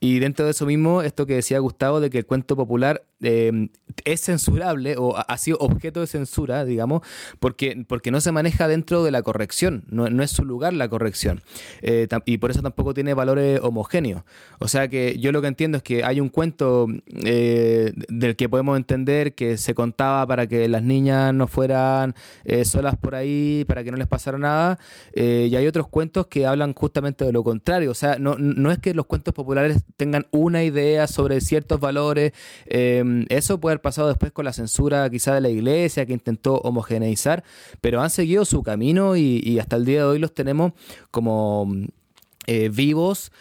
[0.00, 3.68] Y dentro de eso mismo, esto que decía Gustavo, de que el cuento popular em,
[4.04, 7.02] es censurable o ha sido objeto de censura, digamos,
[7.40, 10.88] porque, porque no se maneja dentro de la corrección, no, no es su lugar la
[10.88, 11.42] corrección.
[11.82, 14.22] Eh, y por eso tampoco tiene valores homogéneos.
[14.58, 16.86] O sea que yo lo que entiendo es que hay un cuento
[17.24, 22.14] eh, del que podemos entender que se contaba para que las niñas no fueran
[22.44, 24.78] eh, solas por ahí, para que no les pasara nada,
[25.14, 27.90] y hay otros cuentos que hablan justamente de lo contrario.
[27.90, 32.32] O sea, no, no es que los cuentos populares tengan una idea sobre ciertos valores,
[32.66, 37.44] eso puede haber pasado después con la censura quizá de la iglesia, que intentó homogeneizar,
[37.80, 40.72] pero han seguido su camino y, hasta el día de hoy los tenemos
[41.10, 41.70] como
[42.46, 43.32] eh, vivos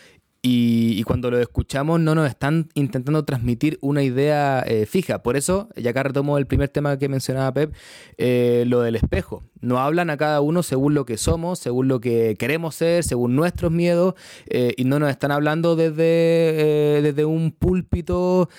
[0.48, 5.24] y, cuando lo escuchamos no nos están intentando transmitir una idea eh, fija.
[5.24, 7.74] Por eso, ya acá retomo el primer tema que mencionaba Pep,
[8.18, 9.44] eh, lo del espejo.
[9.62, 13.36] Nos hablan a cada uno según lo que somos, según lo que queremos ser, según
[13.36, 14.14] nuestros miedos,
[14.50, 18.50] y no nos están hablando desde, desde un púlpito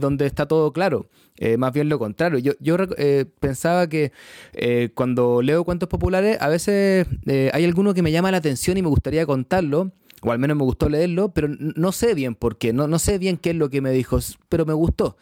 [0.00, 1.08] donde está todo claro.
[1.38, 2.38] Eh, más bien lo contrario.
[2.38, 4.12] Yo, yo eh, pensaba que
[4.52, 7.06] eh, cuando leo cuentos populares, a veces
[7.52, 9.92] hay alguno que me llama la atención y me gustaría contarlo,
[10.22, 13.18] o al menos me gustó leerlo, pero no sé bien por qué, no, no sé
[13.18, 14.18] bien qué es lo que me dijo,
[14.48, 15.16] pero me gustó.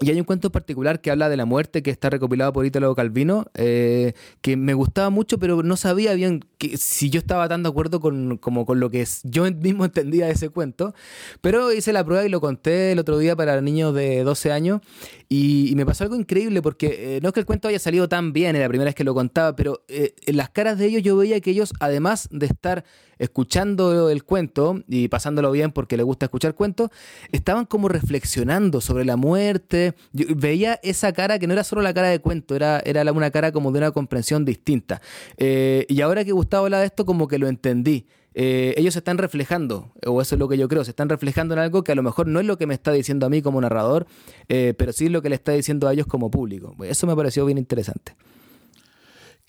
[0.00, 2.66] Y hay un cuento en particular que habla de la muerte que está recopilado por
[2.66, 7.48] Italo Calvino, eh, que me gustaba mucho, pero no sabía bien que, si yo estaba
[7.48, 10.94] tan de acuerdo con, como con lo que yo mismo entendía de ese cuento.
[11.40, 14.80] Pero hice la prueba y lo conté el otro día para niños de 12 años
[15.28, 18.32] y, me pasó algo increíble porque eh, no es que el cuento haya salido tan
[18.32, 21.02] bien, era la primera vez que lo contaba, pero eh, en las caras de ellos
[21.02, 22.84] yo veía que ellos, además de estar
[23.18, 26.90] escuchando el cuento y pasándolo bien porque les gusta escuchar cuentos,
[27.32, 29.94] estaban como reflexionando sobre la muerte.
[30.12, 33.52] Veía esa cara que no era solo la cara de cuento, era, era una cara
[33.52, 35.00] como de una comprensión distinta.
[35.36, 38.06] Eh, y ahora que Gustavo habla de esto, como que lo entendí.
[38.34, 41.54] Eh, ellos se están reflejando, o eso es lo que yo creo, se están reflejando
[41.54, 43.42] en algo que a lo mejor no es lo que me está diciendo a mí
[43.42, 44.06] como narrador,
[44.48, 46.74] eh, pero sí es lo que le está diciendo a ellos como público.
[46.82, 48.16] Eso me pareció bien interesante.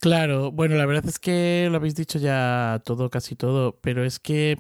[0.02, 4.20] Claro, bueno, la verdad es que lo habéis dicho ya todo, casi todo, pero es
[4.20, 4.58] que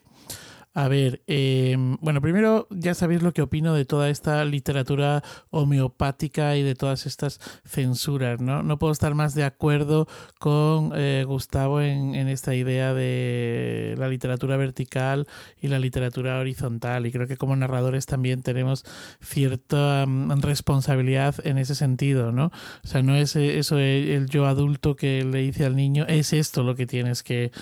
[0.75, 6.57] a ver, em, bueno, primero ya sabéis lo que opino de toda esta literatura homeopática
[6.57, 8.61] y de todas estas censuras, ¿no?
[8.61, 10.05] No puedo estar más de acuerdo
[10.37, 15.27] con eh, Gustavo en, esta idea de la literatura vertical
[15.61, 17.05] y la literatura horizontal.
[17.05, 18.83] Y creo que como narradores también tenemos
[19.21, 22.47] cierta mm, responsabilidad en ese sentido, ¿no?
[22.83, 26.63] O sea, no es eso el, yo adulto que le dice al niño, es esto
[26.63, 27.53] lo que tienes que,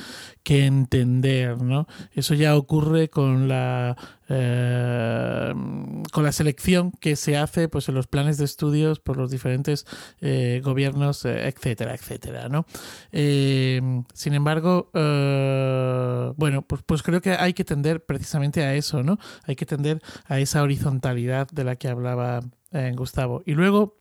[0.43, 1.87] que entender, ¿no?
[2.13, 3.95] Eso ya ocurre con la
[4.29, 5.53] eh,
[6.11, 9.85] con la selección que se hace pues en los planes de estudios por los diferentes
[10.21, 12.65] eh, gobiernos eh, etcétera etcétera ¿no?
[13.11, 14.89] sin embargo
[16.37, 20.01] bueno pues, pues creo que hay que tender precisamente a eso no hay que tender
[20.25, 22.39] a esa horizontalidad de la que hablaba
[22.95, 23.97] Gustavo y luego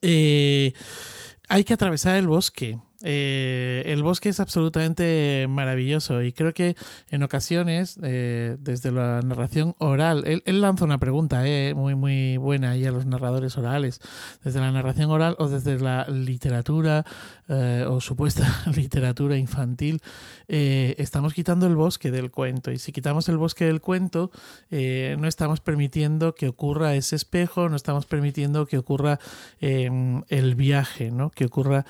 [0.00, 6.74] hay que atravesar el bosque eh, el bosque es absolutamente maravilloso y creo que
[7.10, 12.70] en ocasiones, eh, desde la narración oral, él, lanza una pregunta eh, muy, muy buena
[12.70, 14.00] ahí a los narradores orales,
[14.42, 17.04] desde la narración oral o desde la literatura
[17.48, 20.00] o supuesta literatura infantil,
[20.48, 24.30] estamos quitando el bosque del cuento y si quitamos el bosque del cuento,
[24.70, 29.18] no estamos permitiendo que ocurra ese espejo, no estamos permitiendo que ocurra
[29.60, 31.30] el viaje, ¿no?
[31.30, 31.84] que ocurra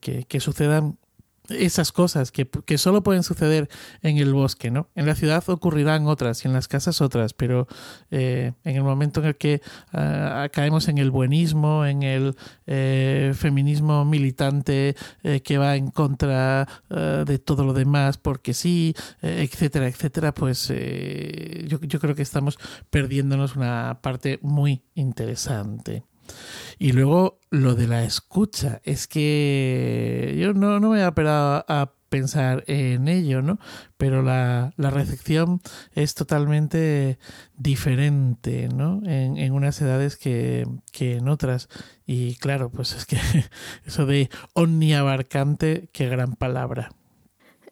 [0.00, 0.98] que, que sucedan
[1.48, 3.68] esas cosas que, que, solo pueden suceder
[4.02, 4.88] en el bosque, ¿no?
[4.94, 7.66] En la ciudad ocurrirán otras y en las casas otras, pero
[8.10, 9.60] eh, en el momento en el que
[9.92, 12.36] uh, caemos en el buenismo, en el
[12.66, 18.94] eh, feminismo militante eh, que va en contra uh, de todo lo demás porque sí,
[19.22, 22.58] etcétera, etcétera, pues yo, yo creo que estamos
[22.90, 26.04] perdiéndonos una parte muy interesante.
[26.78, 31.92] Y luego lo de la escucha, es que yo no, no me he esperado a
[32.10, 33.58] pensar en ello, ¿no?
[33.96, 35.62] Pero la, la recepción
[35.94, 37.18] es totalmente
[37.56, 39.00] diferente, ¿no?
[39.06, 41.68] En, en unas edades que, que, en otras.
[42.04, 43.16] Y claro, pues es que
[43.86, 46.90] eso de omniabarcante, qué gran palabra.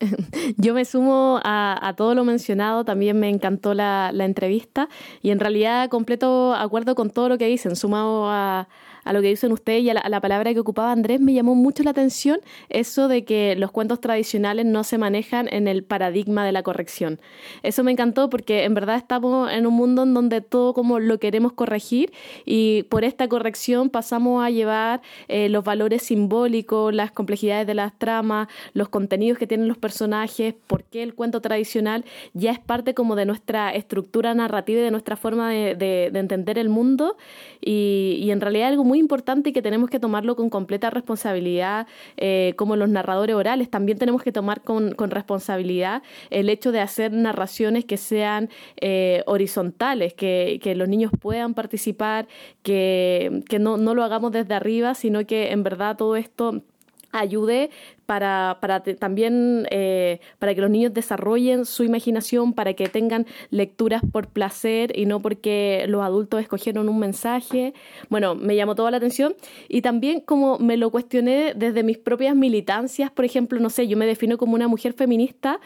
[0.56, 4.88] Yo me sumo a, todo lo mencionado, también me encantó la, la entrevista
[5.22, 8.68] y en realidad completo acuerdo con todo lo que dicen, sumado a,
[9.04, 11.32] a lo que dicen ustedes y a la, a la, palabra que ocupaba Andrés, me
[11.32, 15.84] llamó mucho la atención eso de que los cuentos tradicionales no se manejan en el
[15.84, 17.20] paradigma de la corrección.
[17.62, 21.18] Eso me encantó porque en verdad estamos en un mundo en donde todo como lo
[21.18, 22.12] queremos corregir
[22.44, 27.96] y por esta corrección pasamos a llevar eh, los valores simbólicos, las complejidades de las
[27.98, 32.04] tramas, los contenidos que tienen los personajes, por qué el cuento tradicional
[32.34, 36.18] ya es parte como de nuestra estructura narrativa y de nuestra forma de, de, de
[36.18, 37.16] entender el mundo
[37.60, 41.86] y, y en realidad algo muy importante y que tenemos que tomarlo con completa responsabilidad,
[42.16, 46.80] eh, como los narradores orales, también tenemos que tomar con, con, responsabilidad el hecho de
[46.80, 48.48] hacer narraciones que sean
[48.80, 52.26] eh, horizontales, que, que, los niños puedan participar,
[52.62, 56.62] que, que no, no lo hagamos desde arriba, sino que en verdad todo esto
[57.12, 57.70] ayude
[58.08, 64.00] para, para también eh, para que los niños desarrollen su imaginación, para que tengan lecturas
[64.10, 67.74] por placer y no porque los adultos escogieron un mensaje.
[68.08, 69.34] Bueno, me llamó toda la atención
[69.68, 73.98] y también como me lo cuestioné desde mis propias militancias, por ejemplo, no sé, yo
[73.98, 75.60] me defino como una mujer feminista,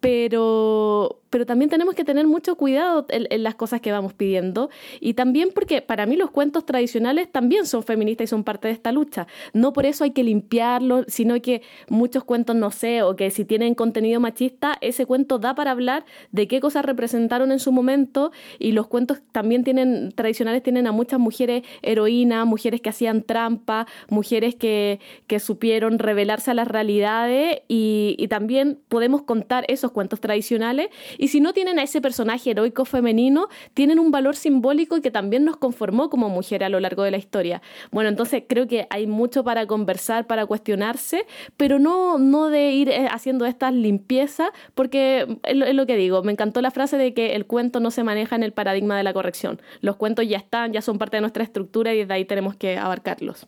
[0.00, 4.70] pero, pero también tenemos que tener mucho cuidado en, en, las cosas que vamos pidiendo
[5.00, 8.74] y también porque para mí los cuentos tradicionales también son feministas y son parte de
[8.74, 9.26] esta lucha.
[9.52, 13.44] No por eso hay que limpiarlos, sino que muchos cuentos, no sé, o que si
[13.44, 18.32] tienen contenido machista, ese cuento da para hablar de qué cosas representaron en su momento
[18.58, 23.86] y los cuentos también tienen, tradicionales tienen a muchas mujeres heroínas, mujeres que hacían trampa,
[24.08, 30.20] mujeres que, que supieron revelarse a las realidades y, y también podemos contar esos cuentos
[30.20, 30.88] tradicionales
[31.18, 35.44] y si no tienen a ese personaje heroico femenino, tienen un valor simbólico que también
[35.44, 37.62] nos conformó como mujer a lo largo de la historia.
[37.90, 42.88] Bueno, entonces creo que hay mucho para conversar, para cuestionarse, pero no, no de ir
[42.88, 46.96] eh, haciendo estas limpiezas, porque es lo, es lo que digo, me encantó la frase
[46.96, 49.60] de que el cuento no se maneja en el paradigma de la corrección.
[49.80, 52.78] Los cuentos ya están, ya son parte de nuestra estructura y desde ahí tenemos que
[52.78, 53.46] abarcarlos.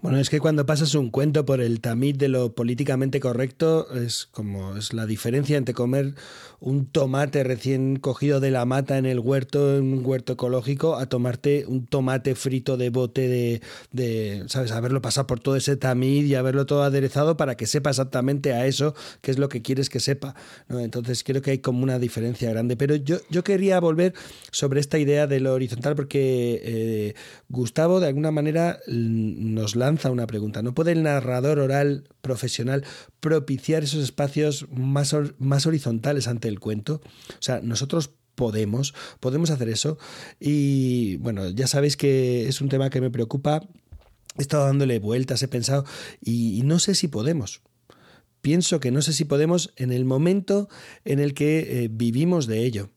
[0.00, 4.26] Bueno, es que cuando pasas un cuento por el tamiz de lo políticamente correcto, es
[4.26, 6.14] como es la diferencia entre comer
[6.60, 11.06] un tomate recién cogido de la mata en el huerto, en un huerto ecológico, a
[11.06, 13.62] tomarte un tomate frito de bote de,
[13.92, 14.72] de ¿sabes?
[14.72, 18.66] Haberlo pasado por todo ese tamiz y haberlo todo aderezado para que sepa exactamente a
[18.66, 20.34] eso que es lo que quieres que sepa.
[20.68, 20.80] ¿no?
[20.80, 22.76] Entonces creo que hay como una diferencia grande.
[22.76, 24.14] Pero yo, yo quería volver
[24.50, 27.14] sobre esta idea de lo horizontal porque eh,
[27.48, 28.78] Gustavo de alguna manera
[29.56, 30.62] nos lanza una pregunta.
[30.62, 32.84] ¿No puede el narrador oral profesional
[33.18, 37.00] propiciar esos espacios más, más horizontales ante el cuento?
[37.30, 39.98] O sea, nosotros podemos, podemos hacer eso.
[40.38, 43.66] Y bueno, ya sabéis que es un tema que me preocupa.
[44.38, 45.86] He estado dándole vueltas, he pensado,
[46.22, 47.62] y, no sé si podemos
[48.42, 50.68] pienso que no sé si podemos en el momento
[51.04, 52.90] en el que eh, vivimos de ello.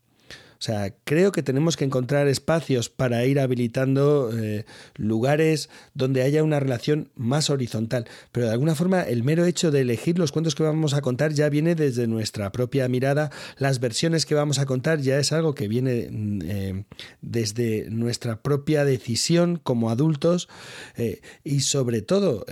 [0.59, 4.65] O sea, creo que tenemos que encontrar espacios para ir habilitando eh,
[4.95, 8.09] lugares donde haya una relación más horizontal.
[8.33, 11.31] Pero de alguna forma el mero hecho de elegir los cuentos que vamos a contar
[11.31, 13.31] ya viene desde nuestra propia mirada.
[13.57, 16.09] Las versiones que vamos a contar ya es algo que viene
[16.43, 16.83] eh,
[17.21, 20.49] desde nuestra propia decisión como adultos.
[20.97, 22.45] Eh, y sobre todo,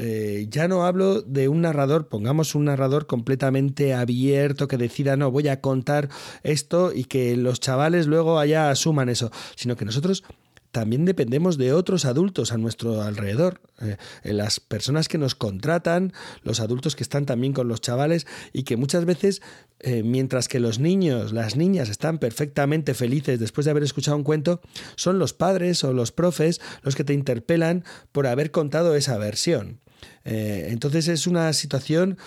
[0.49, 5.49] ya no hablo de un narrador, pongamos un narrador completamente abierto que decida, no, voy
[5.49, 6.07] a contar
[6.43, 10.23] esto y que los chavales luego allá asuman eso, sino que nosotros
[10.71, 16.13] también dependemos de otros adultos a nuestro alrededor, eh, las personas que nos contratan,
[16.43, 19.41] los adultos que están también con los chavales y que muchas veces,
[19.79, 24.23] eh, mientras que los niños, las niñas están perfectamente felices después de haber escuchado un
[24.23, 24.61] cuento,
[24.95, 29.79] son los padres o los profes los que te interpelan por haber contado esa versión.
[30.25, 32.17] Eh, entonces es una situación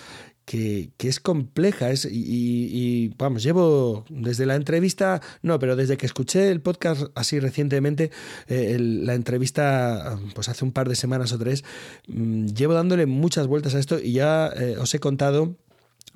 [0.51, 1.91] que, es compleja.
[1.91, 7.39] Es, y, vamos, llevo desde la entrevista, no, pero desde que escuché el podcast así
[7.39, 8.11] recientemente,
[8.47, 11.63] eh, la entrevista, pues hace un par de semanas o tres,
[12.07, 15.55] mm, llevo dándole muchas vueltas a esto y ya eh, os he contado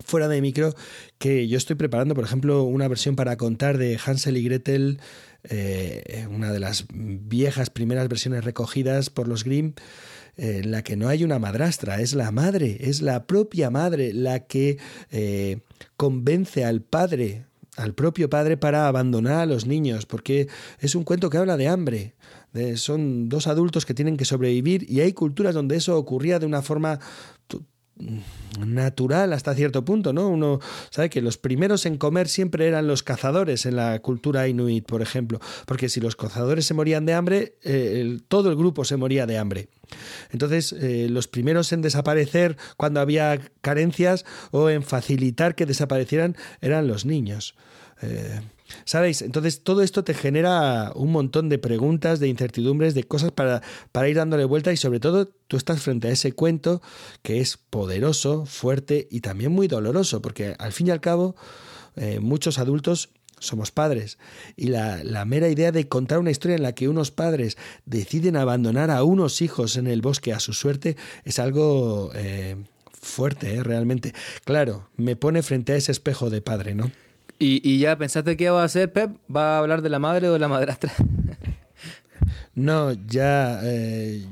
[0.03, 0.75] fuera de micro
[1.17, 4.99] que yo estoy preparando, por ejemplo, una versión para contar de Hansel y Gretel,
[5.45, 9.75] eh, una de las viejas primeras versiones recogidas por los Grimm,
[10.37, 14.41] en la que no hay una madrastra, es la madre, es la propia madre la
[14.41, 14.77] que
[15.11, 15.59] eh,
[15.97, 17.45] convence al padre,
[17.77, 20.47] al propio padre, para abandonar a los niños, porque
[20.79, 22.15] es un cuento que habla de hambre.
[22.75, 26.61] son dos adultos que tienen que sobrevivir y hay culturas donde eso ocurría de una
[26.61, 26.99] forma
[28.65, 30.27] natural hasta cierto punto, ¿no?
[30.29, 30.59] Uno
[30.89, 35.01] sabe que los primeros en comer siempre eran los cazadores en la cultura inuit, por
[35.01, 39.25] ejemplo, porque si los cazadores se morían de hambre, eh, todo el grupo se moría
[39.25, 39.69] de hambre.
[40.31, 46.87] Entonces, eh, los primeros en desaparecer cuando había carencias o en facilitar que desaparecieran eran
[46.87, 47.55] los niños.
[48.01, 48.41] Eh,
[48.83, 49.21] ¿Sabéis?
[49.21, 54.09] Entonces todo esto te genera un montón de preguntas, de incertidumbres, de cosas para, para
[54.09, 56.81] ir dándole vuelta y sobre todo tú estás frente a ese cuento
[57.21, 61.35] que es poderoso, fuerte y también muy doloroso, porque al fin y al cabo
[61.95, 63.09] eh, muchos adultos
[63.39, 64.17] somos padres.
[64.55, 68.91] Y la, mera idea de contar una historia en la que unos padres deciden abandonar
[68.91, 72.55] a unos hijos en el bosque a su suerte es algo eh,
[73.01, 73.63] fuerte, ¿eh?
[73.63, 74.13] realmente.
[74.43, 76.91] Claro, me pone frente a ese espejo de padre, ¿no?
[77.37, 79.11] ¿Y, ya pensaste qué va a hacer, Pep?
[79.33, 80.93] ¿Va a hablar de la madre o de la madrastra?
[82.55, 83.59] no, ya.
[83.63, 84.25] Eh,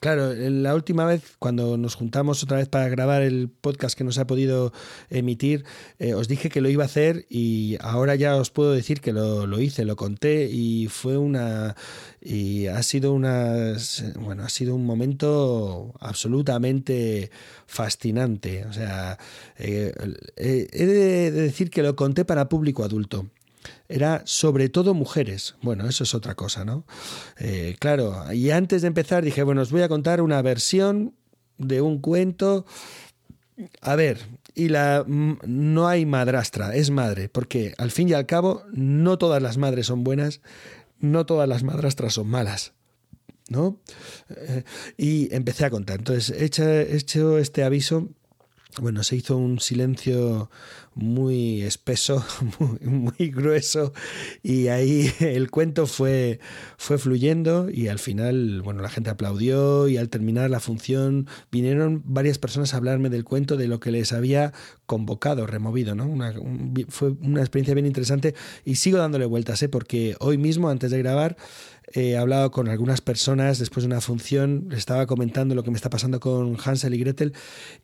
[0.00, 4.18] claro, la última vez, cuando nos juntamos otra vez para grabar el podcast que nos
[4.18, 4.72] ha podido
[5.10, 5.64] emitir,
[6.00, 9.12] eh, os dije que lo iba a hacer y ahora ya os puedo decir que
[9.12, 11.76] lo, lo hice, lo conté y fue una
[12.20, 13.76] y ha sido una
[14.18, 17.30] bueno ha sido un momento absolutamente
[17.66, 19.18] fascinante o sea
[19.56, 19.94] eh,
[20.36, 23.26] eh, he de decir que lo conté para público adulto
[23.88, 25.56] era sobre todo mujeres.
[25.62, 26.84] Bueno, eso es otra cosa, ¿no?
[27.38, 31.14] Eh, claro, y antes de empezar dije, bueno, os voy a contar una versión
[31.58, 32.66] de un cuento.
[33.80, 34.20] A ver,
[34.54, 39.42] y la no hay madrastra, es madre, porque al fin y al cabo no todas
[39.42, 40.40] las madres son buenas,
[41.00, 42.72] no todas las madrastras son malas.
[43.50, 43.80] ¿No?
[44.28, 44.62] Eh,
[44.98, 46.00] y empecé a contar.
[46.00, 48.10] Entonces, he hecho este aviso
[48.80, 50.50] bueno, se hizo un silencio
[50.94, 52.24] muy espeso,
[52.84, 53.92] muy, grueso,
[54.42, 56.40] y ahí el cuento fue,
[56.76, 62.02] fue fluyendo y al final, bueno, la gente aplaudió y al terminar la función vinieron
[62.04, 64.52] varias personas a hablarme del cuento, de lo que les había
[64.86, 66.08] convocado, removido, ¿no?
[66.88, 68.34] fue una experiencia bien interesante
[68.64, 69.68] y sigo dándole vueltas, ¿eh?
[69.68, 71.36] porque hoy mismo, antes de grabar,
[71.92, 75.90] he hablado con algunas personas después de una función, estaba comentando lo que me está
[75.90, 77.32] pasando con Hansel y Gretel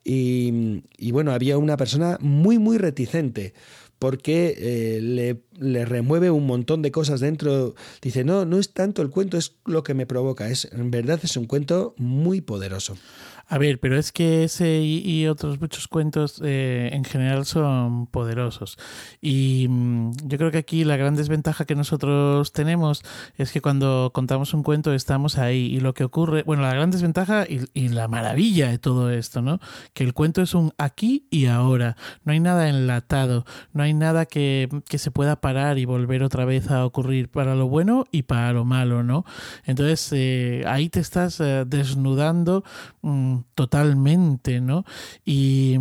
[0.03, 3.55] y, bueno, había una persona muy, muy reticente
[3.99, 7.75] porque eh, le, le, remueve un montón de cosas dentro.
[8.03, 10.51] Dice, no, no es tanto el cuento, es lo que me provoca.
[10.51, 12.97] Es, en verdad es un cuento muy poderoso.
[13.47, 18.79] A ver, pero es que ese y, otros muchos cuentos eh, en general son poderosos.
[19.21, 23.03] Y mm, yo creo que aquí la gran desventaja que nosotros tenemos
[23.37, 26.91] es que cuando contamos un cuento estamos ahí y lo que ocurre, bueno, la gran
[26.91, 29.61] desventaja y, la maravilla de todo esto, ¿no?
[29.93, 31.97] Que el cuento es un aquí y ahora.
[32.25, 36.45] No hay nada enlatado, no hay nada que, que se pueda parar y volver otra
[36.45, 39.25] vez a ocurrir para lo bueno y para lo malo, ¿no?
[39.65, 42.65] Entonces eh, ahí te estás eh, desnudando.
[43.03, 44.85] Mm, totalmente, ¿no?
[45.25, 45.77] Y,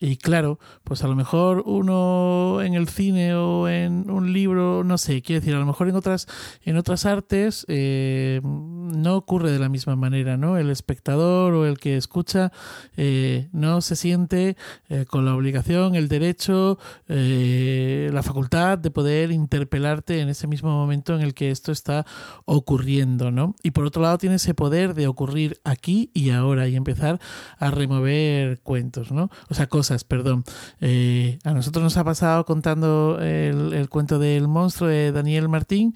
[0.00, 4.98] y, claro, pues a lo mejor uno en el cine o en un libro, no
[4.98, 6.26] sé, quiero decir, a lo mejor en otras,
[6.64, 10.56] en otras artes eh, no ocurre de la misma manera, ¿no?
[10.56, 12.52] El espectador o el que escucha
[12.96, 14.56] eh, no se siente
[14.88, 16.78] eh, con la obligación, el derecho,
[17.08, 22.06] la facultad de poder interpelarte en ese mismo momento en el que esto está
[22.44, 23.54] ocurriendo, ¿no?
[23.62, 27.20] Y por otro lado tiene ese poder de ocurrir aquí y ahora y empezar
[27.58, 29.30] a remover cuentos, ¿no?
[29.48, 30.44] O sea, cosas, perdón.
[30.80, 35.94] Eh, a nosotros nos ha pasado contando el, cuento del monstruo de Daniel Martín,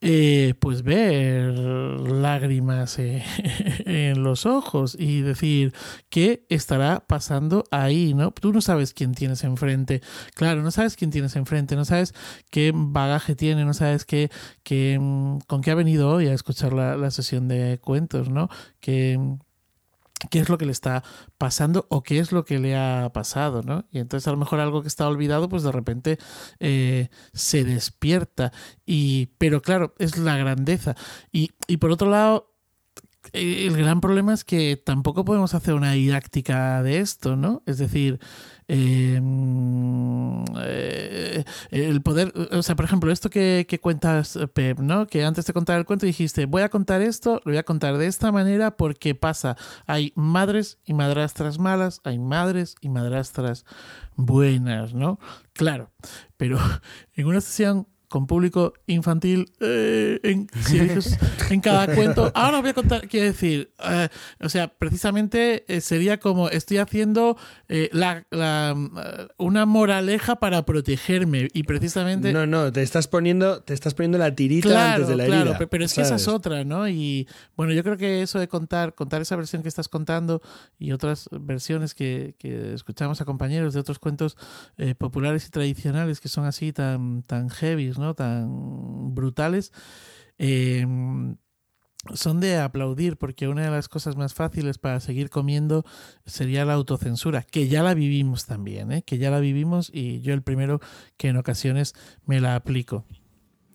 [0.00, 3.22] eh, pues ver lágrimas eh,
[3.86, 5.72] en los ojos y decir,
[6.08, 8.30] ¿qué estará pasando ahí, no?
[8.32, 10.00] Tú no sabes quién tienes enfrente.
[10.34, 12.14] Claro, no sabes quién tienes enfrente, no sabes
[12.50, 14.30] qué bagaje tiene, no sabes qué,
[14.62, 14.98] qué
[15.46, 18.48] con qué ha venido hoy a escuchar la, la sesión de cuentos, ¿no?
[18.80, 19.18] Que
[20.30, 21.02] qué es lo que le está
[21.38, 23.86] pasando o qué es lo que le ha pasado, ¿no?
[23.90, 26.18] Y entonces a lo mejor algo que está olvidado, pues de repente
[26.60, 28.52] eh, se despierta.
[28.86, 30.96] Y, pero claro, es la grandeza.
[31.32, 32.51] Y, y por otro lado,
[33.32, 37.62] el gran problema es que tampoco podemos hacer una didáctica de esto, ¿no?
[37.66, 38.20] Es decir,
[38.68, 45.06] em, eh, el poder, o sea, por ejemplo, esto que, que, cuentas, Pep, ¿no?
[45.06, 47.96] Que antes de contar el cuento dijiste, voy a contar esto, lo voy a contar
[47.96, 49.56] de esta manera porque pasa,
[49.86, 53.64] hay madres y madrastras malas, hay madres y madrastras
[54.16, 55.18] buenas, ¿no?
[55.54, 55.90] Claro,
[56.36, 56.58] pero
[57.14, 60.46] en una sesión con público infantil eh, en,
[61.48, 62.30] en, cada cuento.
[62.34, 67.38] Ahora voy a contar, quiero decir, eh, o sea, precisamente eh, sería como estoy haciendo
[67.70, 68.76] eh, la, la,
[69.38, 72.34] una moraleja para protegerme y precisamente...
[72.34, 75.42] No, no, te estás poniendo, te estás poniendo la tirita antes de la herida.
[75.44, 76.86] Claro, pero es que esa es otra, ¿no?
[76.90, 77.26] Y
[77.56, 80.42] bueno, yo creo que eso de contar, contar esa versión que estás contando
[80.78, 84.36] y otras versiones que, que escuchamos a compañeros de otros cuentos
[84.98, 88.01] populares y tradicionales que son así tan, tan heavy, ¿no?
[88.14, 89.72] Tan brutales,
[90.38, 90.86] eh,
[92.14, 95.84] son de aplaudir, porque una de las cosas más fáciles para seguir comiendo
[96.26, 99.02] sería la autocensura, que ya la vivimos también, ¿eh?
[99.06, 100.80] que ya la vivimos y yo el primero
[101.16, 101.94] que en ocasiones
[102.26, 103.04] me la aplico.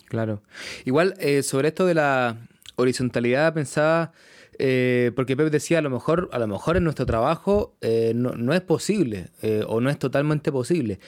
[0.09, 0.43] Claro.
[0.83, 2.37] Igual, eh, sobre esto de la
[2.75, 4.11] horizontalidad, pensaba,
[4.57, 7.77] porque Pep decía, a lo mejor, a lo mejor en nuestro trabajo
[8.13, 9.29] no, no, es posible,
[9.67, 10.99] o no es totalmente posible,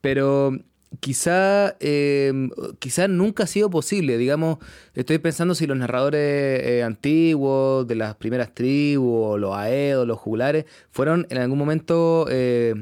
[0.00, 0.52] pero
[1.00, 2.48] quizá, eh,
[2.78, 4.18] quizá nunca ha sido posible.
[4.18, 4.58] Digamos,
[4.94, 10.66] estoy pensando si los narradores eh, antiguos de las primeras tribus, los aedos, los jugulares,
[10.90, 12.74] fueron en algún momento eh,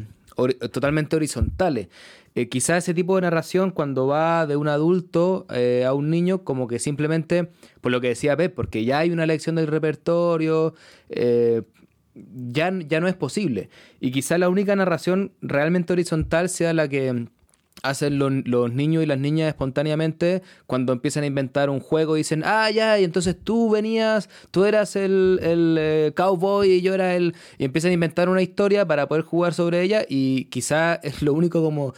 [0.72, 1.89] totalmente horizontales.
[2.36, 6.66] Eh, quizá ese tipo de narración cuando va de un adulto a un niño como
[6.66, 7.51] que simplemente,
[7.81, 10.74] por lo que decía Pep, porque ya hay una lección del repertorio,
[11.09, 13.68] ya, ya no es posible.
[14.01, 17.28] Y quizá la única narración realmente horizontal sea la que
[17.82, 22.70] hacen los, niños y las niñas espontáneamente cuando empiezan a inventar un juego dicen, ah,
[22.70, 27.34] ya, y entonces tú venías, tú eras el, el eh, cowboy y yo era el...
[27.59, 31.34] y empiezan a inventar una historia para poder jugar sobre ella y quizá es lo
[31.34, 31.94] único como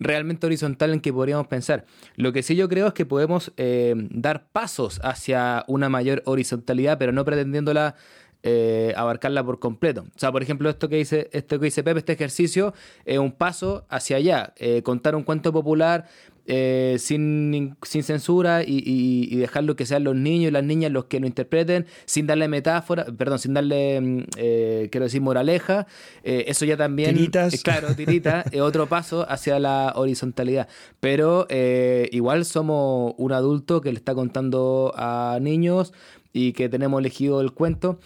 [0.00, 1.84] realmente horizontal en que podríamos pensar.
[2.16, 6.98] Lo que sí yo creo es que podemos eh, dar pasos hacia una mayor horizontalidad,
[6.98, 7.96] pero no pretendiéndola
[8.44, 10.04] eh, abarcarla por completo.
[10.14, 12.72] O sea, por ejemplo, esto que dice, esto que dice Pepe, este ejercicio
[13.04, 14.54] es un paso hacia allá.
[14.56, 16.06] Eh, contar un cuento popular
[16.46, 21.06] eh, sin, sin, censura y, y, dejarlo que sean los niños y las niñas los
[21.06, 24.24] que lo interpreten, sin darle metáfora, perdón, sin darle, mm,
[24.88, 25.88] quiero decir, moraleja.
[26.22, 27.16] eso ya también.
[27.16, 27.60] Tiritas.
[27.62, 30.68] claro, tirita, es otro paso hacia la horizontalidad.
[31.00, 31.48] Pero
[32.12, 35.92] igual somos un adulto que le está contando a niños
[36.32, 37.98] y que tenemos elegido el cuento.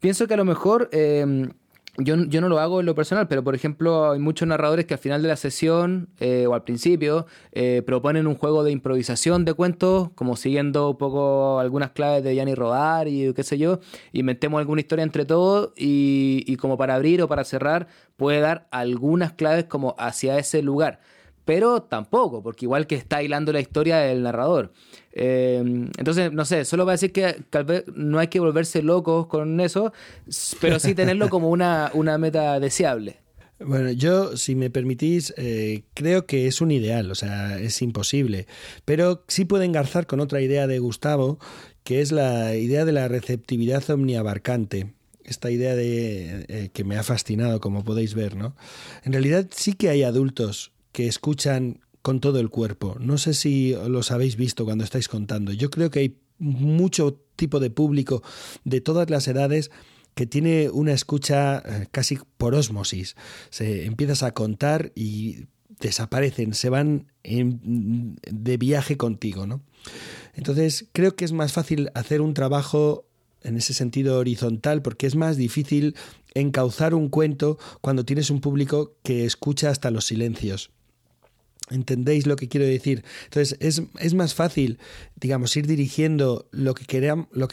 [0.00, 0.88] Pienso que a lo mejor...
[0.92, 1.50] Em,
[1.96, 4.94] yo, yo, no lo hago en lo personal, pero por ejemplo hay muchos narradores que
[4.94, 9.44] al final de la sesión eh, o al principio eh, proponen un juego de improvisación
[9.44, 13.78] de cuentos, como siguiendo un poco algunas claves de Gianni Rodar y qué sé yo,
[14.12, 17.86] inventemos alguna historia entre todos y, como para abrir o para cerrar
[18.16, 21.00] puede dar algunas claves como hacia ese lugar
[21.44, 24.72] pero tampoco, porque igual que está hilando la historia del narrador.
[25.16, 25.62] Eh,
[25.96, 29.28] entonces, no sé, solo va a decir que tal vez no hay que volverse locos
[29.28, 29.92] con eso,
[30.60, 33.18] pero sí tenerlo como una, una meta deseable.
[33.60, 38.48] Bueno, yo, si me permitís, eh, creo que es un ideal, o sea, es imposible,
[38.84, 41.38] pero sí puede engarzar con otra idea de Gustavo,
[41.84, 44.92] que es la idea de la receptividad omniabarcante
[45.24, 48.54] esta idea de eh, que me ha fascinado, como podéis ver, ¿no?
[49.04, 52.98] En realidad sí que hay adultos que escuchan con todo el cuerpo.
[53.00, 55.54] No sé si los habéis visto cuando estáis contando.
[55.54, 58.22] Yo creo que hay mucho tipo de público
[58.62, 59.70] de todas las edades
[60.14, 63.16] que tiene una escucha eh, casi por osmosis.
[63.48, 65.46] Se empiezas a contar y
[65.80, 69.62] desaparecen, se van de viaje contigo, ¿no?
[70.34, 73.06] Entonces, creo que es más fácil hacer un trabajo
[73.40, 75.96] en ese sentido horizontal porque es más difícil
[76.34, 80.70] encauzar un cuento cuando tienes un público que escucha hasta los silencios.
[81.70, 83.04] ¿Entendéis lo que quiero decir?
[83.24, 84.78] Entonces es, es más fácil,
[85.16, 87.48] digamos, ir dirigiendo lo que, quería, lo,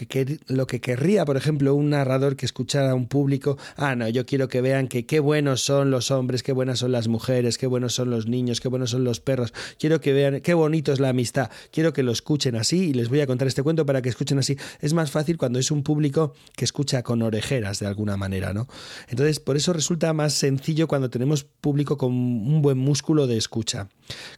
[0.68, 3.58] que querría, por ejemplo, un narrador que escuchara a un público.
[3.78, 6.92] Ah, no, yo quiero que vean que qué buenos son los hombres, qué buenas son
[6.92, 9.54] las mujeres, qué buenos son los niños, qué buenos son los perros.
[9.80, 11.50] Quiero que vean qué bonito es la amistad.
[11.72, 14.40] Quiero que lo escuchen así y les voy a contar este cuento para que escuchen
[14.40, 14.58] así.
[14.82, 18.68] Es más fácil cuando es un público que escucha con orejeras de alguna manera, ¿no?
[19.08, 23.88] Entonces, por eso resulta más sencillo cuando tenemos público con un buen músculo de escucha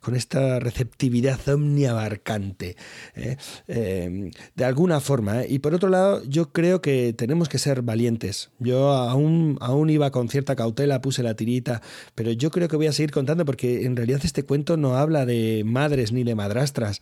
[0.01, 2.75] con esta receptividad omniabarcante,
[3.15, 3.37] ¿eh?
[3.67, 5.43] Eh, de alguna forma.
[5.43, 5.47] ¿eh?
[5.49, 8.51] Y por otro lado, yo creo que tenemos que ser valientes.
[8.59, 11.81] Yo aún, aún iba con cierta cautela, puse la tirita,
[12.15, 15.25] pero yo creo que voy a seguir contando porque en realidad este cuento no habla
[15.25, 17.01] de madres ni de madrastras.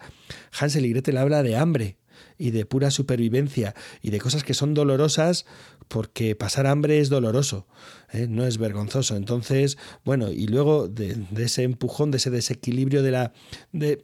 [0.59, 2.00] Hansel y Gretel habla de hambre
[2.41, 5.45] y de pura supervivencia y de cosas que son dolorosas
[5.87, 7.67] porque pasar hambre es doloroso,
[8.11, 8.25] ¿eh?
[8.27, 9.15] no es vergonzoso.
[9.15, 13.33] Entonces, bueno, y luego de, de, ese empujón, de ese desequilibrio de la...
[13.71, 14.03] De,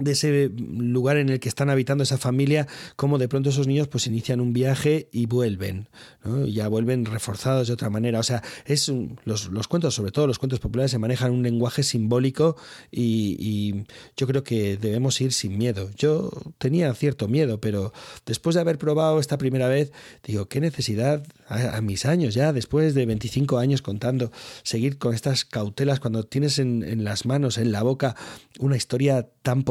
[0.00, 2.66] de ese lugar en el que están habitando esa familia,
[2.96, 5.88] como de pronto esos niños pues inician un viaje y vuelven,
[6.46, 8.20] ya vuelven reforzados de otra manera.
[8.20, 8.90] O sea, es
[9.24, 12.56] los, los, cuentos, sobre todo los cuentos populares, se manejan un lenguaje simbólico
[12.90, 13.84] y,
[14.16, 15.90] yo creo que debemos ir sin miedo.
[15.96, 17.92] Yo tenía cierto miedo, pero
[18.26, 19.92] después de haber probado esta primera vez,
[20.24, 24.30] digo, qué necesidad a, mis años ya, después de 25 años contando,
[24.62, 28.16] seguir con estas cautelas cuando tienes en, en las manos, en la boca,
[28.58, 29.62] una historia tan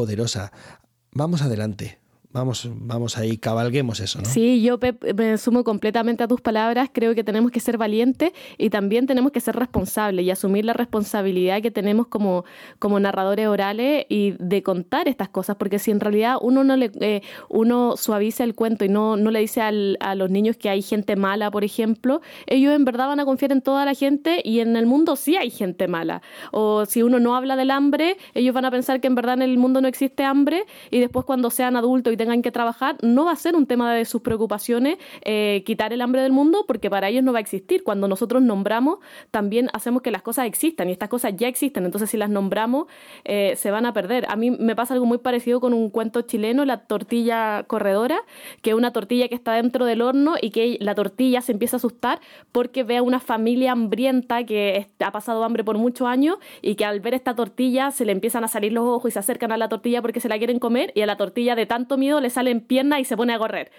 [1.12, 2.00] Vamos adelante.
[2.38, 4.26] Vamos, vamos ahí, cabalguemos eso, ¿no?
[4.26, 6.92] Sí, yo Pep, me sumo completamente a tus palabras.
[6.94, 10.74] Creo que tenemos que ser valientes y también tenemos que ser responsables y asumir la
[10.74, 12.46] responsabilidad que tenemos como,
[12.78, 16.92] como narradores orales y de contar estas cosas, porque si en realidad uno no le
[17.00, 20.70] eh, uno suaviza el cuento y no, no le dice al, a los niños que
[20.70, 24.42] hay gente mala, por ejemplo, ellos en verdad van a confiar en toda la gente
[24.44, 26.22] y en el mundo sí hay gente mala.
[26.52, 29.42] O si uno no habla del hambre, ellos van a pensar que en verdad en
[29.42, 33.26] el mundo no existe hambre y después cuando sean adultos y tengan que trabajar, no
[33.26, 36.90] va a ser un tema de sus preocupaciones eh, quitar el hambre del mundo, porque
[36.90, 37.84] para ellos no va a existir.
[37.84, 39.00] Cuando nosotros nombramos,
[39.32, 41.86] también hacemos que las cosas existan y estas cosas ya existen.
[41.86, 42.88] Entonces, si las nombramos,
[43.24, 44.26] eh, se van a perder.
[44.30, 48.20] A mí me pasa algo muy parecido con un cuento chileno, la tortilla corredora,
[48.62, 51.76] que es una tortilla que está dentro del horno y que la tortilla se empieza
[51.76, 52.20] a asustar
[52.52, 56.86] porque ve a una familia hambrienta que ha pasado hambre por muchos años y que
[56.86, 59.58] al ver esta tortilla se le empiezan a salir los ojos y se acercan a
[59.58, 62.30] la tortilla porque se la quieren comer y a la tortilla de tanto miedo le
[62.30, 63.72] sale en pierna y se pone a correr.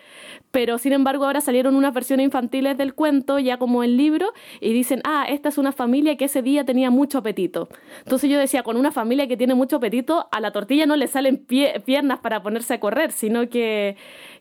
[0.50, 4.72] Pero sin embargo ahora salieron unas versiones infantiles del cuento, ya como el libro, y
[4.72, 7.68] dicen, ah, esta es una familia que ese día tenía mucho apetito.
[7.98, 11.06] Entonces yo decía, con una familia que tiene mucho apetito, a la tortilla no le
[11.06, 13.96] salen piernas para ponerse a correr, sino que,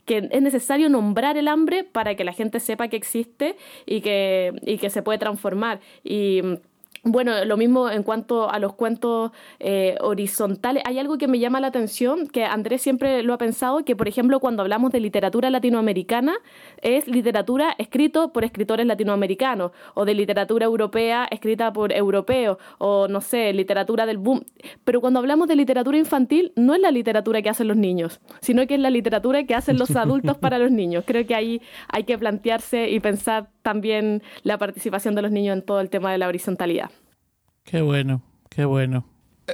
[0.05, 5.01] es necesario nombrar el hambre para que la gente sepa que existe y que, se
[5.01, 5.81] puede transformar.
[7.12, 10.84] Bueno, lo mismo en cuanto a los cuentos eh, horizontales.
[10.86, 14.08] Hay algo que me llama la atención, que Andrés siempre lo ha pensado, que por
[14.08, 16.36] ejemplo cuando hablamos de literatura latinoamericana,
[16.82, 23.22] es literatura escrito por escritores latinoamericanos, o de literatura europea escrita por europeos, o no
[23.22, 24.44] sé, literatura del boom.
[24.84, 28.66] Pero cuando hablamos de literatura infantil, no es la literatura que hacen los niños, sino
[28.68, 31.04] que es la literatura que hacen los adultos para los niños.
[31.08, 35.61] Creo que ahí hay que plantearse y pensar también la participación de los niños en
[35.61, 36.89] todo el tema de la horizontalidad.
[37.65, 39.06] Qué bueno, qué bueno.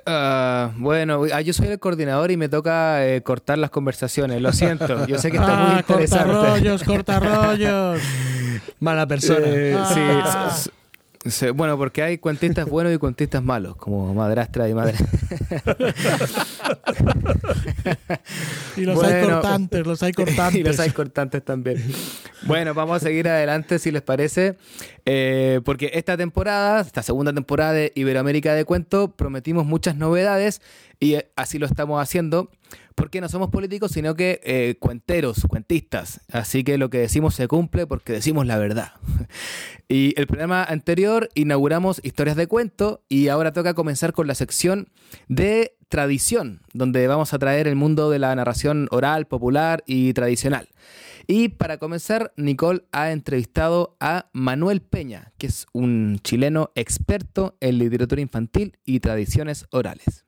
[0.05, 4.39] Uh, bueno, yo soy el coordinador y me toca eh, cortar las conversaciones.
[4.39, 6.31] Lo siento, yo sé que está muy ah, interesante.
[6.31, 8.01] Corta rollos, corta rollos.
[8.79, 9.47] Mala persona.
[9.47, 10.51] Eh, Ah.
[10.53, 10.69] sí,
[11.53, 14.97] bueno, porque hay cuentistas buenos y cuentistas malos, como madrastra y madre.
[18.75, 20.59] Y los hay cortantes, los hay cortantes.
[20.59, 21.83] y los hay cortantes también.
[22.43, 24.57] Bueno, vamos a seguir adelante si les parece,
[25.05, 30.61] eh, porque esta temporada, esta segunda temporada de Iberoamérica de Cuento, prometimos muchas novedades
[30.99, 32.49] y eh, así lo estamos haciendo,
[32.95, 36.21] porque no somos políticos, sino que eh, cuenteros, cuentistas.
[36.31, 38.93] Así que lo que decimos se cumple porque decimos la verdad.
[39.89, 44.87] Y el programa anterior inauguramos historias de cuento y ahora toca comenzar con la sección
[45.27, 50.69] de tradición, donde vamos a traer el mundo de la narración oral, popular y tradicional.
[51.27, 57.77] Y para comenzar, Nicole ha entrevistado a Manuel Peña, que es un chileno experto en
[57.77, 60.25] literatura infantil y tradiciones orales.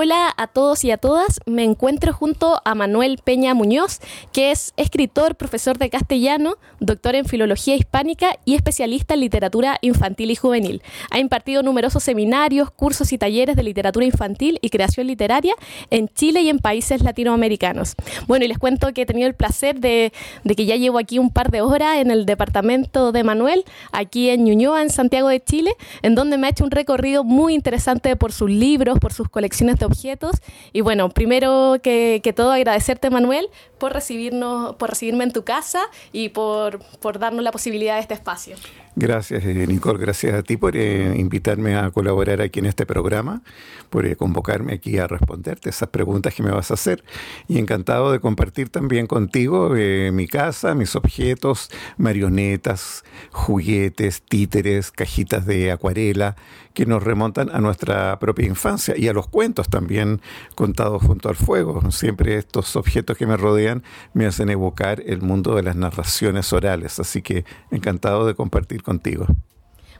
[0.00, 1.40] Hola a todos y a todas.
[1.44, 3.98] Me encuentro junto a Manuel Peña Muñoz,
[4.32, 10.30] que es escritor, profesor de castellano, doctor en filología hispánica y especialista en literatura infantil
[10.30, 10.82] y juvenil.
[11.10, 15.56] Ha impartido numerosos seminarios, cursos y talleres de literatura infantil y creación literaria
[15.90, 17.96] en Chile y en países latinoamericanos.
[18.28, 20.12] Bueno, y les cuento que he tenido el placer de,
[20.44, 24.30] de que ya llevo aquí un par de horas en el departamento de Manuel, aquí
[24.30, 25.72] en Ñuñoa, en Santiago de Chile,
[26.02, 29.80] en donde me ha hecho un recorrido muy interesante por sus libros, por sus colecciones
[29.80, 30.36] de objetos.
[30.72, 33.48] Y bueno, primero que, que todo agradecerte, Manuel,
[33.78, 35.80] por recibirnos, por recibirme en tu casa
[36.12, 38.56] y por, por darnos la posibilidad de este espacio.
[39.00, 40.00] Gracias, eh, Nicole.
[40.00, 43.42] Gracias a ti por eh, invitarme a colaborar aquí en este programa,
[43.90, 47.04] por eh, convocarme aquí a responderte esas preguntas que me vas a hacer.
[47.46, 55.70] Y encantado de compartir también contigo mi casa, mis objetos, marionetas, juguetes, títeres, cajitas de
[55.70, 56.34] acuarela
[56.78, 60.20] que nos remontan a nuestra propia infancia y a los cuentos también
[60.54, 61.90] contados junto al fuego.
[61.90, 67.00] Siempre estos objetos que me rodean me hacen evocar el mundo de las narraciones orales.
[67.00, 69.26] Así que encantado de compartir contigo.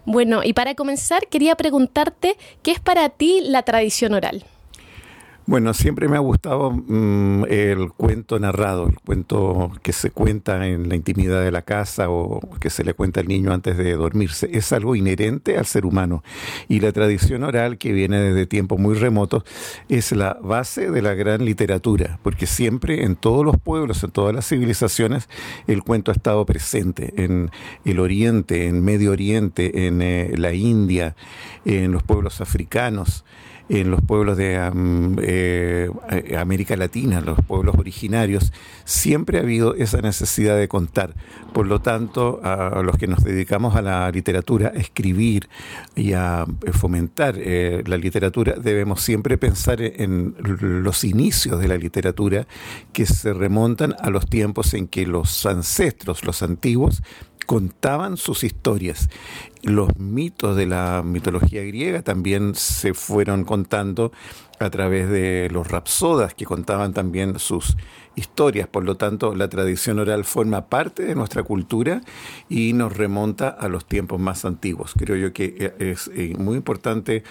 [0.06, 4.44] Bueno, y para comenzar quería preguntarte, ¿qué es para ti la tradición oral?
[5.48, 10.90] Bueno, siempre me ha gustado mm, el cuento narrado, el cuento que se cuenta en
[10.90, 14.50] la intimidad de la casa o que se le cuenta al niño antes de dormirse.
[14.52, 16.22] Es algo inherente al ser humano.
[16.68, 19.44] Y la tradición oral, que viene desde tiempos muy remotos,
[19.88, 24.34] es la base de la gran literatura, porque siempre en todos los pueblos, en todas
[24.34, 25.30] las civilizaciones,
[25.66, 27.14] el cuento ha estado presente.
[27.16, 27.50] En
[27.86, 31.16] el Oriente, en Medio Oriente, en eh, la India,
[31.64, 33.24] en los pueblos africanos
[33.68, 34.58] en los pueblos de
[35.22, 38.52] eh, América Latina, los pueblos originarios,
[38.84, 41.14] siempre ha habido esa necesidad de contar.
[41.52, 45.48] Por lo tanto, a los que nos dedicamos a la literatura, a escribir
[45.94, 51.76] y a eh, fomentar eh, la literatura, debemos siempre pensar en los inicios de la
[51.76, 52.46] literatura
[52.92, 57.02] que se remontan a los tiempos en que los ancestros, los antiguos,
[57.48, 59.08] contaban sus historias.
[59.62, 64.12] Los mitos de la mitología griega también se fueron contando
[64.60, 67.78] a través de los rapsodas que contaban también sus
[68.16, 68.68] historias.
[68.68, 72.02] Por lo tanto, la tradición oral forma parte de nuestra cultura
[72.50, 74.92] y nos remonta a los tiempos más antiguos.
[74.98, 77.22] Creo yo que es eh, muy importante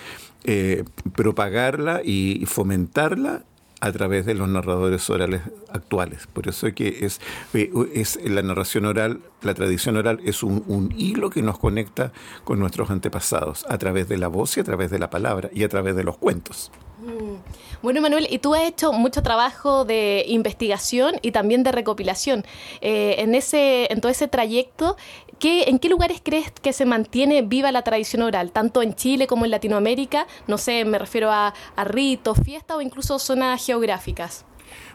[0.45, 0.83] eh,
[1.15, 3.43] propagarla y fomentarla
[3.79, 6.27] a través de los narradores orales actuales.
[6.27, 7.21] Por eso que es,
[7.53, 12.11] eh, es la narración oral, la tradición oral es un, un, hilo que nos conecta
[12.43, 15.63] con nuestros antepasados, a través de la voz y a través de la palabra y
[15.63, 16.71] a través de los cuentos.
[16.99, 17.35] Mm.
[17.83, 22.43] Bueno, Manuel, y tú has hecho mucho trabajo de investigación y también de recopilación.
[22.81, 24.97] Eh, en, ese, en todo ese trayecto,
[25.39, 29.27] ¿qué, ¿en qué lugares crees que se mantiene viva la tradición oral, tanto en Chile
[29.27, 30.27] como en Latinoamérica?
[30.47, 31.53] No sé, me refiero a,
[31.85, 34.45] ritos, fiestas o incluso zonas geográficas.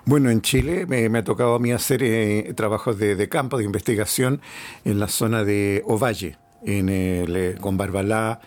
[0.04, 4.40] Bueno, en Chile me, ha tocado a mí hacer eh, trabajos de, campo, de investigación
[4.84, 8.40] en la zona de Ovalle, en el, eh, con Barbalá,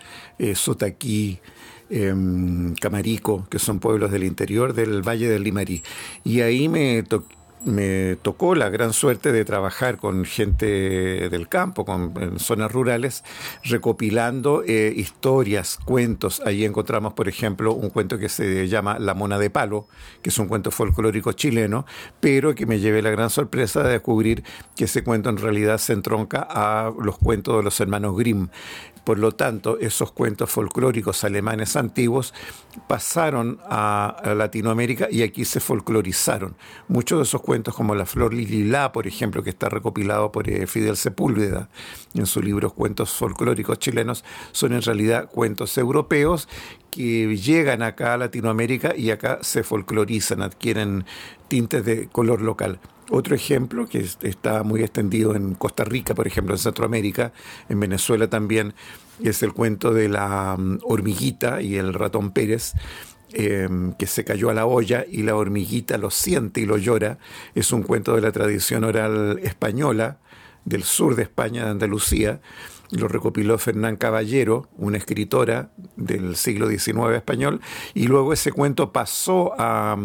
[0.54, 1.40] Sotaquí,
[1.88, 5.84] Em, Camarico, que son pueblos del interior del Valle del Limarí.
[6.24, 7.04] Y ahí me,
[7.66, 13.24] me tocó la gran suerte de trabajar con gente del campo, con, en zonas rurales,
[13.64, 16.40] recopilando eh, historias, cuentos.
[16.46, 19.88] Ahí encontramos, por ejemplo, un cuento que se llama La Mona de Palo,
[20.22, 21.86] que es un cuento folclórico chileno,
[22.20, 24.44] pero que me llevé la gran sorpresa de descubrir
[24.76, 28.48] que ese cuento en realidad se entronca a los cuentos de los hermanos Grimm.
[29.06, 32.34] Por lo tanto, esos cuentos folclóricos alemanes antiguos
[32.88, 36.56] pasaron a, Latinoamérica y aquí se folclorizaron.
[36.88, 40.66] Muchos de esos cuentos, como La Flor Lililá, por ejemplo, que está recopilado por eh,
[40.66, 41.68] Fidel Sepúlveda
[42.14, 46.48] en su libro Cuentos folclóricos chilenos, son en realidad cuentos europeos
[46.90, 51.04] que llegan acá a Latinoamérica y acá se folclorizan, adquieren
[51.46, 52.80] tintes de color local.
[53.10, 57.32] Otro ejemplo que está muy extendido en Costa Rica, por ejemplo, en Centroamérica,
[57.68, 58.74] en Venezuela también,
[59.22, 62.72] es el cuento de la mm, hormiguita y el ratón Pérez,
[63.32, 67.18] em, que se cayó a la olla y la hormiguita lo siente y lo llora.
[67.54, 70.18] Es un cuento de la tradición oral española,
[70.64, 72.40] del sur de España, de Andalucía,
[72.90, 77.60] lo recopiló Fernán Caballero, una escritora del siglo XIX español,
[77.94, 79.96] y luego ese cuento pasó a,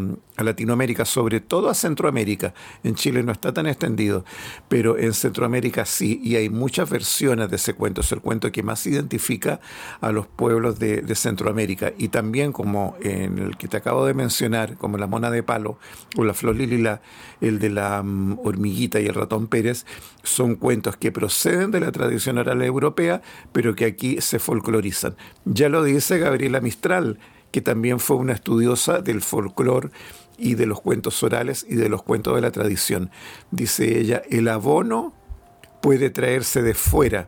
[0.43, 2.53] Latinoamérica, sobre todo a Centroamérica.
[2.83, 4.25] En Chile no está tan extendido,
[4.67, 8.01] pero en Centroamérica sí, y hay muchas versiones de ese cuento.
[8.01, 9.59] Es el cuento que más identifica
[9.99, 11.91] a los pueblos de, Centroamérica.
[11.97, 15.77] Y también, como en el que te acabo de mencionar, como la mona de palo
[16.17, 17.01] o la flor lilila,
[17.41, 19.85] el de la mm, hormiguita y el ratón Pérez,
[20.23, 25.15] son cuentos que proceden de la tradición oral europea, pero que aquí se folclorizan.
[25.45, 27.19] Ya lo dice Gabriela Mistral,
[27.51, 29.89] que también fue una estudiosa del folclore
[30.37, 33.11] y de los cuentos orales y de los cuentos de la tradición.
[33.51, 35.13] Dice ella, el abono
[35.81, 37.27] puede traerse de fuera,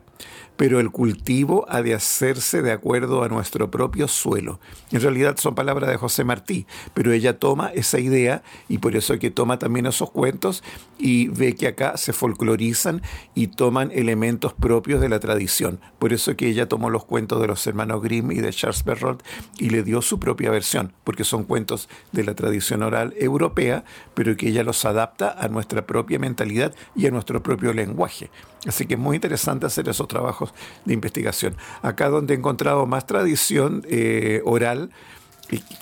[0.56, 4.60] pero el cultivo ha de hacerse de acuerdo a nuestro propio suelo.
[4.92, 9.14] En realidad son palabras de José Martí, pero ella toma esa idea y por eso
[9.14, 10.62] es que toma también esos cuentos
[10.98, 13.02] y ve que acá se folclorizan
[13.34, 15.80] y toman elementos propios de la tradición.
[15.98, 19.22] Por eso que ella tomó los cuentos de los hermanos Grimm y de Charles Perrault
[19.58, 24.36] y le dio su propia versión, porque son cuentos de la tradición oral europea, pero
[24.36, 28.30] que ella los adapta a nuestra propia mentalidad y a nuestro propio lenguaje.
[28.66, 30.43] Así que es muy interesante hacer esos trabajos
[30.84, 31.56] de investigación.
[31.82, 34.90] Acá donde he encontrado más tradición eh, oral,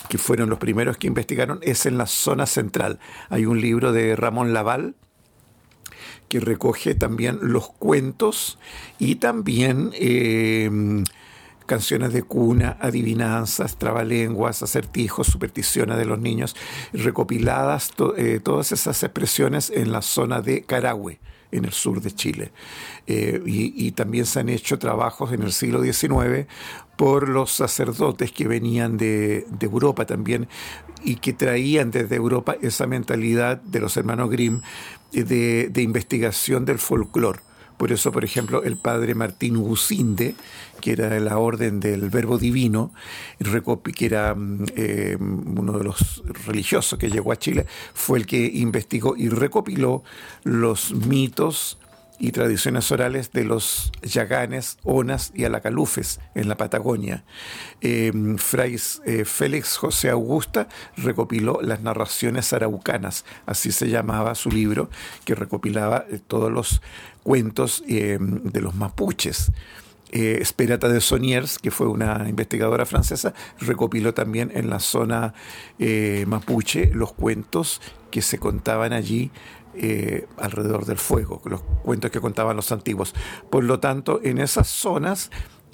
[0.09, 2.99] que fueron los primeros que investigaron, es en la zona central.
[3.31, 4.97] Hay un libro de Ramón Laval,
[6.29, 8.59] que recoge también los cuentos
[8.99, 10.71] y también eh,
[11.67, 16.57] canciones de cuna, adivinanzas, trabalenguas, acertijos, supersticiones de los niños,
[16.93, 21.21] recopiladas eh, todas esas expresiones en la zona de Carahue
[21.53, 22.51] en el sur de Chile.
[23.07, 26.47] Eh, y, también se han hecho trabajos en el siglo XIX
[26.97, 30.49] por los sacerdotes que venían de, Europa también
[31.05, 34.63] y que traían desde Europa esa mentalidad de los hermanos Grimm
[35.13, 37.41] eh, de, de investigación del folclore.
[37.83, 40.37] Por eso, por ejemplo, el padre Martín Gusinde,
[40.81, 42.93] que era de la orden del Verbo Divino,
[43.97, 48.39] que era mm, eh, uno de los religiosos que llegó a Chile, fue el que
[48.39, 50.05] investigó y recopiló
[50.45, 51.77] los mitos
[52.23, 57.25] y tradiciones orales de los yaganes, onas y alacalufes en la Patagonia.
[57.81, 64.89] Eh, Fray eh, Félix José Augusta recopiló las narraciones araucanas, así se llamaba su libro,
[65.25, 66.81] que recopilaba todos los
[67.25, 69.51] cuentos de los mapuches.
[70.13, 75.35] Esperata de Soniers, que fue una investigadora francesa, recopiló también en la zona
[76.27, 77.81] mapuche los cuentos
[78.13, 79.33] que se contaban allí
[79.75, 83.15] eh, alrededor del fuego, los cuentos que contaban los antiguos.
[83.51, 85.31] Por lo tanto, en esas zonas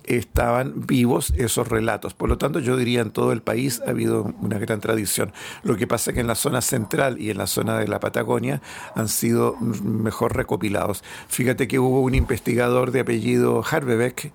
[0.08, 2.14] estaban vivos esos relatos.
[2.14, 5.32] Por lo tanto, yo diría en todo el país ha habido una gran tradición.
[5.62, 8.00] Lo que pasa es que en la zona central y en la zona de la
[8.00, 8.62] Patagonia
[8.94, 11.04] han sido mejor recopilados.
[11.28, 14.32] Fíjate que hubo un investigador de apellido Harbebeck,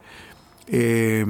[0.68, 1.26] eh,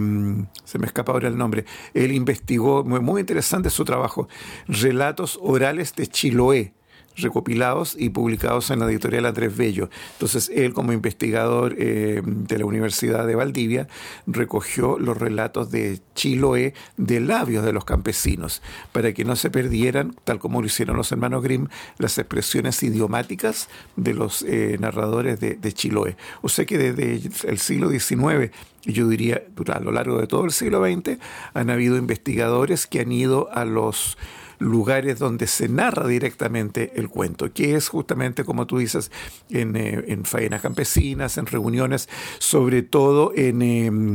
[0.64, 4.28] se me escapa ahora el nombre, él investigó, muy, muy interesante su trabajo,
[4.68, 6.74] relatos orales de Chiloé
[7.16, 9.90] recopilados y publicados en la editorial Andrés Bello.
[10.14, 13.88] Entonces él como investigador eh, de la Universidad de Valdivia
[14.28, 18.62] recogió los relatos de Chiloé de labios de los campesinos
[18.92, 21.68] para que no se perdieran, tal como lo hicieron los hermanos Grimm,
[21.98, 26.18] las expresiones idiomáticas de los eh, narradores de, de, Chiloé.
[26.42, 28.52] O sea que desde el siglo XIX
[28.86, 31.18] yo diría a lo largo de todo el siglo XX
[31.54, 34.18] han habido investigadores que han ido a los
[34.60, 39.12] lugares donde se narra directamente el cuento, que es justamente, como tú dices,
[39.50, 42.10] en, eh, en faenas campesinas, en reuniones,
[42.40, 43.62] sobre todo en...
[43.62, 44.14] Em,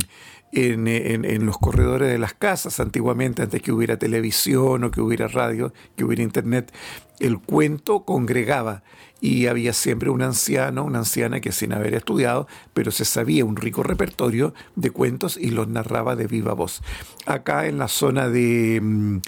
[0.51, 5.29] en, en, los corredores de las casas antiguamente, antes que hubiera televisión o que hubiera
[5.29, 6.73] radio, que hubiera internet,
[7.21, 8.83] el cuento congregaba
[9.21, 13.57] y había siempre un anciano, una anciana que sin haber estudiado, pero se sabía un
[13.57, 16.83] rico repertorio de cuentos y los narraba de viva voz.
[17.27, 19.21] Acá en la zona de em,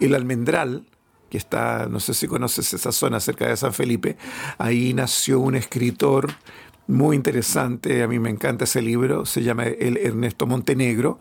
[0.00, 0.86] el Almendral,
[1.30, 4.16] que está, no sé si conoces esa zona cerca de San Felipe,
[4.58, 6.32] ahí nació un escritor
[6.86, 11.18] muy interesante, a mí me encanta ese libro, se llama el Ernesto Montenegro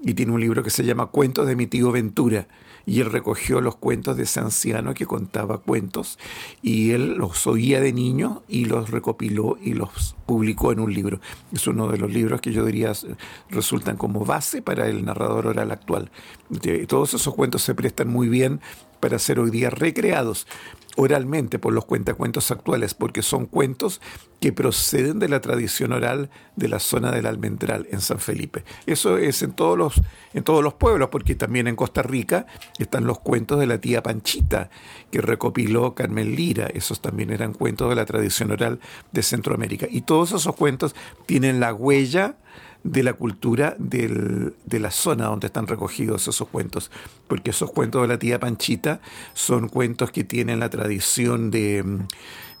[0.00, 2.46] y tiene un libro que se llama Cuentos de mi tío Ventura
[2.86, 6.18] y él recogió los cuentos de ese anciano que contaba cuentos
[6.62, 11.20] y él los oía de niño y los recopiló y los publicó en un libro.
[11.52, 12.92] Es uno de los libros que yo diría
[13.50, 16.10] resultan como base para el narrador oral actual.
[16.86, 18.60] Todos esos cuentos se prestan muy bien
[19.00, 20.46] para ser hoy día recreados
[20.96, 24.00] oralmente por los cuentacuentos actuales, porque son cuentos
[24.40, 28.64] que proceden de la tradición oral de la zona del Almendral en San Felipe.
[28.86, 30.00] Eso es en todos los,
[30.34, 32.46] en todos los pueblos, porque también en Costa Rica
[32.78, 34.70] están los cuentos de la tía Panchita,
[35.10, 36.66] que recopiló Carmen Lira.
[36.66, 38.80] Esos también eran cuentos de la tradición oral
[39.12, 39.86] de Centroamérica.
[39.90, 40.94] Y todos esos cuentos
[41.26, 42.36] tienen la huella
[42.84, 46.90] de la cultura de la zona donde están recogidos esos cuentos,
[47.28, 49.00] porque esos cuentos de la tía Panchita
[49.34, 51.84] son cuentos que tienen la tradición de,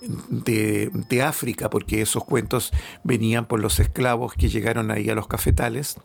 [0.00, 2.72] de, África, porque esos cuentos
[3.04, 5.96] venían por los esclavos que llegaron ahí a los cafetales.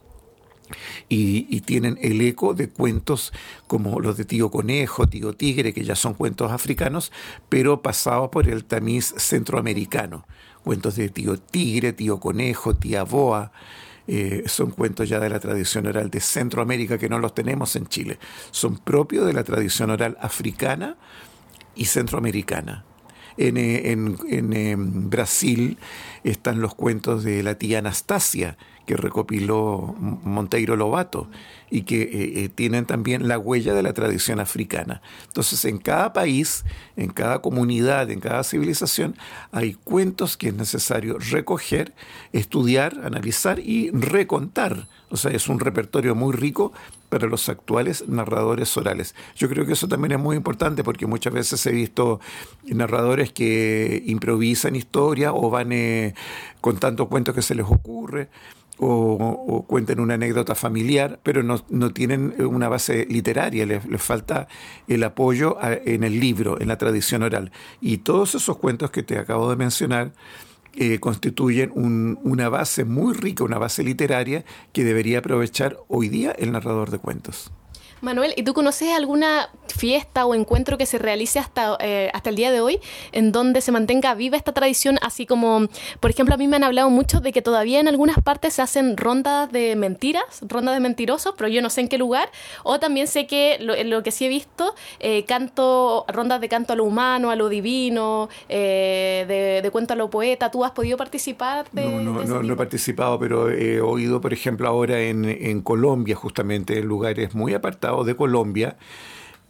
[1.09, 3.33] Y, y, tienen el eco de cuentos
[3.67, 7.11] como los de Tío Conejo, Tío Tigre, que ya son cuentos africanos,
[7.49, 10.25] pero pasados por el tamiz centroamericano.
[10.63, 13.51] Cuentos de Tío Tigre, Tío Conejo, Tía Boa,
[14.07, 17.87] eh, son cuentos ya de la tradición oral de Centroamérica que no los tenemos en
[17.87, 18.17] Chile.
[18.51, 20.97] Son propios de la tradición oral africana
[21.75, 22.85] y centroamericana.
[23.37, 25.77] En, eh, en, en, en Brasil
[26.23, 31.29] están los cuentos de la tía Anastasia, que recopiló Monteiro Lobato
[31.69, 32.09] y que eh,
[32.43, 35.01] eh, tienen también la huella de la tradición africana.
[35.27, 36.65] Entonces, en cada país,
[36.97, 39.15] en cada comunidad, en cada civilización,
[39.51, 41.93] hay cuentos que es necesario recoger,
[42.33, 44.87] estudiar, analizar y recontar.
[45.09, 46.71] O sea, es un repertorio muy rico
[47.09, 49.15] para los actuales narradores orales.
[49.35, 52.21] Yo creo que eso también es muy importante porque muchas veces he visto
[52.63, 56.15] narradores que improvisan historia o van eh,
[56.61, 58.29] contando cuentos que se les ocurre
[58.81, 64.47] o, cuenten una anécdota familiar, pero no, no tienen una base literaria, les, falta
[64.87, 67.51] el apoyo en el libro, en la tradición oral.
[67.79, 70.13] Y todos esos cuentos que te acabo de mencionar
[70.73, 76.51] eh, constituyen una base muy rica, una base literaria que debería aprovechar hoy día el
[76.51, 77.51] narrador de cuentos.
[78.01, 82.35] Manuel, ¿y tú conoces alguna fiesta o encuentro que se realice hasta, eh, hasta el
[82.35, 82.79] día de hoy
[83.11, 84.97] en donde se mantenga viva esta tradición?
[85.03, 85.67] Así como,
[85.99, 88.63] por ejemplo, a mí me han hablado mucho de que todavía en algunas partes se
[88.63, 92.31] hacen rondas de mentiras, rondas de mentirosos, pero yo no sé en qué lugar.
[92.63, 96.75] O también sé que lo, que sí he visto, eh, canto, rondas de canto a
[96.75, 100.49] lo humano, a lo divino, eh, de, cuento a lo poeta.
[100.49, 101.67] ¿Tú has podido participar?
[101.71, 105.61] De, no, no, no, no, he participado, pero he oído, por ejemplo, ahora en, en
[105.61, 108.77] Colombia, justamente, en lugares muy apartados de Colombia,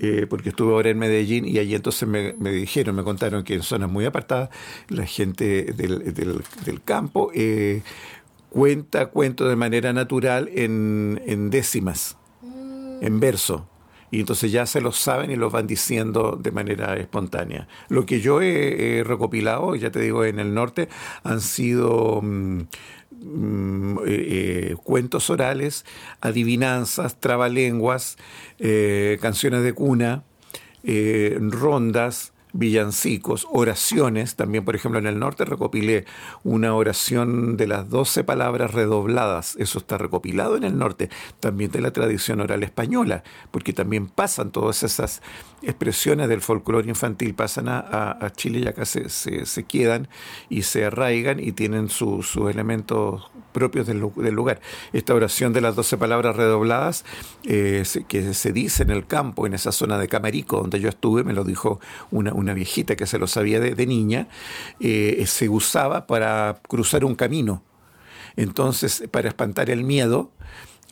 [0.03, 3.61] eh, porque estuve ahora en Medellín y allí entonces me, dijeron, me contaron que en
[3.61, 4.49] zonas muy apartadas
[4.89, 7.83] la gente del, campo eh,
[8.49, 13.05] cuenta cuentos de manera natural en, décimas, mm.
[13.05, 13.67] en verso.
[14.09, 17.67] Y entonces ya se los saben y los van diciendo de manera espontánea.
[17.87, 20.89] Lo que yo he, recopilado, ya te digo, en el norte,
[21.23, 22.21] han sido...
[23.23, 25.85] Mm, eh, eh, cuentos orales,
[26.21, 28.17] adivinanzas, trabalenguas,
[28.57, 30.23] eh, canciones de cuna,
[30.83, 34.35] rondas, villancicos, oraciones.
[34.35, 36.05] También, por ejemplo, en el norte recopilé
[36.43, 39.55] una oración de las doce palabras redobladas.
[39.57, 41.09] Eso está recopilado en el norte.
[41.39, 45.21] También de la tradición oral española, porque también pasan todas esas
[45.61, 50.07] expresiones del folclore infantil, pasan a, Chile y acá se, quedan
[50.49, 54.61] y se arraigan y tienen sus elementos propios del, lugar.
[54.93, 57.05] Esta oración de las doce palabras redobladas,
[57.43, 61.23] eh, que se dice en el campo, en esa zona de Camarico, donde yo estuve,
[61.23, 61.79] me lo dijo
[62.09, 64.27] una una viejita que se lo sabía de, niña,
[64.79, 67.63] eh, se usaba para cruzar un camino.
[68.35, 70.31] Entonces, para espantar el miedo,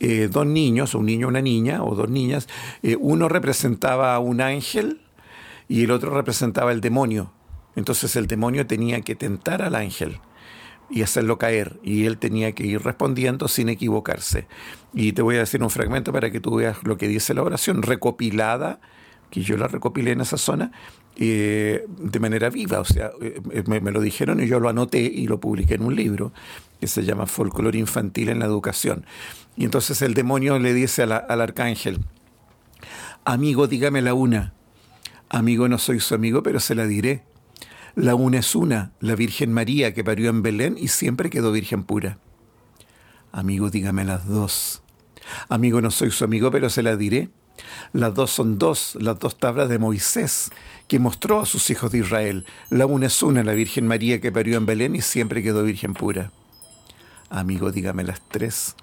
[0.00, 2.48] eh, dos niños, un niño una niña, o dos niñas,
[2.82, 5.02] eh, uno representaba a un ángel
[5.68, 7.32] y el otro representaba el demonio.
[7.76, 10.18] Entonces el demonio tenía que tentar al ángel
[10.88, 14.48] y hacerlo caer, y él tenía que ir respondiendo sin equivocarse.
[14.92, 17.44] Y te voy a decir un fragmento para que tú veas lo que dice la
[17.44, 18.80] oración, recopilada
[19.30, 20.72] que yo la recopilé en esa zona
[21.22, 25.26] eh, de manera viva, o sea, eh, me, lo dijeron y yo lo anoté y
[25.26, 26.32] lo publiqué en un libro
[26.80, 29.04] que se llama Folclore Infantil en la Educación.
[29.54, 31.98] Y entonces el demonio le dice al arcángel,
[33.26, 34.54] amigo, dígame la una.
[35.28, 37.22] Amigo, no soy su amigo, pero se la diré.
[37.94, 41.84] La una es una, la Virgen María que parió en Belén y siempre quedó virgen
[41.84, 42.18] pura.
[43.30, 44.82] Amigo, dígame las dos.
[45.50, 47.28] Amigo, no soy su amigo, pero se la diré.
[47.92, 50.50] Las dos son dos, las dos tablas de Moisés
[50.88, 52.46] que mostró a sus hijos de Israel.
[52.68, 55.94] La una es una, la Virgen María que parió en Belén y siempre quedó virgen
[55.94, 56.32] pura.
[57.28, 58.74] Amigo, dígame las tres.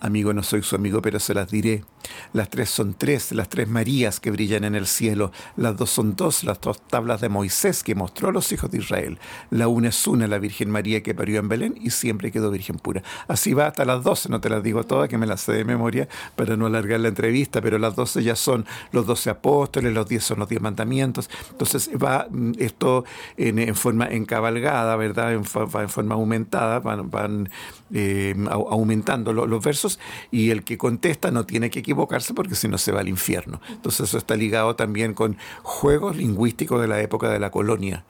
[0.00, 1.84] Amigo, no soy su amigo, pero se las diré.
[2.32, 5.32] Las tres son tres, las tres Marías que brillan en el cielo.
[5.56, 8.78] Las dos son dos, las dos tablas de Moisés que mostró a los hijos de
[8.78, 9.18] Israel.
[9.50, 12.76] La una es una, la Virgen María que parió en Belén y siempre quedó virgen
[12.76, 13.02] pura.
[13.28, 15.64] Así va hasta las doce, no te las digo todas, que me las sé de
[15.64, 20.08] memoria para no alargar la entrevista, pero las doce ya son los doce apóstoles, los
[20.08, 21.30] diez son los diez mandamientos.
[21.50, 23.04] Entonces va mm, esto
[23.36, 25.32] en, forma encabalgada, ¿verdad?
[25.32, 27.50] En, va en forma aumentada, van,
[27.92, 29.98] eh, aumentando los versos
[30.30, 33.60] y el que contesta no tiene que equivocarse porque si no se va al infierno.
[33.70, 38.04] Entonces eso está ligado también con juegos lingüísticos de la época de la colonia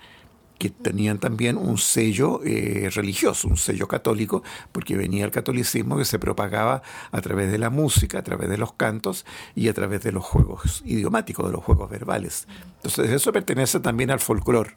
[0.63, 6.05] que tenían también un sello eh, religioso, un sello católico, porque venía el catolicismo que
[6.05, 10.05] se propagaba a través de la música, a través de los cantos y a través
[10.05, 12.47] de los juegos idiomáticos, de los juegos verbales.
[12.77, 14.77] Entonces eso pertenece también al folclore.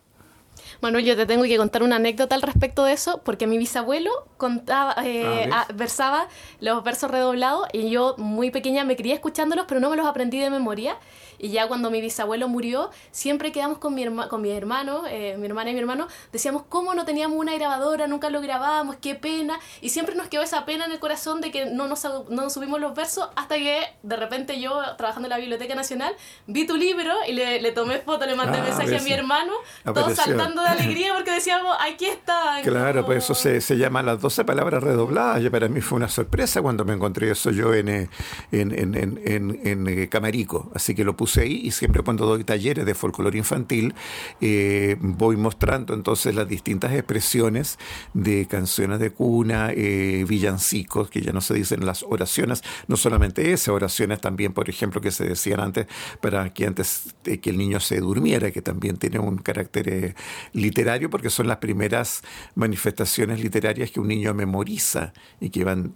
[0.81, 4.11] Manuel, yo te tengo que contar una anécdota al respecto de eso, porque mi bisabuelo
[4.37, 6.27] contaba, eh, Ah, a- versaba
[6.59, 10.39] los versos redoblados y yo muy pequeña me crié escuchándolos, pero no me los aprendí
[10.39, 10.97] de memoria.
[11.37, 15.35] Y ya cuando mi bisabuelo murió, siempre quedamos con, mi herma- con mis hermanos, eh,
[15.37, 19.15] mi hermana y mi hermano, decíamos cómo no teníamos una grabadora, nunca lo grabábamos, qué
[19.15, 19.59] pena.
[19.81, 22.53] Y siempre nos quedó esa pena en el corazón de que no nos, no nos
[22.53, 26.13] subimos los versos hasta que de repente yo, trabajando en la Biblioteca Nacional,
[26.47, 29.51] vi tu libro y le, le tomé foto, le mandé Ah, mensaje a mi hermano,
[29.83, 30.23] todos Apareció.
[30.23, 32.61] saltando de alegría porque decíamos, aquí está.
[32.63, 35.43] Claro, pues eso se, se llama las 12 palabras redobladas.
[35.43, 38.09] Y para mí fue una sorpresa cuando me encontré eso yo en, eh,
[38.51, 40.71] en, en, en, en- en, eh, Camarico.
[40.73, 43.93] Así que lo puse y siempre cuando doy talleres de folclore infantil
[44.41, 47.77] eh, voy mostrando entonces las distintas expresiones
[48.13, 53.51] de canciones de cuna, eh, villancicos, que ya no se dicen las oraciones, no solamente
[53.51, 55.87] esas oraciones también, por ejemplo, que se decían antes
[56.21, 60.15] para que antes que el niño se durmiera, que también tiene un carácter eh,
[60.53, 62.23] literario porque son las primeras
[62.55, 65.93] manifestaciones literarias que un niño memoriza y que van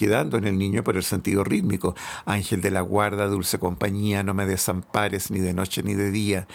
[0.00, 1.94] quedando en el niño por el sentido rítmico.
[2.24, 6.46] Ángel de la guarda, dulce compañía, no me desampares ni de noche ni de día.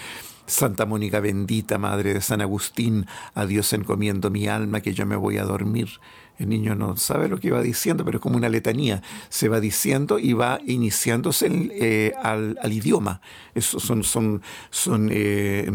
[0.47, 3.05] Santa Mónica bendita, Madre de San Agustín,
[3.35, 5.89] a Dios encomiendo mi alma que yo me voy a dormir.
[6.37, 9.01] El niño no sabe lo que va diciendo, pero es como una letanía.
[9.29, 13.21] Se va diciendo y va iniciándose eh, al, idioma.
[13.57, 15.65] Son, son, son eh,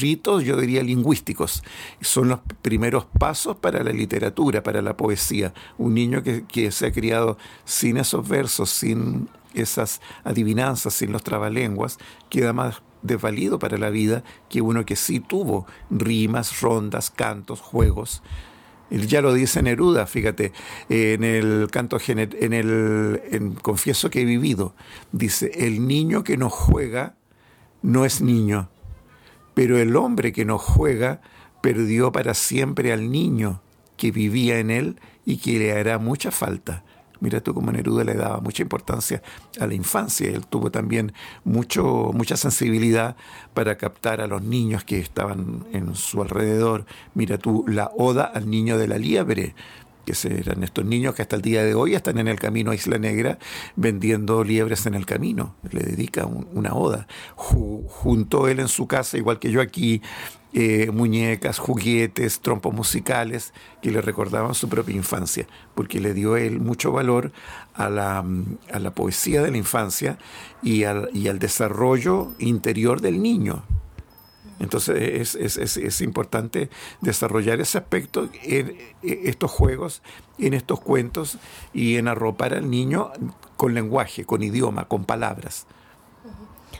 [0.00, 1.62] ritos, yo diría, lingüísticos.
[2.00, 5.52] Son los primeros pasos para la literatura, para la poesía.
[5.76, 11.24] Un niño que, que se ha criado sin esos versos, sin esas adivinanzas, sin los
[11.24, 11.98] trabalenguas,
[12.28, 18.22] queda más desvalido para la vida que uno que sí tuvo rimas, rondas, cantos, juegos.
[18.90, 20.52] Ya lo dice Neruda, fíjate,
[20.88, 24.74] en el canto en el Confieso que he vivido,
[25.12, 27.16] dice, el niño que no juega
[27.82, 28.70] no es niño,
[29.54, 31.20] pero el hombre que no juega
[31.60, 33.60] perdió para siempre al niño
[33.96, 36.84] que vivía en él y que le hará mucha falta.
[37.20, 39.22] Mira tú cómo Neruda le daba mucha importancia
[39.60, 40.28] a la infancia.
[40.30, 41.12] Él tuvo también
[41.44, 43.16] mucho, mucha sensibilidad
[43.54, 46.86] para captar a los niños que estaban en su alrededor.
[47.14, 49.54] Mira tú la oda al niño de la liebre,
[50.04, 52.74] que eran estos niños que hasta el día de hoy están en el camino a
[52.74, 53.38] Isla Negra
[53.76, 55.54] vendiendo liebres en el camino.
[55.70, 57.06] Le dedica un- una oda.
[57.36, 60.00] Ju- juntó él en su casa, igual que yo aquí,
[60.54, 63.52] eh, muñecas, juguetes, trompos musicales
[63.82, 67.32] que le recordaban su propia infancia, porque le dio él mucho valor
[67.74, 70.18] a la, mm, a la poesía de la infancia
[70.62, 73.62] y al, y al desarrollo interior del niño.
[74.60, 76.68] Entonces es, es, es, importante
[77.00, 80.02] desarrollar ese aspecto en en estos juegos,
[80.38, 81.38] en estos cuentos
[81.72, 83.12] y en arropar al niño
[83.56, 85.66] con lenguaje, con idioma, con palabras.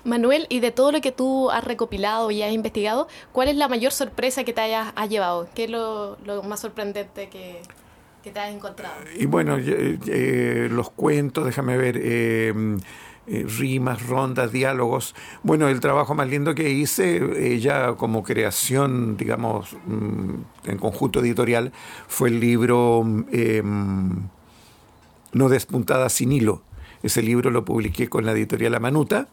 [0.09, 3.69] Manuel, y de todo lo que tú has recopilado y has investigado, ¿cuál es la
[3.69, 5.49] mayor sorpresa que te hayas has llevado?
[5.55, 7.61] ¿Qué es lo, más sorprendente que,
[8.23, 8.97] te has encontrado?
[9.19, 12.53] Y bueno, eh, eh, los cuentos, déjame ver, eh,
[13.31, 15.15] eh, rimas, rondas, diálogos.
[15.43, 21.73] Bueno, el trabajo más lindo que hice ya como creación, digamos, mm, en conjunto editorial,
[22.07, 23.63] fue el libro eh,
[25.33, 26.63] No despuntada sin hilo.
[27.03, 29.29] Ese libro lo publiqué con la editorial Amanuta,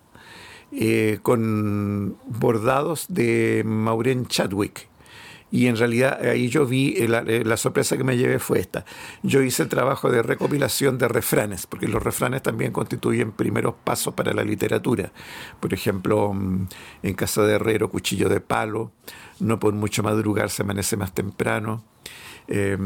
[0.71, 4.89] eh, con bordados de Maureen Chadwick.
[5.51, 8.59] Y en realidad ahí yo vi, eh, la, eh, la sorpresa que me llevé fue
[8.59, 8.83] esta.
[9.23, 14.33] Yo hice trabajo de recopilación de refranes, porque los refranes también constituyen primeros pasos para
[14.33, 15.13] la literatura.
[15.59, 16.67] Por ejemplo, mm,
[17.03, 18.91] en Casa de Herrero, cuchillo de palo,
[19.39, 21.85] no por mucho madrugar se amanece más temprano.
[22.47, 22.77] Eh,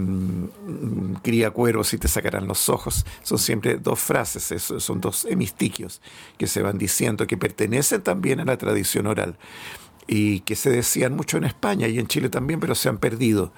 [1.22, 3.06] cría cueros y te sacarán los ojos.
[3.24, 6.02] Son siempre dos frases, son dos hemistiquios
[6.38, 9.38] que se van diciendo, que pertenecen también a la tradición oral
[10.08, 13.54] y que se decían mucho en España y en Chile también, pero se han perdido.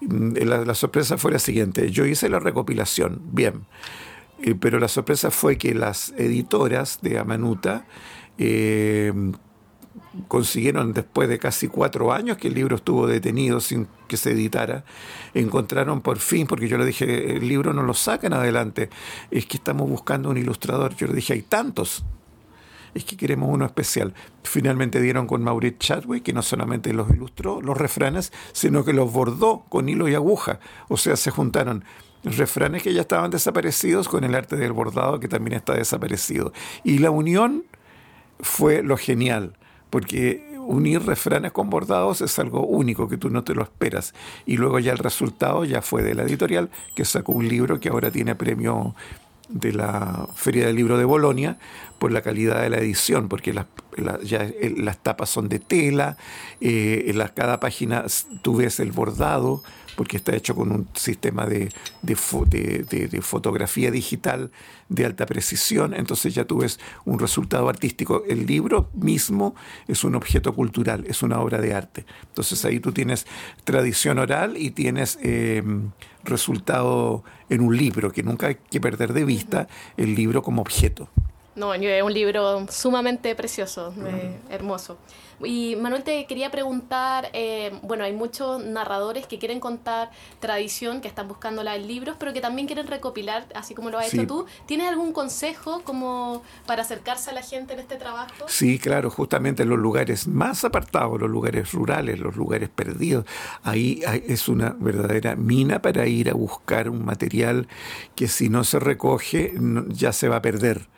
[0.00, 3.66] Mm, La, la sorpresa fue la siguiente, yo hice la recopilación, bien,
[4.42, 7.86] eh, pero la sorpresa fue que las editoras de Amanuta
[8.38, 9.12] eh,
[10.28, 14.84] consiguieron después de casi cuatro años que el libro estuvo detenido sin que se editara,
[15.34, 18.90] encontraron por fin, porque yo le dije, el libro no lo sacan adelante,
[19.30, 20.94] es que estamos buscando un ilustrador.
[20.96, 22.04] Yo le dije, hay tantos,
[22.94, 24.14] es que queremos uno especial.
[24.42, 29.12] Finalmente dieron con Maurice Chadwick, que no solamente los ilustró, los refranes, sino que los
[29.12, 30.60] bordó con hilo y aguja.
[30.88, 31.84] O sea, se juntaron
[32.24, 36.52] refranes que ya estaban desaparecidos con el arte del bordado que también está desaparecido.
[36.84, 37.64] Y la unión
[38.40, 39.56] fue lo genial,
[39.90, 44.14] porque unir refranes con bordados es algo único que tú no te lo esperas.
[44.44, 47.88] Y luego ya el resultado ya fue de la editorial que sacó un libro que
[47.88, 48.94] ahora tiene premio
[49.48, 51.58] de la Feria del Libro de Bolonia
[51.98, 53.66] por la calidad de la edición, porque las,
[54.24, 56.16] ya las tapas son de tela,
[56.60, 58.04] eh, cada página
[58.42, 59.62] tú ves el bordado,
[59.96, 64.50] porque está hecho con un sistema de, de, fotografía digital
[64.88, 68.22] de alta precisión, entonces ya tú ves un resultado artístico.
[68.28, 69.54] El libro mismo
[69.88, 72.04] es un objeto cultural, es una obra de arte.
[72.28, 73.26] Entonces ahí tú tienes
[73.64, 75.90] tradición oral y tienes em,
[76.24, 81.08] resultado en un libro, que nunca hay que perder de vista el libro como objeto.
[81.56, 84.98] No, es un libro sumamente precioso, eh, hermoso.
[85.42, 90.10] Y Manuel, te quería preguntar, eh, bueno, hay muchos narradores que quieren contar
[90.40, 94.12] tradición, que están buscándola en libros, pero que también quieren recopilar, así como lo has
[94.12, 94.46] hecho tú.
[94.66, 98.46] ¿Tienes algún consejo como para acercarse a la gente en este trabajo?
[98.48, 103.26] Sí, claro, justamente en los lugares más apartados, los lugares rurales, los lugares perdidos,
[103.62, 107.68] ahí es una verdadera mina para ir a buscar un material
[108.14, 109.54] que si no se recoge
[109.88, 110.95] ya se va a perder.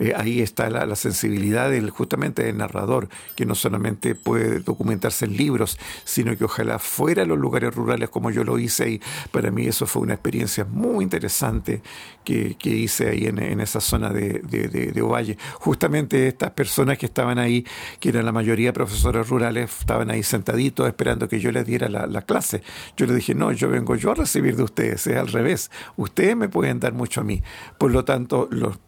[0.00, 5.36] Eh, ahí está la, sensibilidad del, justamente del narrador, que no solamente puede documentarse en
[5.36, 9.00] libros, sino que ojalá fuera a los lugares rurales como yo lo hice y
[9.30, 11.82] para mí eso fue una experiencia muy interesante
[12.24, 15.36] que, hice ahí en, esa zona de, de, Ovalle.
[15.54, 17.64] Justamente estas personas que estaban ahí,
[18.00, 22.22] que eran la mayoría profesores rurales, estaban ahí sentaditos esperando que yo les diera la,
[22.22, 22.62] clase.
[22.96, 26.34] Yo les dije, no, yo vengo yo a recibir de ustedes, es al revés, ustedes
[26.36, 27.42] me pueden dar mucho a mí.
[27.78, 28.78] Por lo tanto, los,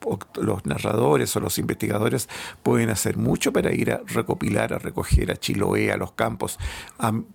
[0.40, 2.28] los narradores o los investigadores
[2.62, 6.58] pueden hacer mucho para ir a recopilar, a recoger a Chiloé, a los campos,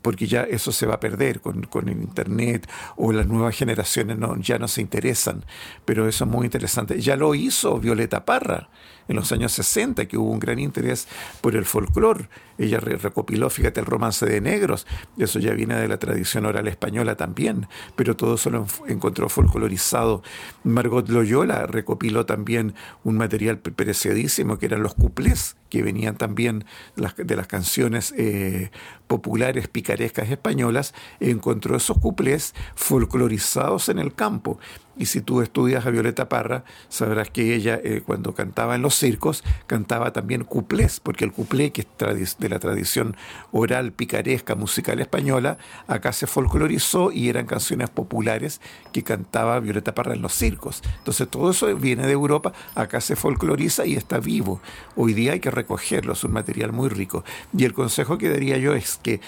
[0.01, 4.17] porque ya eso se va a perder con, con el Internet o las nuevas generaciones
[4.17, 5.45] no, ya no se interesan.
[5.85, 6.99] Pero eso es muy interesante.
[6.99, 8.69] Ya lo hizo Violeta Parra
[9.11, 11.07] en los años 60, que hubo un gran interés
[11.41, 12.29] por el folclore.
[12.57, 14.85] Ella recopiló, fíjate, el romance de negros,
[15.17, 20.21] eso ya viene de la tradición oral española también, pero todo eso lo encontró folclorizado.
[20.63, 26.65] Margot Loyola recopiló también un material preciadísimo que eran los cuplés, que venían también
[26.95, 28.71] de las canciones eh,
[29.11, 34.57] populares picarescas españolas, encontró esos cuplés folclorizados en el campo.
[34.97, 38.95] Y si tú estudias a Violeta Parra, sabrás que ella eh, cuando cantaba en los
[38.95, 43.15] circos, cantaba también cuplés, porque el cuplé, que es de la tradición
[43.51, 45.57] oral, picaresca, musical española,
[45.87, 48.61] acá se folclorizó y eran canciones populares
[48.93, 50.81] que cantaba Violeta Parra en los circos.
[50.99, 54.61] Entonces todo eso viene de Europa, acá se folcloriza y está vivo.
[54.95, 57.23] Hoy día hay que recogerlo, es un material muy rico.
[57.57, 59.21] Y el consejo que daría yo es que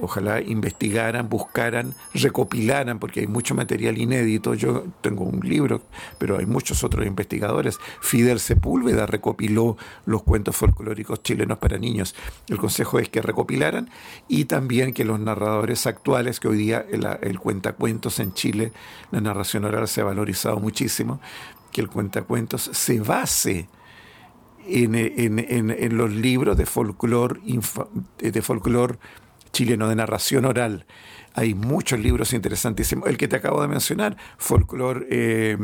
[0.00, 4.54] ojalá investigaran, buscaran, recopilaran, porque hay mucho material inédito.
[4.54, 5.82] Yo tengo un libro,
[6.18, 7.78] pero hay muchos otros investigadores.
[8.00, 9.76] Fidel Sepúlveda recopiló
[10.06, 12.14] los cuentos folclóricos chilenos para niños.
[12.48, 13.90] El consejo es que recopilaran
[14.28, 18.72] y también que los narradores actuales, que hoy día el, cuentacuentos en Chile,
[19.10, 21.20] la narración oral se ha valorizado muchísimo,
[21.70, 23.68] que el cuentacuentos se base
[24.66, 27.40] en, los libros de folclore
[28.18, 28.98] de folclore
[29.52, 30.86] chileno de narración oral.
[31.34, 33.08] Hay muchos libros interesantísimos.
[33.08, 35.56] El que te acabo de mencionar, folclore, eh,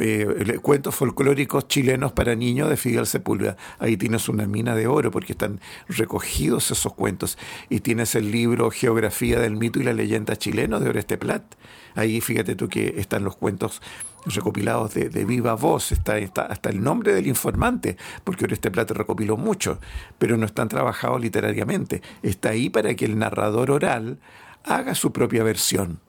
[0.00, 3.56] eh, cuentos folclóricos chilenos para niños de Fidel Sepúlveda.
[3.78, 7.36] Ahí tienes una mina de oro porque están recogidos esos cuentos.
[7.68, 11.42] Y tienes el libro Geografía del mito y la leyenda chileno de Oreste Plat.
[11.94, 13.82] Ahí fíjate tú que están los cuentos
[14.34, 19.78] recopilados de, viva voz, está, hasta el nombre del informante, porque Oreste Plata recopiló mucho,
[20.18, 22.02] pero no están trabajados literariamente.
[22.22, 24.18] Está ahí para que el narrador oral
[24.64, 26.00] haga su propia versión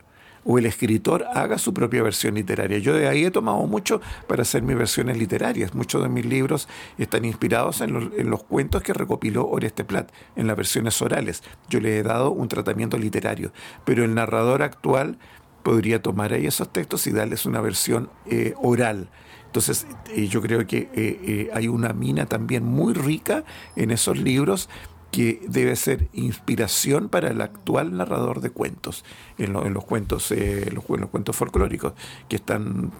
[0.49, 2.77] o el escritor haga su propia versión literaria.
[2.77, 5.75] Yo de ahí he tomado mucho para hacer mis versiones literarias.
[5.75, 10.09] Muchos de mis libros están inspirados en los, en los cuentos que recopiló Oreste Plat,
[10.37, 11.43] en las versiones orales.
[11.67, 13.51] Yo le he dado un tratamiento literario,
[13.83, 15.19] pero el narrador actual
[15.63, 19.09] podría tomar ahí esos textos y darles una versión eh, oral.
[19.45, 23.43] Entonces, eh, yo creo que eh, hay una mina también muy rica
[23.75, 24.69] en esos libros
[25.11, 29.05] que debe ser inspiración para el actual narrador de cuentos,
[29.37, 31.93] en, los cuentos, los, en los cuentos folclóricos
[32.27, 32.91] que están,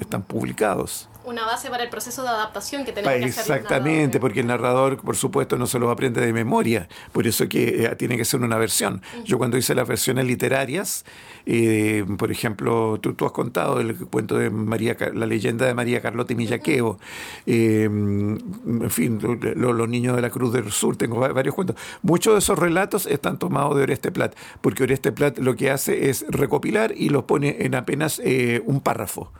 [0.00, 3.56] están publicados una base para el proceso de adaptación que tenemos que hacer.
[3.56, 7.84] Exactamente, porque el narrador, por supuesto, no se lo aprende de memoria, por eso que
[7.84, 9.02] eh, tiene que ser una versión.
[9.24, 11.04] Yo cuando hice las versiones literarias,
[11.46, 16.00] eh, por ejemplo, tú, tú, has contado el cuento de María, la leyenda de María
[16.00, 16.98] Carlota y Millaqueo,
[17.46, 19.20] eh, en fin,
[19.56, 21.76] los niños de la Cruz del Sur, tengo varios cuentos.
[22.02, 26.10] Muchos de esos relatos están tomados de Oreste Plat, porque Oreste Plat lo que hace
[26.10, 28.20] es recopilar y los pone en apenas
[28.64, 29.32] un párrafo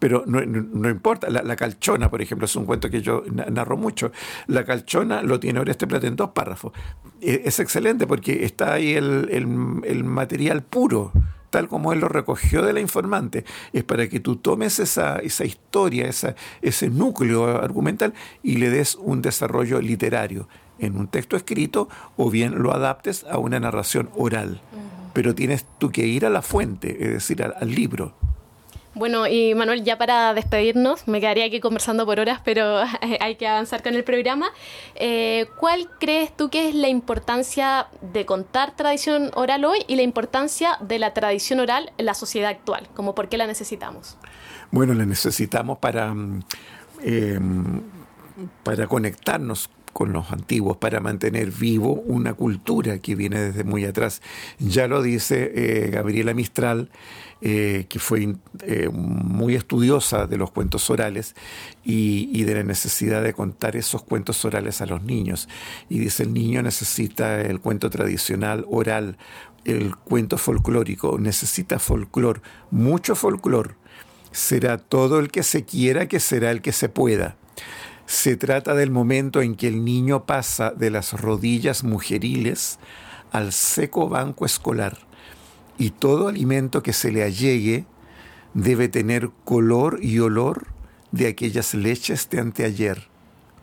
[0.00, 1.28] pero no, no, importa.
[1.30, 4.10] La, calchona, por ejemplo, es un cuento que yo narro mucho.
[4.46, 6.72] La calchona lo tiene Oreste Plata en dos párrafos.
[7.20, 11.12] E, es excelente porque está ahí el, el, material puro
[11.50, 15.44] tal como él lo recogió de la informante, es para que tú tomes esa, esa
[15.44, 20.48] historia, esa, ese núcleo argumental y le des un desarrollo literario
[20.78, 24.62] en un texto escrito o bien lo adaptes a una narración oral.
[25.12, 28.14] Pero tienes tú que ir a la fuente, es decir, al libro.
[28.94, 32.82] Bueno, y Manuel, ya para despedirnos, me quedaría aquí conversando por horas, pero
[33.20, 34.50] hay que avanzar con el programa.
[34.96, 40.02] Eh, ¿Cuál crees tú que es la importancia de contar tradición oral hoy y la
[40.02, 42.88] importancia de la tradición oral en la sociedad actual?
[42.94, 44.16] Como por qué la necesitamos.
[44.72, 46.42] Bueno, la necesitamos para, mm,
[47.02, 47.82] em,
[48.64, 54.22] para conectarnos con los antiguos para mantener vivo una cultura que viene desde muy atrás.
[54.58, 56.88] Ya lo dice eh, Gabriela Mistral,
[57.42, 61.34] eh, que fue eh, muy estudiosa de los cuentos orales
[61.84, 65.50] y, de la necesidad de contar esos cuentos orales a los niños.
[65.90, 69.18] Y dice, el niño necesita el cuento tradicional oral,
[69.66, 72.40] el cuento folclórico, necesita folclor,
[72.70, 73.76] mucho folclor.
[74.32, 77.36] Será todo el que se quiera que será el que se pueda.
[78.10, 82.80] Se trata del momento en que el niño pasa de las rodillas mujeriles
[83.30, 84.98] al seco banco escolar
[85.78, 87.84] y todo alimento que se le allegue
[88.52, 90.66] debe tener color y olor
[91.12, 93.09] de aquellas leches de anteayer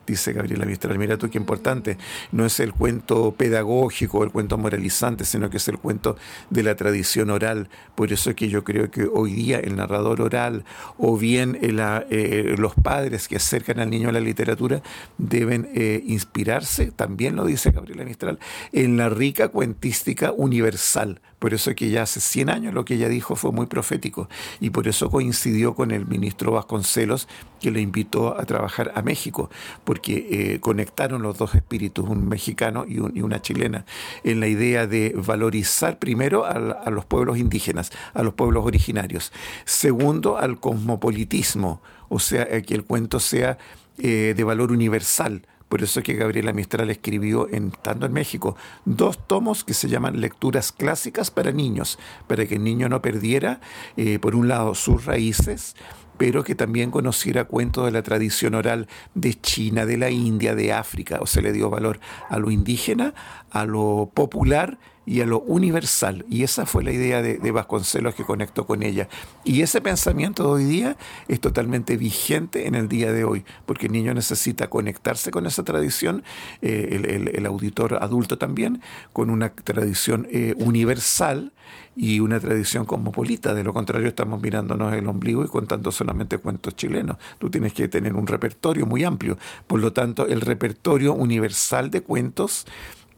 [0.07, 0.97] dice Gabriela Mistral.
[0.97, 1.97] Mira tú qué importante.
[2.31, 6.17] No es el cuento pedagógico, el cuento moralizante, sino que es el cuento
[6.49, 7.69] de la tradición oral.
[7.95, 10.63] Por eso es que yo creo que hoy día el narrador oral
[10.97, 14.81] o bien eh, los padres que acercan al niño a la literatura
[15.17, 18.39] deben eh, inspirarse, también lo dice Gabriela Mistral,
[18.71, 21.19] en la rica cuentística universal.
[21.39, 24.27] Por eso es que ya hace 100 años lo que ella dijo fue muy profético
[24.59, 27.27] y por eso coincidió con el ministro Vasconcelos
[27.61, 29.51] que le invitó a trabajar a México
[29.83, 33.85] porque eh, conectaron los dos espíritus, un mexicano y, una chilena,
[34.23, 39.31] en la idea de valorizar primero a, los pueblos indígenas, a los pueblos originarios.
[39.65, 43.57] Segundo, al cosmopolitismo, o sea, que el cuento sea
[43.99, 45.43] eh, de valor universal.
[45.69, 49.89] Por eso es que Gabriela Mistral escribió, en, estando en México, dos tomos que se
[49.89, 53.59] llaman Lecturas Clásicas para Niños, para que el niño no perdiera,
[53.97, 55.75] eh, por un lado, sus raíces,
[56.17, 60.73] pero que también conociera cuentos de la tradición oral de China, de la India, de
[60.73, 61.99] África, o se le dio valor
[62.29, 63.13] a lo indígena,
[63.51, 66.25] a lo popular y a lo universal.
[66.29, 69.07] Y esa fue la idea de, Vasconcelos que conectó con ella.
[69.45, 70.97] Y ese pensamiento de hoy día
[71.29, 75.63] es totalmente vigente en el día de hoy, porque el niño necesita conectarse con esa
[75.63, 76.23] tradición,
[76.61, 78.81] eh, el, auditor adulto también,
[79.13, 81.53] con una tradición eh, universal
[81.95, 83.53] y una tradición cosmopolita.
[83.53, 87.17] De lo contrario, estamos mirándonos el ombligo y contando solamente cuentos chilenos.
[87.39, 89.37] Tú tienes que tener un repertorio muy amplio.
[89.67, 92.65] Por lo tanto, el repertorio universal de cuentos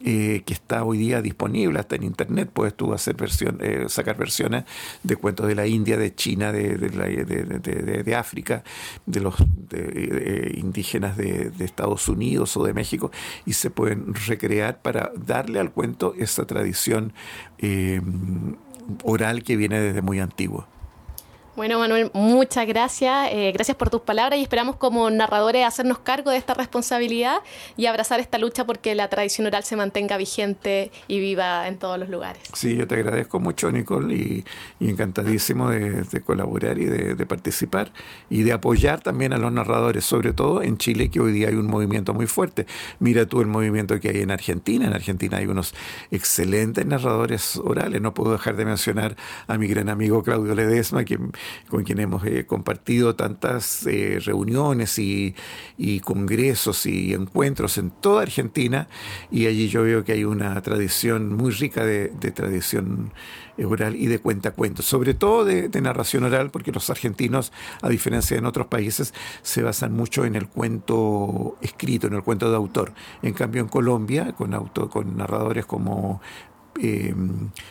[0.01, 2.49] eh, que está hoy día disponible hasta en internet.
[2.51, 4.63] Puedes tú hacer versión, eh, sacar versiones
[5.03, 8.63] de cuentos de la India, de China, de, de, África,
[9.05, 9.35] de los
[10.55, 13.11] indígenas de, Estados Unidos o de México,
[13.45, 17.13] y se pueden recrear para darle al cuento esa tradición
[17.57, 18.01] eh,
[19.03, 20.67] oral que viene desde muy antiguo.
[21.55, 23.29] Bueno, Manuel, muchas gracias.
[23.31, 27.39] Eh, gracias por tus palabras y esperamos como narradores hacernos cargo de esta responsabilidad
[27.75, 31.99] y abrazar esta lucha porque la tradición oral se mantenga vigente y viva en todos
[31.99, 32.41] los lugares.
[32.53, 34.45] Sí, yo te agradezco mucho, Nicole, y,
[34.79, 37.91] encantadísimo de, colaborar y de, participar
[38.29, 41.55] y de apoyar también a los narradores, sobre todo en Chile, que hoy día hay
[41.55, 42.67] un movimiento muy fuerte.
[42.99, 44.85] Mira tú el movimiento que hay en Argentina.
[44.85, 45.73] En Argentina hay unos
[46.11, 48.01] excelentes narradores orales.
[48.01, 49.15] No puedo dejar de mencionar
[49.47, 51.19] a mi gran amigo Claudio Ledesma, que
[51.69, 55.35] con quien hemos eh, compartido tantas eh, reuniones y,
[56.03, 58.87] congresos y encuentros en toda Argentina
[59.31, 63.11] y allí yo veo que hay una tradición muy rica de, tradición
[63.63, 67.51] oral y de cuentacuentos, sobre todo de, narración oral, porque los argentinos,
[67.81, 72.23] a diferencia de en otros países, se basan mucho en el cuento escrito, en el
[72.23, 72.93] cuento de autor.
[73.21, 76.21] En cambio, en Colombia, con, auto, con narradores como
[76.81, 77.13] eh,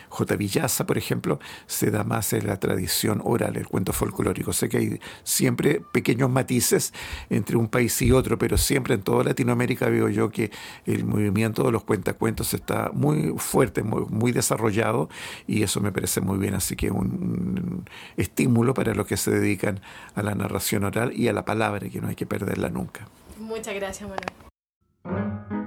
[0.09, 0.35] J.
[0.35, 4.53] Villaza, por ejemplo, se da más en la tradición oral, el cuento folclórico.
[4.53, 6.93] Sé que hay siempre pequeños matices
[7.29, 10.51] entre un país y otro, pero siempre en toda Latinoamérica veo yo que
[10.85, 15.09] el movimiento de los cuentacuentos está muy fuerte, muy, desarrollado
[15.47, 16.53] y eso me parece muy bien.
[16.53, 19.81] Así que un, estímulo para los que se dedican
[20.13, 23.07] a la narración oral y a la palabra, que no hay que perderla nunca.
[23.39, 25.58] Muchas gracias, Manuel.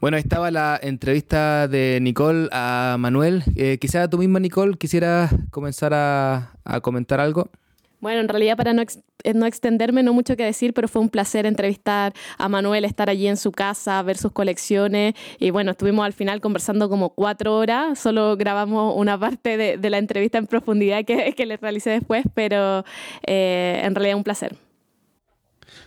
[0.00, 3.42] Bueno, ahí estaba la entrevista de Nicole a Manuel.
[3.54, 7.50] Eh, quizá tú misma, Nicole, quisieras comenzar a, comentar algo.
[8.00, 11.10] Bueno, en realidad para no, eh, no, extenderme, no mucho que decir, pero fue un
[11.10, 16.06] placer entrevistar a Manuel, estar allí en su casa, ver sus colecciones y bueno, estuvimos
[16.06, 21.04] al final conversando como cuatro horas, solo grabamos una parte de, la entrevista en profundidad
[21.04, 22.86] que, que le realicé después, pero
[23.26, 24.56] eh, en realidad un placer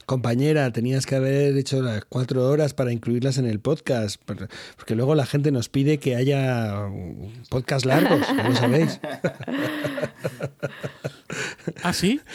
[0.05, 5.15] compañera, tenías que haber hecho las cuatro horas para incluirlas en el podcast, porque luego
[5.15, 6.89] la gente nos pide que haya
[7.49, 8.99] podcast largos, como sabéis.
[11.83, 12.19] ¿Ah, sí?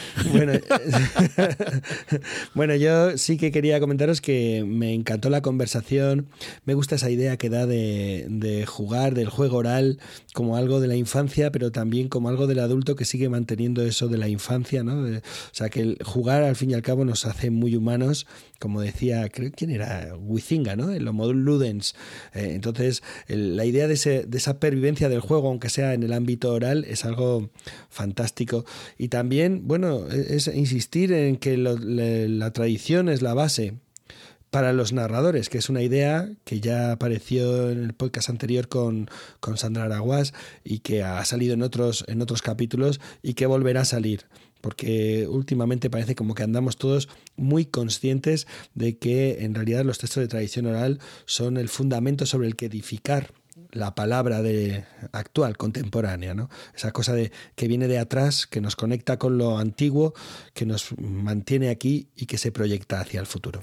[2.53, 6.27] Bueno, yo sí que quería comentaros que me encantó la conversación,
[6.65, 9.99] me gusta esa idea que da de, de jugar, del juego oral,
[10.33, 14.07] como algo de la infancia, pero también como algo del adulto que sigue manteniendo eso
[14.07, 15.01] de la infancia, ¿no?
[15.01, 15.21] o
[15.51, 18.27] sea, que el jugar al fin y al cabo nos hace muy humanos,
[18.59, 20.91] como decía, creo quién era, Huizinga, ¿no?
[20.91, 21.95] El Homo ludens.
[22.33, 26.85] Eh, entonces, la idea de, esa pervivencia del juego, aunque sea en el ámbito oral,
[26.87, 27.49] es algo
[27.89, 28.65] fantástico.
[28.97, 33.75] Y también, bueno, e, es, insistir en que la tradición es la base
[34.49, 39.09] para los narradores, que es una idea que ya apareció en el podcast anterior con,
[39.39, 40.33] con Sandra Araguas
[40.63, 44.25] y que ha salido en otros, en otros capítulos y que volverá a salir
[44.61, 47.07] porque últimamente parece como que andamos todos
[47.37, 52.47] muy conscientes de que en realidad los textos de tradición oral son el fundamento sobre
[52.47, 53.31] el que edificar
[53.71, 56.49] la palabra de actual, contemporánea, ¿no?
[56.75, 60.13] Esa cosa de que viene de atrás, que nos conecta con lo antiguo,
[60.53, 63.61] que nos mantiene aquí y que se proyecta hacia el futuro.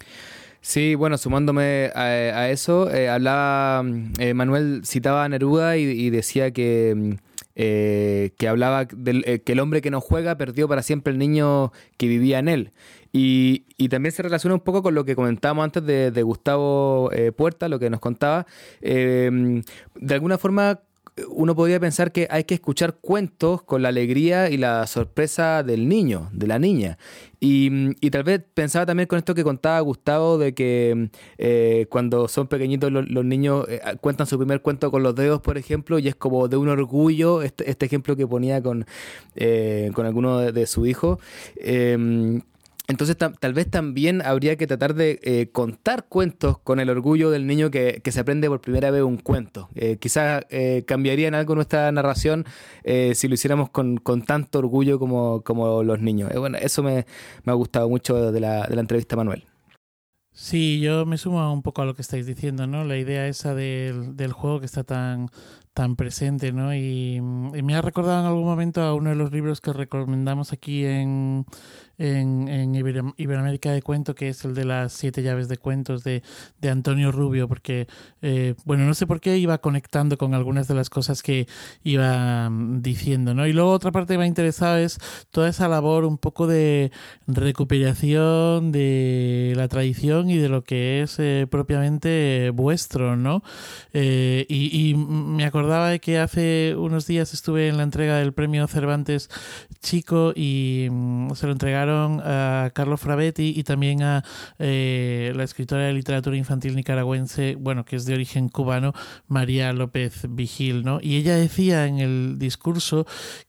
[0.61, 3.85] Sí, bueno, sumándome a, eso, eh, hablaba,
[4.19, 7.26] eh, Manuel citaba a Neruda y decía que mm,
[7.59, 11.19] eh, que hablaba del eh, que el hombre que no juega perdió para siempre el
[11.19, 12.73] niño que vivía en él.
[13.13, 17.69] Y, también se relaciona un poco con lo que comentábamos antes de, Gustavo eh, Puerta,
[17.69, 18.47] lo que nos contaba.
[18.83, 19.63] de
[20.11, 20.81] alguna forma
[21.29, 25.89] uno podría pensar que hay que escuchar cuentos con la alegría y la sorpresa del
[25.89, 26.99] niño, de la niña.
[27.41, 32.49] Y, tal vez pensaba también con esto que contaba Gustavo de que eh, cuando son
[32.49, 36.15] pequeñitos los, niños eh, cuentan su primer cuento con los dedos, por ejemplo, y es
[36.15, 38.87] como de un orgullo este, este ejemplo que ponía con,
[39.37, 41.19] eh, con alguno de, de su hijo.
[42.89, 47.47] Entonces tal vez también habría que tratar de eh, contar cuentos con el orgullo del
[47.47, 49.69] niño que, se aprende por primera vez un cuento.
[49.75, 52.45] Eh, quizás eh, cambiaría en algo nuestra narración
[52.85, 56.31] si lo hiciéramos con, tanto orgullo como, como los niños.
[56.37, 57.07] bueno, eso me,
[57.45, 59.45] ha gustado mucho de la, de la entrevista Manuel.
[60.33, 62.85] Sí, yo me sumo un poco a lo que estáis diciendo, ¿no?
[62.85, 65.31] La idea esa del, del juego que está tan,
[65.77, 66.75] tan presente, ¿no?
[66.75, 70.87] Y, me ha recordado en algún momento a uno de los libros que recomendamos aquí
[70.87, 71.45] en,
[71.99, 76.23] en, en Iberoamérica de Cuento, que es el de las siete llaves de cuentos de,
[76.63, 77.89] de Antonio Rubio, porque,
[78.23, 81.47] eh, bueno, no sé por qué iba conectando con algunas de las cosas que
[81.85, 83.47] iba mm, diciendo, ¿no?
[83.47, 84.99] Y luego otra parte que me ha interesado es
[85.31, 86.91] toda esa labor un poco de
[87.27, 93.43] recuperación de la tradición y de lo que es eh, propiamente vuestro, ¿no?
[93.93, 98.33] Eh, y, y me acordaba de que hace unos días estuve en la entrega del
[98.33, 99.29] premio Cervantes
[99.81, 104.23] Chico y mm, se lo entregaron a Carlos Frabetti y también a
[104.61, 108.93] eh, la escritora de literatura infantil nicaragüense, bueno, que es de origen cubano,
[109.27, 111.01] María López Vigil, ¿no?
[111.03, 113.05] Y ella decía en el discurso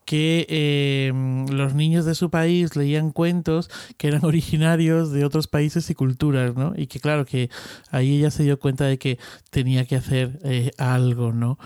[0.05, 1.11] que eh,
[1.51, 6.55] los niños de su país leían cuentos que eran originarios de otros países y culturas,
[6.55, 6.73] ¿no?
[6.75, 7.51] Y que claro que
[7.91, 9.19] ahí ella se dio cuenta de que
[9.51, 11.59] tenía que hacer eh, algo, ¿no?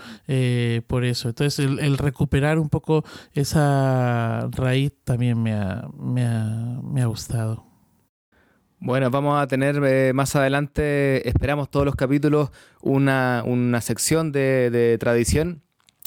[0.86, 1.28] Por eso.
[1.28, 3.04] Entonces el, recuperar un poco
[3.34, 5.52] esa raíz también me
[5.98, 7.72] me ha me ha gustado.
[8.84, 12.50] Bueno, vamos a tener eh, más adelante, esperamos todos los capítulos,
[12.80, 13.44] una,
[13.80, 15.62] sección de, tradición.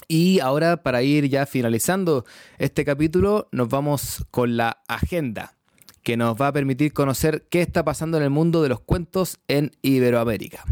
[0.10, 2.26] Y ahora, para ir ya finalizando
[2.57, 5.56] este capítulo, nos vamos con la agenda,
[6.03, 9.40] que nos va a permitir conocer qué está pasando en el mundo de los cuentos
[9.48, 10.66] en Iberoamérica.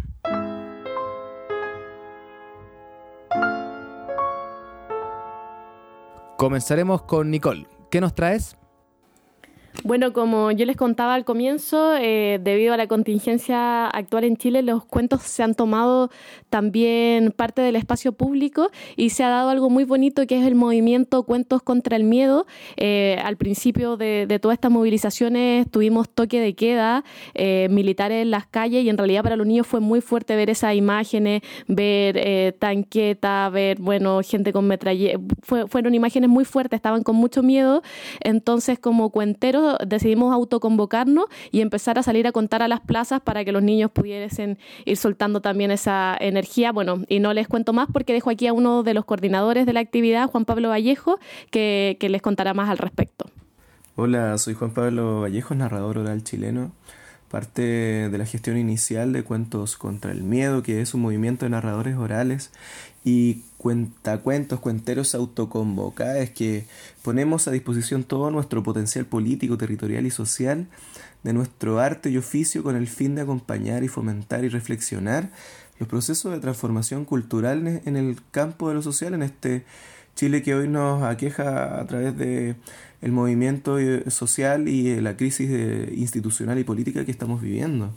[6.37, 7.67] Comenzaremos con Nicole.
[7.91, 8.57] ¿Qué nos traes?
[9.81, 14.61] Bueno, como yo les contaba al comienzo, eh, debido a la contingencia actual en Chile,
[14.61, 16.09] los cuentos se han tomado
[16.49, 20.55] también parte del espacio público y se ha dado algo muy bonito que es el
[20.55, 22.45] movimiento Cuentos contra el Miedo.
[22.77, 28.45] Eh, al principio de, todas estas movilizaciones tuvimos toque de queda, eh, militares en las
[28.47, 33.49] calles y en realidad para los niños fue muy fuerte ver esas imágenes, ver tanqueta,
[33.49, 35.19] ver, bueno, gente con metralla.
[35.41, 37.81] fueron imágenes muy fuertes, estaban con mucho miedo.
[38.21, 43.43] Entonces, como cuenteros, decidimos autoconvocarnos y empezar a salir a contar a las plazas para
[43.45, 46.71] que los niños pudiesen ir soltando también esa energía.
[46.71, 49.73] Bueno, y no les cuento más porque dejo aquí a uno de los coordinadores de
[49.73, 51.19] la actividad, Juan Pablo Vallejo,
[51.49, 53.25] que, les contará más al respecto.
[53.95, 56.71] Hola, soy Juan Pablo Vallejo, narrador oral chileno,
[57.29, 57.61] parte
[58.09, 61.95] de la gestión inicial de Cuentos contra el Miedo, que es un movimiento de narradores
[61.97, 62.51] orales
[63.03, 66.65] y cuentacuentos, cuenteros autoconvocados que
[67.01, 70.67] ponemos a disposición todo nuestro potencial político, territorial y social
[71.23, 75.29] de nuestro arte y oficio con el fin de acompañar y fomentar y reflexionar
[75.79, 79.63] los procesos de transformación cultural en el campo de lo social en este
[80.13, 82.57] Chile que hoy nos aqueja a través de
[83.01, 85.49] el movimiento eh, social y eh, la crisis
[85.95, 87.93] institucional y política que estamos viviendo.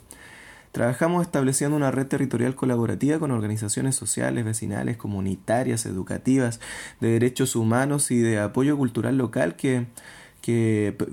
[0.77, 6.59] Trabajamos estableciendo una red territorial colaborativa con organizaciones sociales, vecinales, comunitarias, educativas,
[7.01, 9.87] de derechos humanos y de apoyo cultural local que,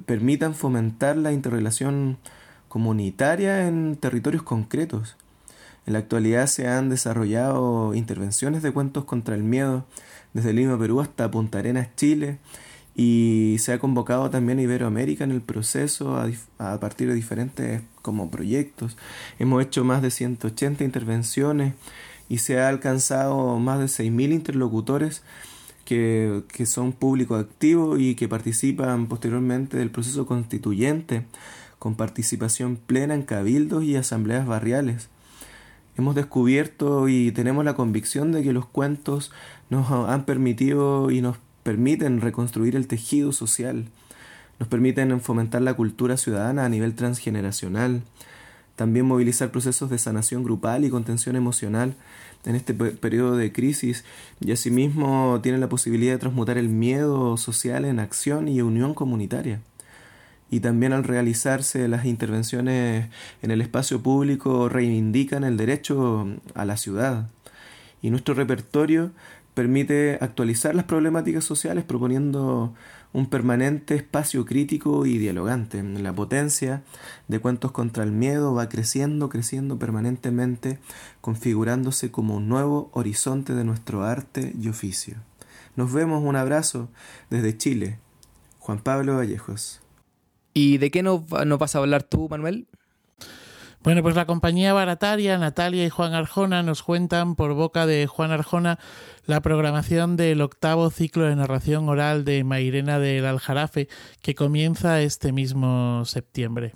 [0.05, 2.19] permitan fomentar la interrelación
[2.69, 5.17] comunitaria en territorios concretos.
[5.87, 9.87] En la actualidad se han desarrollado intervenciones de cuentos contra el miedo
[10.35, 12.39] desde Lima, Perú hasta Punta Arenas, Chile,
[12.95, 16.17] y se ha convocado también a Iberoamérica en el proceso
[16.59, 18.97] a, partir de diferentes como proyectos.
[19.39, 21.75] Hemos hecho más de 180 intervenciones
[22.29, 25.23] y se ha alcanzado más de 6.000 interlocutores
[25.85, 31.27] que, que son público activo y que participan posteriormente del proceso constituyente
[31.79, 35.09] con participación plena en cabildos y asambleas barriales.
[35.97, 39.33] Hemos descubierto y tenemos la convicción de que los cuentos
[39.69, 43.87] nos han permitido y nos permiten reconstruir el tejido social,
[44.61, 48.03] nos permiten fomentar la cultura ciudadana a nivel transgeneracional,
[48.77, 51.95] también movilizar procesos de sanación grupal y contención emocional
[52.45, 54.05] en este periodo de crisis
[54.41, 59.61] y asimismo tienen la posibilidad de transmutar el miedo social en acción y unión comunitaria.
[60.51, 63.09] Y también al realizarse las intervenciones
[63.43, 67.29] en el espacio público reivindican el derecho a la ciudad.
[68.03, 69.11] Y nuestro repertorio
[69.55, 72.75] permite actualizar las problemáticas sociales proponiendo
[73.13, 75.83] un permanente espacio crítico y dialogante.
[75.83, 76.83] La potencia
[77.29, 80.81] de Cuentos contra el Miedo va creciendo, creciendo permanentemente,
[81.21, 85.17] configurándose como un nuevo horizonte de nuestro arte y oficio.
[85.77, 86.89] Nos vemos, un abrazo
[87.31, 87.99] desde Chile.
[88.59, 89.81] Juan Pablo Vallejos.
[90.53, 92.67] ¿Y de qué nos, nos vas a hablar tú, Manuel?
[93.85, 98.31] Bueno, pues la compañía barataria, Natalia y Juan Arjona nos cuentan por boca de Juan
[98.31, 98.79] Arjona
[99.27, 103.89] la programación del octavo ciclo de narración oral de Mairena del Aljarafe
[104.23, 106.73] que comienza este mismo septiembre.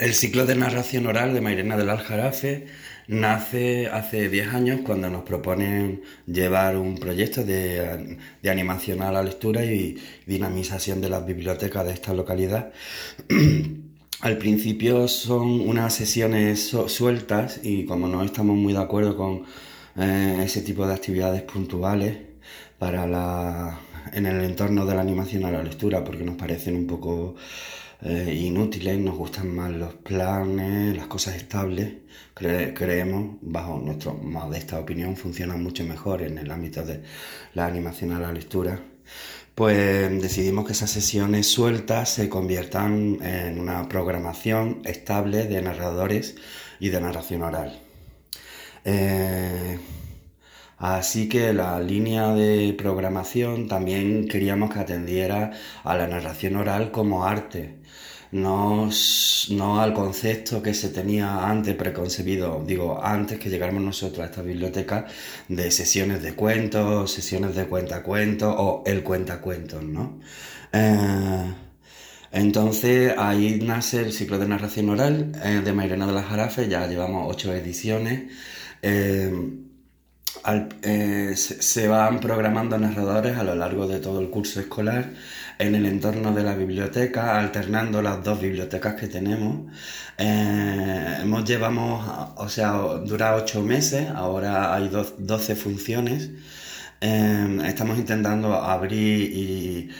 [0.00, 2.66] El ciclo de narración oral de Mairena del Aljarafe
[3.06, 9.22] nace hace 10 años cuando nos proponen llevar un proyecto de, de, animación a la
[9.22, 12.72] lectura y dinamización de las bibliotecas de esta localidad
[14.20, 19.44] Al principio son unas sesiones sueltas y como no estamos muy de acuerdo con
[19.96, 22.18] eh, ese tipo de actividades puntuales
[22.78, 23.78] para la,
[24.12, 27.36] en el entorno de la animación a la lectura porque nos parecen un poco
[28.02, 31.98] eh, inútiles, nos gustan más los planes, las cosas estables,
[32.34, 37.02] creemos, bajo nuestra modesta opinión, funcionan mucho mejor en el ámbito de
[37.54, 38.80] la animación a la lectura
[39.58, 46.36] pues decidimos que esas sesiones sueltas se conviertan en una programación estable de narradores
[46.78, 47.80] y de narración oral.
[48.84, 49.80] Eh,
[50.76, 55.50] así que la línea de programación también queríamos que atendiera
[55.82, 57.78] a la narración oral como arte
[58.32, 58.90] no,
[59.50, 64.42] no al concepto que se tenía antes preconcebido, digo, antes que llegáramos nosotros a esta
[64.42, 65.06] biblioteca
[65.48, 70.20] de sesiones de cuentos, sesiones de cuentacuentos o el cuentacuentos, ¿no?
[70.72, 71.54] Eh,
[72.30, 76.86] entonces ahí nace el ciclo de narración oral eh, de Mairena de la Jarafe, ya
[76.86, 78.30] llevamos ocho ediciones.
[78.82, 79.32] Eh,
[81.34, 85.12] se van programando narradores a lo largo de todo el curso escolar
[85.58, 89.72] en el entorno de la biblioteca, alternando las dos bibliotecas que tenemos.
[90.16, 92.72] Eh, hemos llevamos, o sea,
[93.04, 96.30] dura ocho meses, ahora hay 12 funciones.
[97.00, 99.90] Eh, estamos intentando abrir y,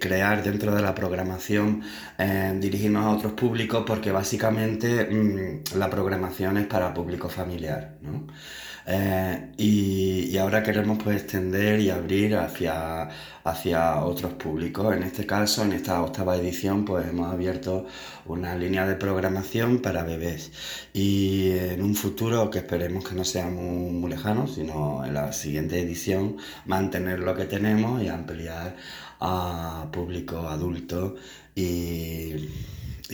[0.00, 1.82] crear dentro de la programación,
[2.18, 7.98] eh, dirigirnos a otros públicos, porque básicamente mm, la programación es para público familiar.
[8.02, 8.26] ¿no?
[8.86, 13.08] Eh, y, ahora queremos pues extender y abrir hacia,
[13.44, 14.94] hacia otros públicos.
[14.96, 17.86] En este caso, en esta octava edición, pues hemos abierto
[18.26, 20.52] una línea de programación para bebés.
[20.92, 25.32] Y en un futuro que esperemos que no sea muy, muy lejano, sino en la
[25.32, 26.36] siguiente edición,
[26.66, 28.76] mantener lo que tenemos y ampliar
[29.20, 31.14] a público adulto
[31.54, 32.48] y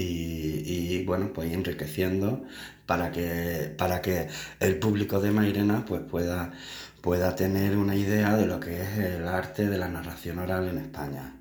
[0.01, 2.45] y, bueno, pues enriqueciendo
[2.89, 4.29] para que, para que
[4.61, 6.53] el público de Mairena pues pueda,
[7.03, 10.79] pueda tener una idea de lo que es el arte de la narración oral en
[10.79, 11.35] España.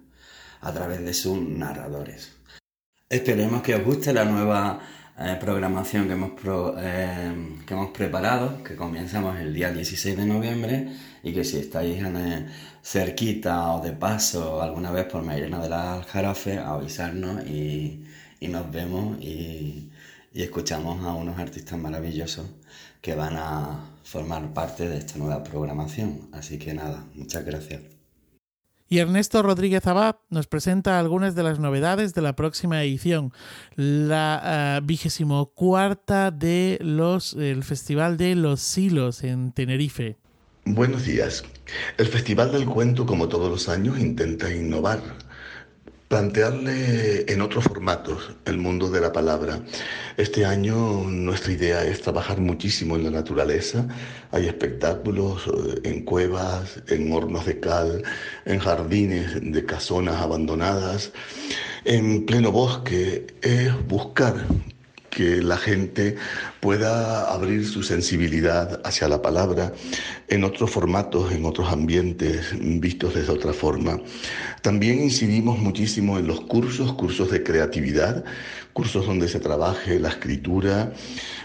[0.59, 2.35] a través de sus narradores.
[3.09, 4.80] Esperemos que os guste la nueva
[5.19, 6.32] eh, programación que hemos,
[6.80, 10.90] eh, que hemos preparado, que comenzamos el día 16 de noviembre
[11.24, 12.48] y que si estáis en,
[12.84, 18.03] cerquita o de paso alguna vez por Mairena de la Aljarafe, avisarnos y,
[18.42, 19.92] y nos vemos y,
[20.38, 22.45] y escuchamos a unos artistas maravillosos
[23.01, 26.30] que van a formar parte de esta nueva programación.
[26.32, 27.82] Así que nada, muchas gracias.
[28.88, 33.33] Y Ernesto Rodríguez Abad nos presenta algunas de las novedades de la próxima edición,
[33.75, 40.17] la uh, vigésimo cuarta de los el Festival de los Silos en Tenerife.
[40.66, 41.45] Buenos días.
[41.98, 45.01] El Festival del Cuento, como todos los años, intenta innovar,
[46.08, 49.60] plantearle en otros formatos el mundo de la palabra.
[50.16, 53.86] Este año nuestra idea es trabajar muchísimo en la naturaleza.
[54.32, 58.03] Hay espectáculos eh, en cuevas, en hornos de cal,
[58.45, 61.11] en jardines de casonas abandonadas,
[61.84, 63.27] en pleno bosque.
[63.42, 64.45] Es buscar
[65.18, 66.16] que la gente
[66.60, 69.74] pueda abrir su sensibilidad hacia la palabra
[70.28, 74.00] en otros formatos, en otros ambientes, vistos desde otra forma.
[74.62, 78.26] También incidimos muchísimo en los cursos, cursos de creatividad,
[78.74, 80.94] cursos donde se trabaje la escritura,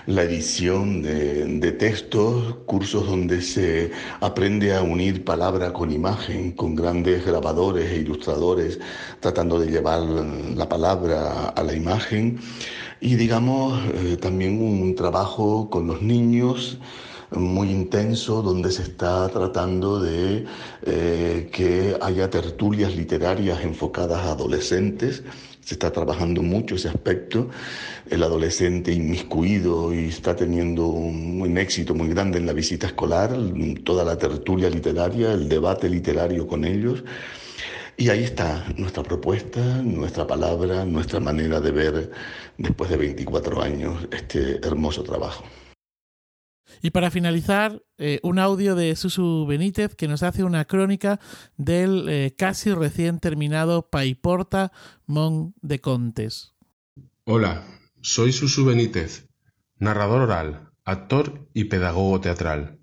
[0.06, 6.74] la edición de, de, textos, cursos donde se aprende a unir palabra con imagen, con
[6.74, 8.78] grandes grabadores e ilustradores,
[9.20, 12.38] tratando de llevar la palabra a la imagen
[13.02, 16.78] y digamos eh, también un trabajo con los niños
[17.32, 20.44] muy intenso donde se está tratando de
[20.86, 25.24] eh, que haya tertulias literarias enfocadas a adolescentes.
[25.60, 27.48] Se está trabajando mucho ese aspecto,
[28.08, 33.36] el adolescente inmiscuido y está teniendo un, un éxito muy grande en la visita escolar,
[33.82, 37.02] toda la tertulia literaria, el debate literario con ellos.
[38.02, 42.10] Y ahí está nuestra propuesta, nuestra palabra, nuestra manera de ver
[42.58, 45.44] después de 24 años este hermoso trabajo.
[46.82, 51.20] Y para finalizar, eh, un audio de Susu Benítez que nos hace una crónica
[51.56, 54.72] del eh, casi recién terminado Paiporta
[55.06, 56.54] Mon de Contes.
[57.22, 57.64] Hola,
[58.00, 59.28] soy Susu Benítez,
[59.78, 62.80] narrador oral, actor y pedagogo teatral.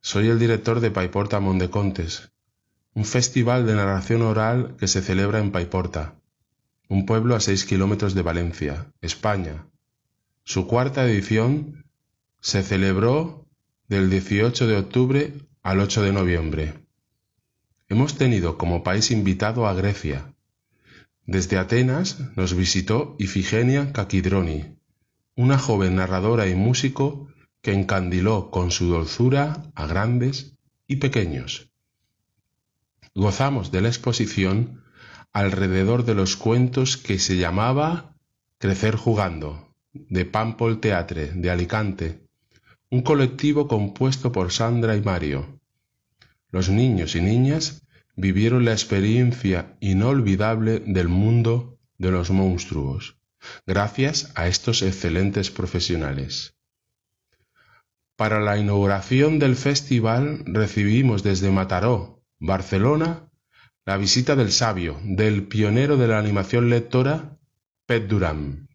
[0.00, 2.32] Soy el director de Paiporta Mon de Contes,
[2.98, 6.16] un festival de narración oral que se celebra en Paiporta,
[6.88, 9.68] un pueblo a seis kilómetros de Valencia, España.
[10.42, 11.84] Su cuarta edición
[12.40, 13.46] se celebró
[13.86, 16.74] del 18 de octubre al 8 de noviembre.
[17.88, 20.34] Hemos tenido como país invitado a Grecia.
[21.24, 24.76] Desde Atenas nos visitó Ifigenia Kakidroni,
[25.36, 27.28] una joven narradora y músico
[27.62, 30.56] que encandiló con su dulzura a grandes
[30.88, 31.67] y pequeños.
[33.14, 34.82] Gozamos de la exposición
[35.32, 38.14] alrededor de los cuentos que se llamaba
[38.58, 42.22] Crecer jugando, de Pampol Teatre, de Alicante,
[42.90, 45.60] un colectivo compuesto por Sandra y Mario.
[46.50, 47.82] Los niños y niñas
[48.16, 53.16] vivieron la experiencia inolvidable del mundo de los monstruos,
[53.66, 56.54] gracias a estos excelentes profesionales.
[58.16, 63.28] Para la inauguración del festival recibimos desde Mataró, Barcelona,
[63.84, 67.36] la visita del sabio, del pionero de la animación lectora,
[67.86, 68.68] Pet Durán.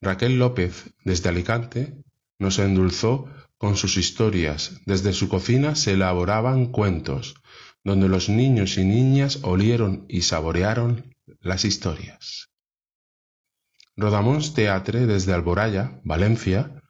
[0.00, 2.02] Raquel López, desde Alicante,
[2.38, 4.80] nos endulzó con sus historias.
[4.84, 7.34] Desde su cocina se elaboraban cuentos,
[7.84, 12.50] donde los niños y niñas olieron y saborearon las historias.
[13.96, 16.82] Rodamons Teatre, desde Alboraya, Valencia,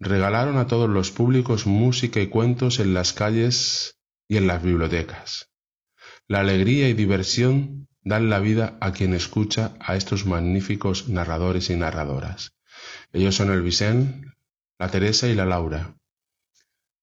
[0.00, 3.97] regalaron a todos los públicos música y cuentos en las calles
[4.28, 5.50] y en las bibliotecas.
[6.26, 11.76] La alegría y diversión dan la vida a quien escucha a estos magníficos narradores y
[11.76, 12.52] narradoras.
[13.12, 14.30] Ellos son el Vicente,
[14.78, 15.96] la Teresa y la Laura.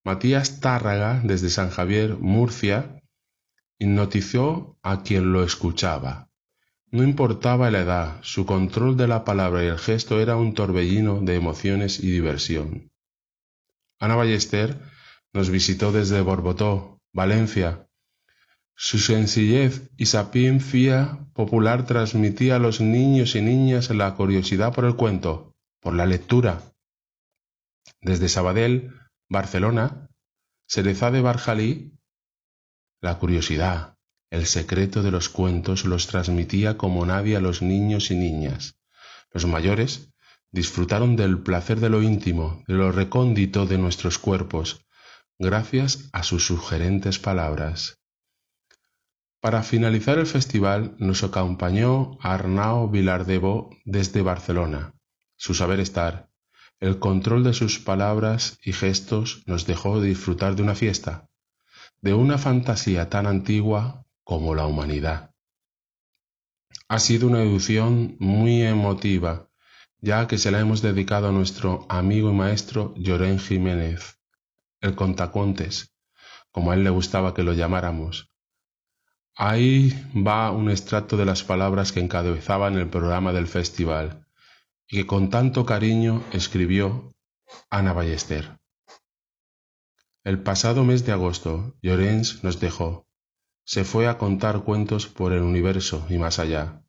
[0.04, 3.02] Matías Tárraga, desde San Javier, Murcia,
[3.80, 6.30] hipnotizó a quien lo escuchaba.
[6.92, 11.20] No importaba la edad, su control de la palabra y el gesto era un torbellino
[11.22, 12.92] de emociones y diversión.
[14.00, 14.80] Ana Ballester
[15.34, 17.88] nos visitó desde Borbotó, Valencia,
[18.76, 24.98] su sencillez y sapiencia popular transmitía a los niños y niñas la curiosidad por el
[24.98, 26.62] cuento, por la lectura.
[28.02, 28.92] Desde Sabadell,
[29.30, 30.10] Barcelona,
[30.68, 31.94] Cereza de Barjalí,
[33.00, 33.96] la curiosidad,
[34.30, 38.78] el secreto de los cuentos los transmitía como nadie a los niños y niñas.
[39.32, 40.10] Los mayores
[40.52, 44.85] disfrutaron del placer de lo íntimo, de lo recóndito de nuestros cuerpos,
[45.38, 48.00] gracias a sus sugerentes palabras.
[49.42, 54.94] Para finalizar el festival nos acompañó Arnau Vilardebo desde Barcelona.
[55.36, 56.30] Su saber estar,
[56.80, 61.30] el control de sus palabras y gestos nos dejó disfrutar de una fiesta,
[62.02, 65.32] de una fantasía tan antigua como la humanidad.
[66.88, 69.50] Ha sido una edición muy emotiva,
[70.00, 74.20] ya que se la hemos dedicado a nuestro amigo y maestro Llorén Jiménez,
[74.86, 75.94] el contacontes,
[76.52, 78.32] como a él le gustaba que lo llamáramos.
[79.36, 84.26] Ahí va un extracto de las palabras que encabezaban el programa del festival
[84.88, 87.12] y que con tanto cariño escribió
[87.70, 88.58] Ana Ballester.
[90.24, 93.06] El pasado mes de agosto, Llorens nos dejó.
[93.66, 96.84] Se fue a contar cuentos por el universo y más allá.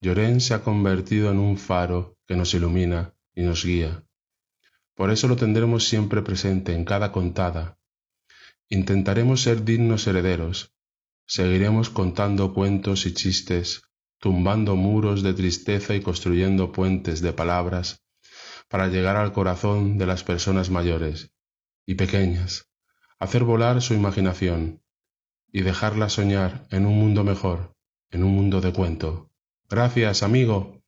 [0.00, 4.03] Llorens se ha convertido en un faro que nos ilumina y nos guía.
[4.94, 7.78] Por eso lo tendremos siempre presente en cada contada.
[8.68, 10.72] Intentaremos ser dignos herederos.
[11.26, 13.82] Seguiremos contando cuentos y chistes,
[14.18, 18.04] tumbando muros de tristeza y construyendo puentes de palabras
[18.68, 21.30] para llegar al corazón de las personas mayores
[21.86, 22.70] y pequeñas,
[23.18, 24.82] hacer volar su imaginación
[25.52, 27.74] y dejarla soñar en un mundo mejor,
[28.10, 29.30] en un mundo de cuento.
[29.68, 30.83] Gracias, amigo.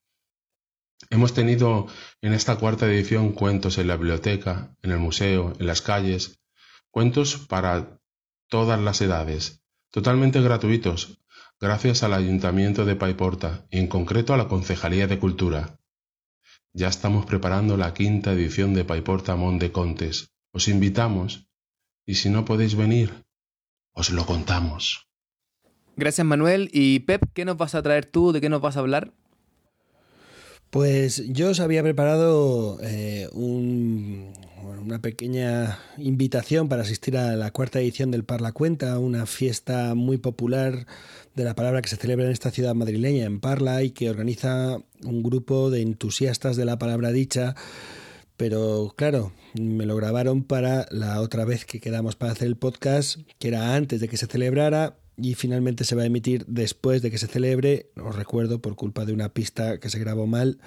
[1.11, 1.87] Hemos tenido
[2.23, 6.41] en esta cuarta edición cuentos en la biblioteca, en el museo, en las calles,
[6.91, 8.01] cuentos para
[8.49, 11.19] todas las edades, totalmente gratuitos,
[11.61, 15.81] gracias al Ayuntamiento de Paiporta y en concreto a la Concejalía de Cultura.
[16.73, 20.35] Ya estamos preparando la quinta edición de Paiporta Monte Contes.
[20.53, 21.49] Os invitamos
[22.05, 23.25] y si no podéis venir,
[23.93, 25.09] os lo contamos.
[25.97, 26.69] Gracias Manuel.
[26.73, 28.33] Y Pep, ¿qué nos vas a traer tú?
[28.33, 29.15] ¿De qué nos vas a hablar?
[30.77, 38.11] Pues yo os había preparado eh, una pequeña invitación para asistir a la cuarta edición
[38.11, 40.87] del Parla Cuenta, una fiesta muy popular
[41.35, 44.77] de la palabra que se celebra en esta ciudad madrileña, en Parla, y que organiza
[45.03, 47.55] un grupo de entusiastas de la palabra dicha.
[48.37, 53.21] Pero claro, me lo grabaron para la otra vez que quedamos para hacer el podcast,
[53.39, 57.11] que era antes de que se celebrara, y finalmente se va a emitir después de
[57.11, 60.59] que se celebre, os recuerdo, por culpa de una pista que se grabó mal.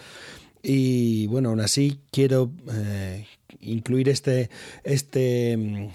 [0.61, 3.25] Y bueno, aún así quiero eh,
[3.61, 4.49] incluir este,
[4.83, 5.91] este,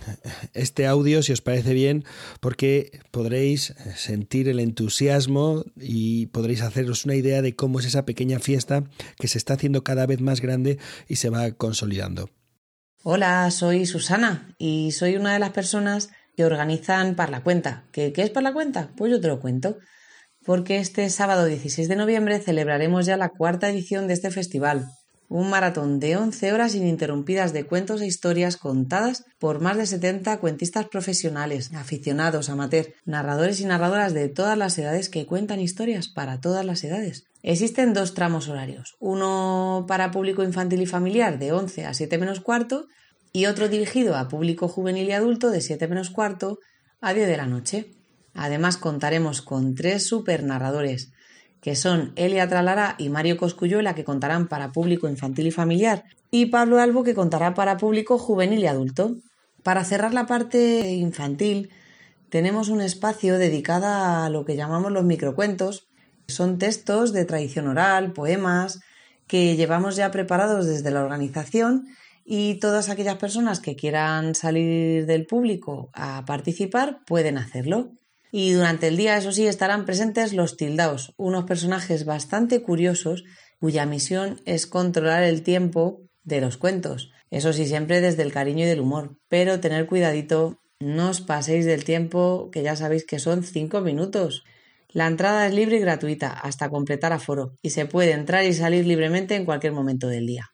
[0.54, 2.04] este audio, si os parece bien,
[2.40, 8.38] porque podréis sentir el entusiasmo y podréis haceros una idea de cómo es esa pequeña
[8.38, 8.84] fiesta
[9.18, 12.30] que se está haciendo cada vez más grande y se va consolidando.
[13.02, 17.84] Hola, soy Susana y soy una de las personas que organizan Par la Cuenta.
[17.92, 18.90] ¿Qué, ¿Qué es Par la Cuenta?
[18.96, 19.78] Pues yo te lo cuento.
[20.44, 24.86] Porque este sábado 16 de noviembre celebraremos ya la cuarta edición de este festival.
[25.28, 30.38] Un maratón de 11 horas ininterrumpidas de cuentos e historias contadas por más de 70
[30.38, 36.40] cuentistas profesionales, aficionados, amateur, narradores y narradoras de todas las edades que cuentan historias para
[36.40, 37.24] todas las edades.
[37.42, 42.40] Existen dos tramos horarios, uno para público infantil y familiar de 11 a 7 menos
[42.40, 42.86] cuarto
[43.36, 46.60] y otro dirigido a público juvenil y adulto de 7 menos cuarto
[47.00, 47.90] a 10 de la noche.
[48.32, 51.12] Además contaremos con tres super narradores,
[51.60, 56.46] que son Elia Tralara y Mario Coscuyuela, que contarán para público infantil y familiar, y
[56.46, 59.16] Pablo Albo, que contará para público juvenil y adulto.
[59.64, 61.70] Para cerrar la parte infantil,
[62.28, 65.88] tenemos un espacio dedicado a lo que llamamos los microcuentos.
[66.28, 68.78] Son textos de tradición oral, poemas,
[69.26, 71.88] que llevamos ya preparados desde la organización
[72.24, 77.92] y todas aquellas personas que quieran salir del público a participar pueden hacerlo.
[78.32, 83.24] Y durante el día, eso sí, estarán presentes los tildaos, unos personajes bastante curiosos
[83.60, 87.12] cuya misión es controlar el tiempo de los cuentos.
[87.30, 89.18] Eso sí, siempre desde el cariño y del humor.
[89.28, 94.44] Pero tener cuidadito, no os paséis del tiempo, que ya sabéis que son cinco minutos.
[94.88, 98.86] La entrada es libre y gratuita hasta completar aforo y se puede entrar y salir
[98.86, 100.53] libremente en cualquier momento del día.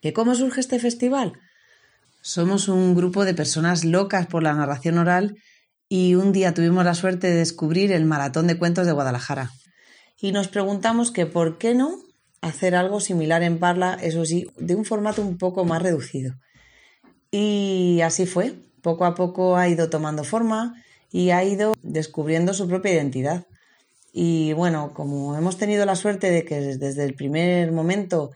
[0.00, 1.34] ¿Que cómo surge este festival?
[2.22, 5.36] Somos un grupo de personas locas por la narración oral
[5.88, 9.50] y un día tuvimos la suerte de descubrir el Maratón de Cuentos de Guadalajara.
[10.20, 11.98] Y nos preguntamos que por qué no
[12.40, 16.34] hacer algo similar en Parla, eso sí, de un formato un poco más reducido.
[17.30, 18.54] Y así fue.
[18.82, 20.74] Poco a poco ha ido tomando forma
[21.12, 23.46] y ha ido descubriendo su propia identidad.
[24.12, 28.30] Y bueno, como hemos tenido la suerte de que desde el primer momento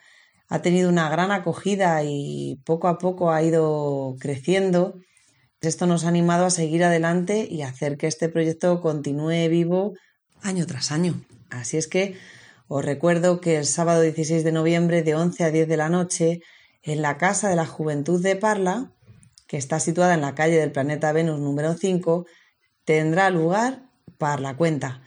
[0.49, 5.01] ha tenido una gran acogida y poco a poco ha ido creciendo.
[5.61, 9.95] Esto nos ha animado a seguir adelante y hacer que este proyecto continúe vivo
[10.43, 11.25] año tras año.
[11.51, 12.17] Así es que
[12.69, 16.41] os recuerdo que el sábado 16 de noviembre de 11 a 10 de la noche
[16.83, 18.93] en la Casa de la Juventud de Parla,
[19.47, 22.27] que está situada en la calle del planeta Venus número 5,
[22.85, 23.85] tendrá lugar
[24.19, 25.03] para la cuenta.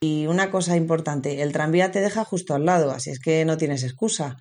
[0.00, 3.56] Y una cosa importante, el tranvía te deja justo al lado, así es que no
[3.56, 4.36] tienes excusa.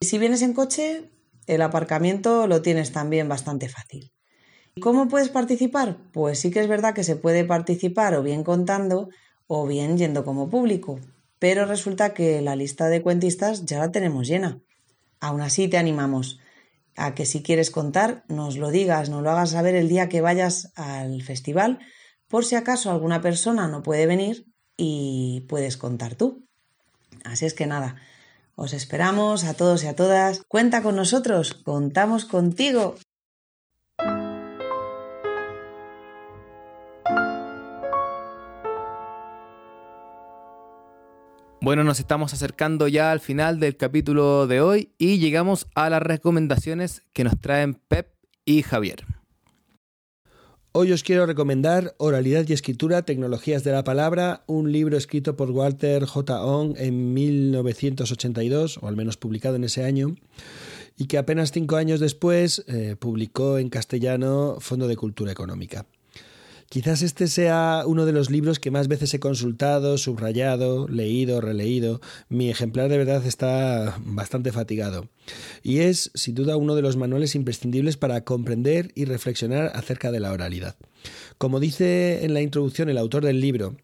[0.00, 1.10] Y si vienes en coche,
[1.48, 4.12] el aparcamiento lo tienes también bastante fácil.
[4.80, 5.96] ¿Cómo puedes participar?
[6.12, 9.08] Pues sí que es verdad que se puede participar o bien contando
[9.48, 11.00] o bien yendo como público,
[11.40, 14.60] pero resulta que la lista de cuentistas ya la tenemos llena.
[15.18, 16.38] Aún así te animamos
[16.94, 20.20] a que si quieres contar nos lo digas, nos lo hagas saber el día que
[20.20, 21.80] vayas al festival,
[22.28, 24.46] por si acaso alguna persona no puede venir
[24.76, 26.46] y puedes contar tú.
[27.24, 27.96] Así es que nada,
[28.58, 30.42] os esperamos a todos y a todas.
[30.48, 32.96] Cuenta con nosotros, contamos contigo.
[41.60, 46.02] Bueno, nos estamos acercando ya al final del capítulo de hoy y llegamos a las
[46.02, 48.12] recomendaciones que nos traen Pep
[48.44, 49.17] y Javier.
[50.72, 55.50] Hoy os quiero recomendar Oralidad y Escritura, Tecnologías de la Palabra, un libro escrito por
[55.50, 56.44] Walter J.
[56.44, 60.14] Ong en 1982, o al menos publicado en ese año,
[60.98, 65.86] y que apenas cinco años después eh, publicó en castellano Fondo de Cultura Económica.
[66.68, 72.02] Quizás este sea uno de los libros que más veces he consultado, subrayado, leído, releído.
[72.28, 75.08] Mi ejemplar de verdad está bastante fatigado.
[75.62, 80.20] Y es, sin duda, uno de los manuales imprescindibles para comprender y reflexionar acerca de
[80.20, 80.76] la oralidad.
[81.38, 83.76] Como dice en la introducción el autor del libro,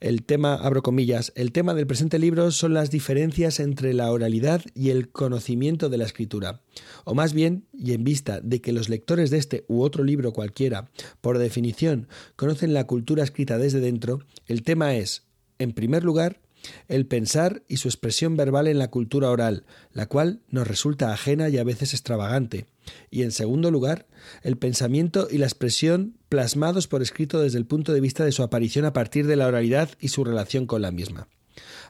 [0.00, 4.62] el tema, abro comillas, el tema del presente libro son las diferencias entre la oralidad
[4.74, 6.62] y el conocimiento de la escritura.
[7.04, 10.32] O más bien, y en vista de que los lectores de este u otro libro
[10.32, 15.24] cualquiera, por definición, conocen la cultura escrita desde dentro, el tema es,
[15.58, 16.40] en primer lugar,
[16.88, 21.48] el pensar y su expresión verbal en la cultura oral, la cual nos resulta ajena
[21.48, 22.66] y a veces extravagante.
[23.10, 24.06] Y en segundo lugar,
[24.42, 28.42] el pensamiento y la expresión plasmados por escrito desde el punto de vista de su
[28.42, 31.28] aparición a partir de la oralidad y su relación con la misma.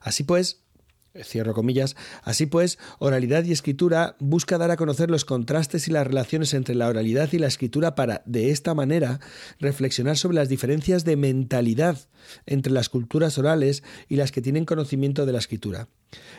[0.01, 0.63] Así pues,
[1.25, 1.97] Cierro comillas.
[2.23, 6.75] Así pues, oralidad y escritura busca dar a conocer los contrastes y las relaciones entre
[6.75, 9.21] la oralidad y la escritura para, de esta manera,
[9.61, 11.99] reflexionar sobre las diferencias de mentalidad
[12.47, 15.89] entre las culturas orales y las que tienen conocimiento de la escritura.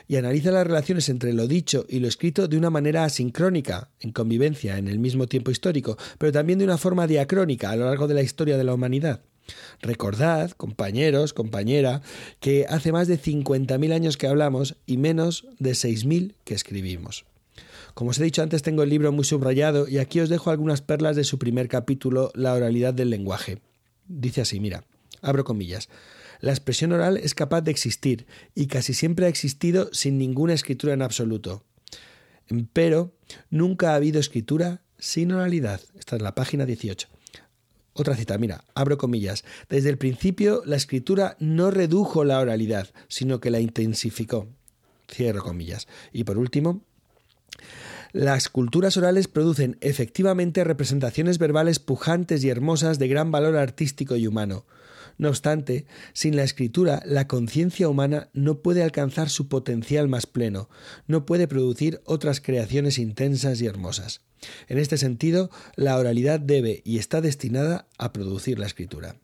[0.08, 4.12] Y analiza las relaciones entre lo dicho y lo escrito de una manera asincrónica, en
[4.12, 8.08] convivencia en el mismo tiempo histórico, pero también de una forma diacrónica a lo largo
[8.08, 9.22] de la historia de la humanidad.
[9.82, 12.02] Recordad, compañeros, compañera,
[12.40, 17.26] que hace más de 50.000 años que hablamos y menos de 6.000 que escribimos.
[17.94, 20.82] Como os he dicho antes, tengo el libro muy subrayado y aquí os dejo algunas
[20.82, 23.60] perlas de su primer capítulo, La oralidad del lenguaje.
[24.08, 24.84] Dice así, mira,
[25.22, 25.90] abro comillas.
[26.40, 30.94] La expresión oral es capaz de existir y casi siempre ha existido sin ninguna escritura
[30.94, 31.64] en absoluto.
[32.74, 33.14] Pero
[33.50, 35.82] nunca ha habido escritura sin oralidad.
[35.98, 37.08] Esta es la página 18.
[38.00, 39.44] Otra cita, mira, abro comillas.
[39.70, 44.48] Desde el principio la escritura no redujo la oralidad, sino que la intensificó.
[45.12, 45.88] Cierro comillas.
[46.14, 46.84] Y por último,
[48.12, 54.28] las culturas orales producen efectivamente representaciones verbales pujantes y hermosas de gran valor artístico y
[54.28, 54.66] humano.
[55.18, 60.70] No obstante, sin la escritura, la conciencia humana no puede alcanzar su potencial más pleno,
[61.08, 64.22] no puede producir otras creaciones intensas y hermosas.
[64.68, 69.16] En este sentido, la oralidad debe y está destinada a producir la escritura.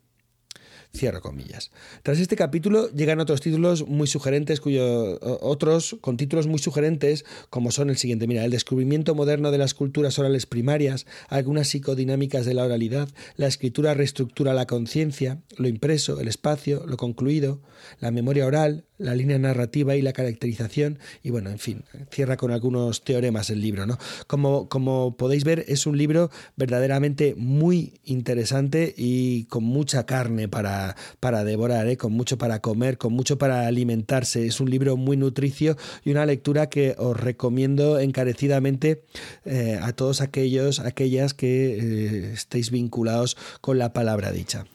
[0.96, 1.72] Cierro comillas.
[2.04, 7.72] Tras este capítulo llegan otros títulos muy sugerentes, cuyos otros con títulos muy sugerentes, como
[7.72, 12.54] son el siguiente: mira, el descubrimiento moderno de las culturas orales primarias, algunas psicodinámicas de
[12.54, 17.60] la oralidad, la escritura reestructura la conciencia, lo impreso, el espacio, lo concluido,
[17.98, 22.52] la memoria oral, la línea narrativa y la caracterización, y bueno, en fin, cierra con
[22.52, 23.98] algunos teoremas el libro, ¿no?
[24.26, 30.96] Como, como podéis ver, es un libro verdaderamente muy interesante y con mucha carne para,
[31.20, 31.96] para devorar, ¿eh?
[31.96, 34.46] con mucho para comer, con mucho para alimentarse.
[34.46, 39.04] Es un libro muy nutricio y una lectura que os recomiendo encarecidamente
[39.44, 44.66] eh, a todos aquellos, aquellas que eh, estéis vinculados con la palabra dicha.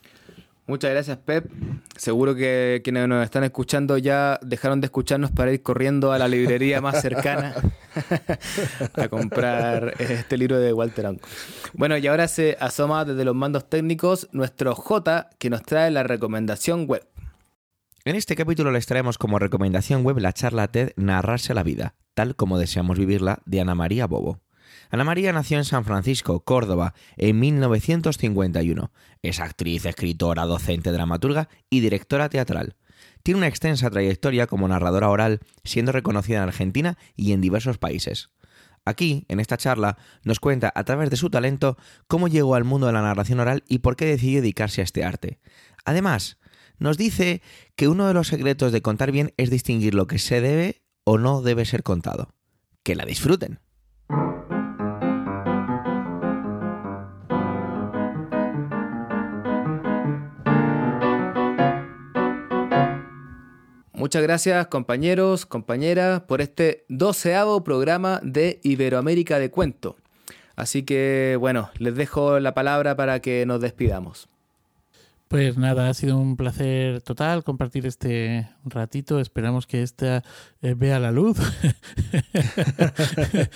[0.70, 1.52] Muchas gracias, Pep.
[1.98, 6.28] Seguro que quienes nos están escuchando ya dejaron de escucharnos para ir corriendo a la
[6.28, 7.56] librería más cercana
[8.94, 11.28] a comprar este libro de Walter Anco.
[11.74, 16.04] Bueno, y ahora se asoma desde los mandos técnicos nuestro J, que nos trae la
[16.04, 17.04] recomendación web.
[18.06, 22.36] En este capítulo les traemos como recomendación web la charla TED Narrarse la vida, tal
[22.36, 24.40] como deseamos vivirla, de Ana María Bobo.
[24.90, 28.92] Ana María nació en San Francisco, Córdoba, en 1951.
[29.22, 32.76] Es actriz, escritora, docente, dramaturga y directora teatral.
[33.22, 38.32] Tiene una extensa trayectoria como narradora oral, siendo reconocida en Argentina y en diversos países.
[38.84, 41.78] Aquí, en esta charla, nos cuenta a través de su talento
[42.08, 45.04] cómo llegó al mundo de la narración oral y por qué decidió dedicarse a este
[45.04, 45.40] arte.
[45.86, 46.40] Además,
[46.80, 47.44] nos dice
[47.76, 51.20] que uno de los secretos de contar bien es distinguir lo que se debe o
[51.20, 52.34] no debe ser contado.
[52.82, 53.60] Que la disfruten.
[64.00, 69.98] Muchas gracias compañeros, compañeras, por este doceavo programa de Iberoamérica de Cuento.
[70.56, 74.30] Así que bueno, les dejo la palabra para que nos despidamos.
[75.28, 79.20] Pues nada, ha sido un placer total compartir este ratito.
[79.20, 80.24] Esperamos que esta
[80.62, 81.38] eh, vea la luz.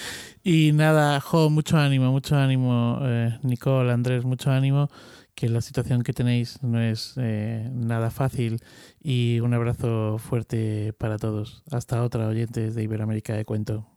[0.44, 4.90] y nada, Jo, mucho ánimo, mucho ánimo, eh, Nicole, Andrés, mucho ánimo,
[5.36, 8.62] que la situación que tenéis no es eh, nada fácil.
[9.02, 11.64] Y un abrazo fuerte para todos.
[11.72, 13.88] Hasta otra, oyentes de Iberoamérica de Cuento.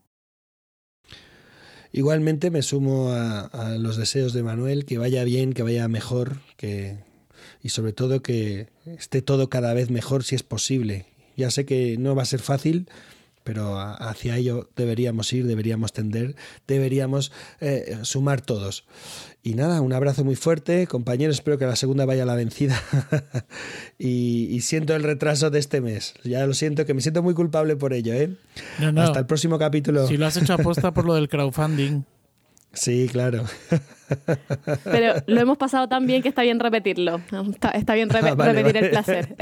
[1.92, 6.38] Igualmente me sumo a, a los deseos de Manuel, que vaya bien, que vaya mejor,
[6.56, 7.04] que
[7.62, 11.06] y sobre todo que esté todo cada vez mejor si es posible.
[11.36, 12.88] Ya sé que no va a ser fácil,
[13.46, 16.34] pero hacia ello deberíamos ir, deberíamos tender,
[16.66, 18.84] deberíamos eh, sumar todos.
[19.44, 22.82] Y nada, un abrazo muy fuerte, compañeros, espero que la segunda vaya a la vencida.
[24.00, 27.34] y, y, siento el retraso de este mes, ya lo siento, que me siento muy
[27.34, 28.12] culpable por ello.
[28.14, 28.34] ¿eh?
[28.80, 29.02] No, no.
[29.02, 30.08] Hasta el próximo capítulo.
[30.08, 32.02] Si lo has hecho aposta por lo del crowdfunding.
[32.72, 33.44] Sí, claro.
[34.84, 37.20] Pero lo hemos pasado tan bien que está bien repetirlo.
[37.50, 38.86] Está, está bien re ah, vale, repetir vale.
[38.86, 39.36] el placer.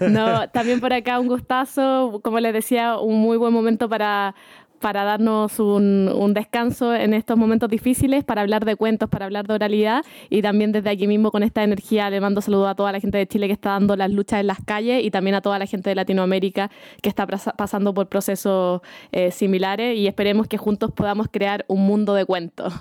[0.10, 4.34] no, también por acá un gustazo, como les decía, un muy buen momento para,
[4.82, 9.46] para darnos un, un, descanso en estos momentos difíciles, para hablar de cuentos, para hablar
[9.46, 12.90] de oralidad y también desde aquí mismo con esta energía le mando saludos a toda
[12.90, 15.40] la gente de Chile que está dando las luchas en las calles y también a
[15.40, 16.70] toda la gente de Latinoamérica
[17.00, 22.14] que está pasando por procesos eh, similares y esperemos que juntos podamos crear un mundo
[22.14, 22.74] de cuentos.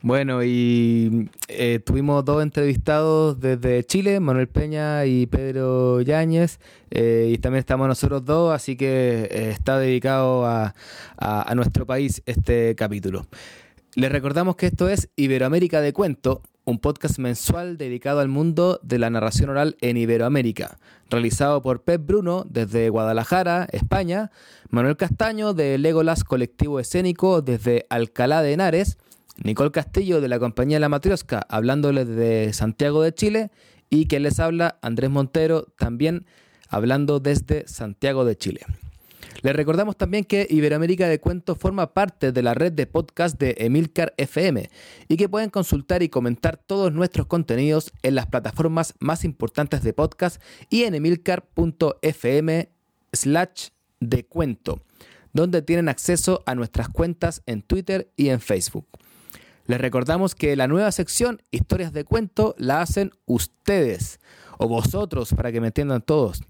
[0.00, 6.60] Bueno, y eh, tuvimos dos entrevistados desde Chile, Manuel Peña y Pedro Yáñez,
[6.92, 10.76] eh, y también estamos nosotros dos, así que eh, está dedicado a,
[11.16, 13.26] a, a, nuestro país este capítulo.
[13.96, 19.00] Les recordamos que esto es Iberoamérica de Cuento, un podcast mensual dedicado al mundo de
[19.00, 20.78] la narración oral en Iberoamérica,
[21.10, 24.30] realizado por Pep Bruno desde Guadalajara, España,
[24.70, 28.96] Manuel Castaño de Legolas Colectivo Escénico desde Alcalá de Henares,
[29.42, 33.50] Nicole Castillo de la compañía La Matriosca, hablándoles de Santiago de Chile,
[33.90, 36.26] y que les habla Andrés Montero, también
[36.68, 38.60] hablando desde Santiago de Chile.
[39.42, 43.54] Les recordamos también que Iberoamérica de Cuentos forma parte de la red de podcast de
[43.58, 44.68] Emilcar FM
[45.06, 49.92] y que pueden consultar y comentar todos nuestros contenidos en las plataformas más importantes de
[49.92, 52.68] podcast y en emilcar.fm
[53.12, 53.68] slash
[54.00, 54.82] de cuento,
[55.32, 58.88] donde tienen acceso a nuestras cuentas en Twitter y en Facebook.
[59.68, 64.18] Les recordamos que la nueva sección Historias de Cuento la hacen ustedes
[64.56, 66.42] o vosotros, para que me entiendan todos.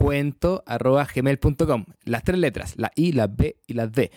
[0.00, 1.84] cuento arroba gmail.com.
[2.04, 4.10] Las tres letras, la I, la B y la D.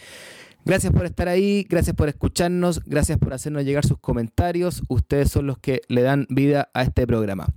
[0.64, 4.82] Gracias por estar ahí, gracias por escucharnos, gracias por hacernos llegar sus comentarios.
[4.88, 7.48] Ustedes son los que le dan vida a este programa.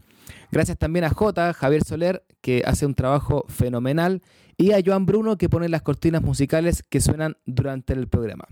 [0.50, 4.22] Gracias también a J, Javier Soler, que hace un trabajo fenomenal,
[4.56, 8.46] y a Joan Bruno, que pone las cortinas musicales que suenan durante el programa.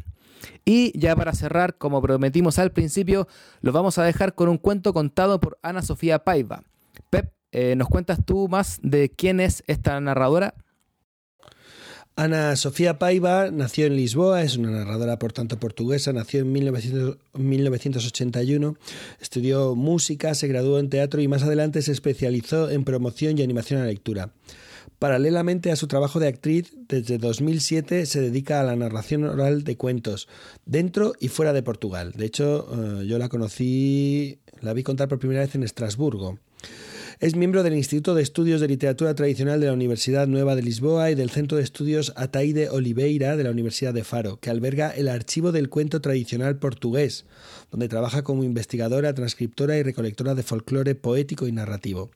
[0.65, 3.27] Y ya para cerrar, como prometimos al principio,
[3.61, 6.63] los vamos a dejar con un cuento contado por Ana Sofía Paiva.
[7.11, 10.55] Pep, eh, ¿Nos cuentas tú más de quién es esta narradora?
[12.17, 17.19] Ana Sofía Paiva nació en Lisboa, es una narradora por tanto portuguesa, nació en 1900,
[17.33, 18.77] 1981,
[19.21, 23.81] estudió música, se graduó en teatro y más adelante se especializó en promoción y animación
[23.81, 24.31] a lectura.
[24.99, 29.77] Paralelamente a su trabajo de actriz, desde 2007 se dedica a la narración oral de
[29.77, 30.29] cuentos,
[30.67, 32.13] dentro y fuera de Portugal.
[32.17, 36.39] De hecho, eh, yo la conocí, la vi contar por primera vez en Estrasburgo.
[37.21, 41.13] Es miembro del Instituto de Estudios de Literatura Tradicional de la Universidad Nueva de Lisboa
[41.13, 45.09] y del Centro de Estudios Ataide Oliveira de la Universidad de Faro, que alberga el
[45.09, 47.25] Archivo del Cuento Tradicional Portugués,
[47.71, 52.11] donde trabaja como investigadora, transcriptora y recolectora de folclore poético y narrativo.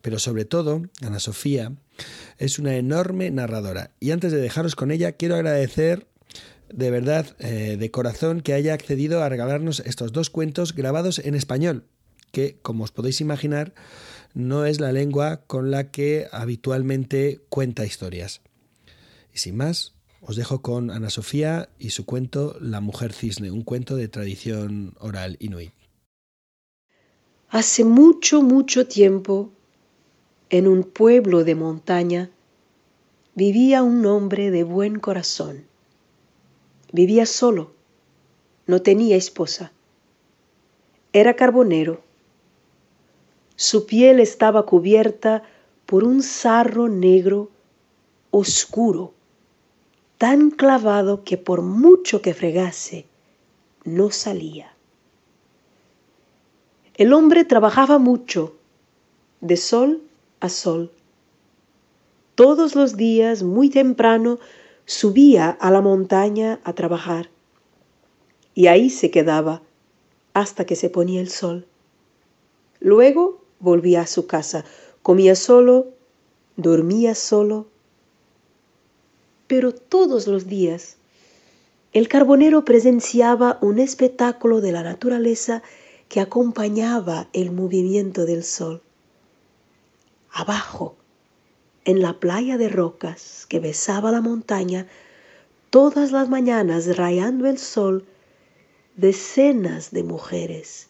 [0.00, 1.74] Pero sobre todo, Ana Sofía
[2.38, 3.90] es una enorme narradora.
[4.00, 6.06] Y antes de dejaros con ella, quiero agradecer
[6.72, 11.34] de verdad, eh, de corazón, que haya accedido a regalarnos estos dos cuentos grabados en
[11.34, 11.84] español,
[12.30, 13.74] que, como os podéis imaginar,
[14.34, 18.40] no es la lengua con la que habitualmente cuenta historias.
[19.34, 23.62] Y sin más, Os dejo con Ana Sofía y su cuento La mujer cisne, un
[23.62, 25.72] cuento de tradición oral inuit.
[27.48, 29.52] Hace mucho, mucho tiempo,
[30.50, 32.30] en un pueblo de montaña,
[33.34, 35.64] vivía un hombre de buen corazón.
[36.92, 37.72] Vivía solo,
[38.66, 39.72] no tenía esposa.
[41.12, 42.02] Era carbonero.
[43.60, 45.42] Su piel estaba cubierta
[45.84, 47.50] por un sarro negro
[48.30, 49.14] oscuro,
[50.16, 53.06] tan clavado que por mucho que fregase,
[53.82, 54.72] no salía.
[56.94, 58.54] El hombre trabajaba mucho,
[59.40, 60.02] de sol
[60.38, 60.92] a sol.
[62.36, 64.38] Todos los días, muy temprano,
[64.86, 67.28] subía a la montaña a trabajar.
[68.54, 69.62] Y ahí se quedaba
[70.32, 71.66] hasta que se ponía el sol.
[72.78, 74.64] Luego volvía a su casa,
[75.02, 75.88] comía solo,
[76.56, 77.66] dormía solo.
[79.46, 80.96] Pero todos los días
[81.92, 85.62] el carbonero presenciaba un espectáculo de la naturaleza
[86.08, 88.82] que acompañaba el movimiento del sol.
[90.30, 90.96] Abajo,
[91.84, 94.86] en la playa de rocas que besaba la montaña,
[95.70, 98.04] todas las mañanas rayando el sol,
[98.96, 100.87] decenas de mujeres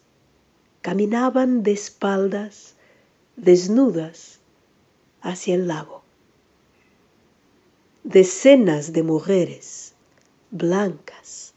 [0.88, 2.74] caminaban de espaldas,
[3.36, 4.38] desnudas,
[5.20, 6.02] hacia el lago.
[8.04, 9.92] Decenas de mujeres
[10.50, 11.52] blancas,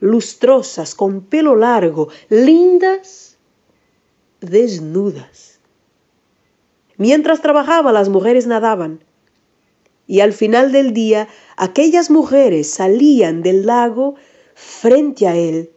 [0.00, 3.38] lustrosas, con pelo largo, lindas,
[4.42, 5.60] desnudas.
[6.98, 9.02] Mientras trabajaba, las mujeres nadaban.
[10.06, 14.16] Y al final del día, aquellas mujeres salían del lago
[14.54, 15.70] frente a él,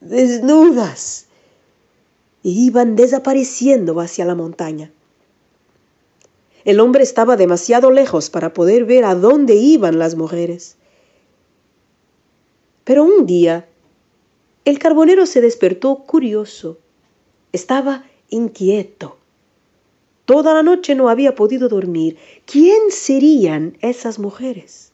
[0.00, 1.26] desnudas,
[2.42, 4.90] y iban desapareciendo hacia la montaña.
[6.64, 10.76] El hombre estaba demasiado lejos para poder ver a dónde iban las mujeres.
[12.84, 13.66] Pero un día,
[14.64, 16.78] el carbonero se despertó curioso.
[17.52, 19.16] Estaba inquieto.
[20.24, 22.16] Toda la noche no había podido dormir.
[22.46, 24.92] ¿Quién serían esas mujeres?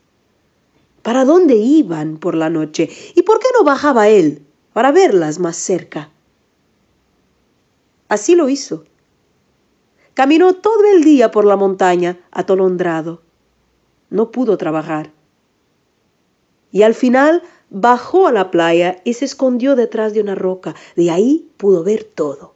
[1.02, 2.88] ¿Para dónde iban por la noche?
[3.14, 6.10] ¿Y por qué no bajaba él para verlas más cerca?
[8.08, 8.84] Así lo hizo.
[10.14, 13.22] Caminó todo el día por la montaña atolondrado.
[14.10, 15.12] No pudo trabajar.
[16.72, 20.74] Y al final bajó a la playa y se escondió detrás de una roca.
[20.96, 22.54] De ahí pudo ver todo.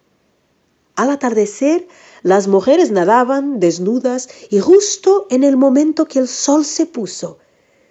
[0.97, 1.86] Al atardecer,
[2.22, 7.39] las mujeres nadaban desnudas y justo en el momento que el sol se puso,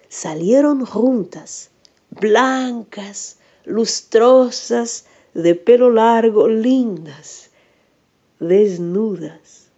[0.07, 1.72] salieron juntas,
[2.09, 7.50] blancas, lustrosas, de pelo largo, lindas,
[8.42, 9.70] desnudas.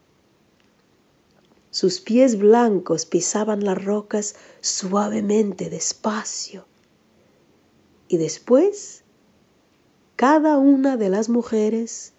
[1.69, 6.66] Sus pies blancos pisaban las rocas suavemente, despacio.
[8.08, 9.03] Y después,
[10.16, 12.14] cada una de las mujeres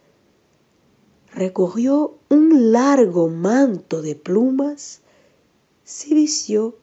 [1.32, 5.00] recogió un largo manto de plumas,
[5.84, 6.76] se vistió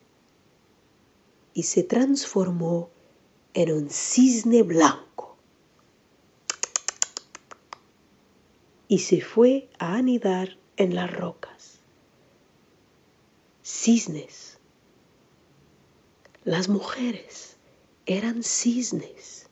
[1.53, 2.89] y se transformó
[3.53, 5.30] en un cisne blanco.
[8.91, 11.79] Y se fue a anidar en las rocas.
[13.63, 14.59] Cisnes.
[16.43, 17.55] Las mujeres
[18.05, 19.47] eran cisnes.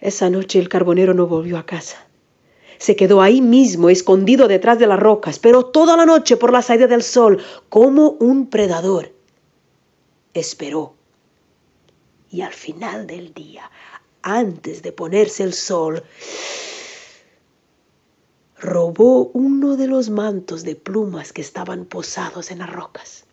[0.00, 2.06] Esa noche el carbonero no volvió a casa.
[2.76, 6.60] Se quedó ahí mismo, escondido detrás de las rocas, pero toda la noche por la
[6.60, 9.14] salida del sol, como un predador.
[10.34, 10.94] Esperó.
[12.28, 13.70] Y al final del día,
[14.36, 16.02] antes de ponerse el sol,
[18.58, 23.24] robó uno de los mantos de plumas que estaban posados en las rocas.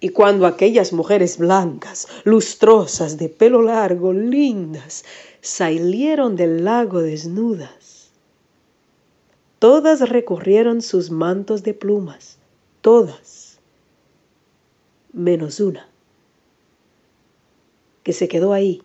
[0.00, 5.04] Y cuando aquellas mujeres blancas, lustrosas, de pelo largo, lindas,
[5.40, 8.10] salieron del lago desnudas,
[9.58, 12.36] todas recorrieron sus mantos de plumas,
[12.82, 13.58] todas,
[15.12, 15.88] menos una,
[18.02, 18.82] que se quedó ahí,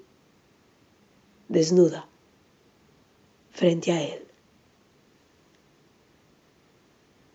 [1.49, 2.05] desnuda,
[3.51, 4.23] frente a él.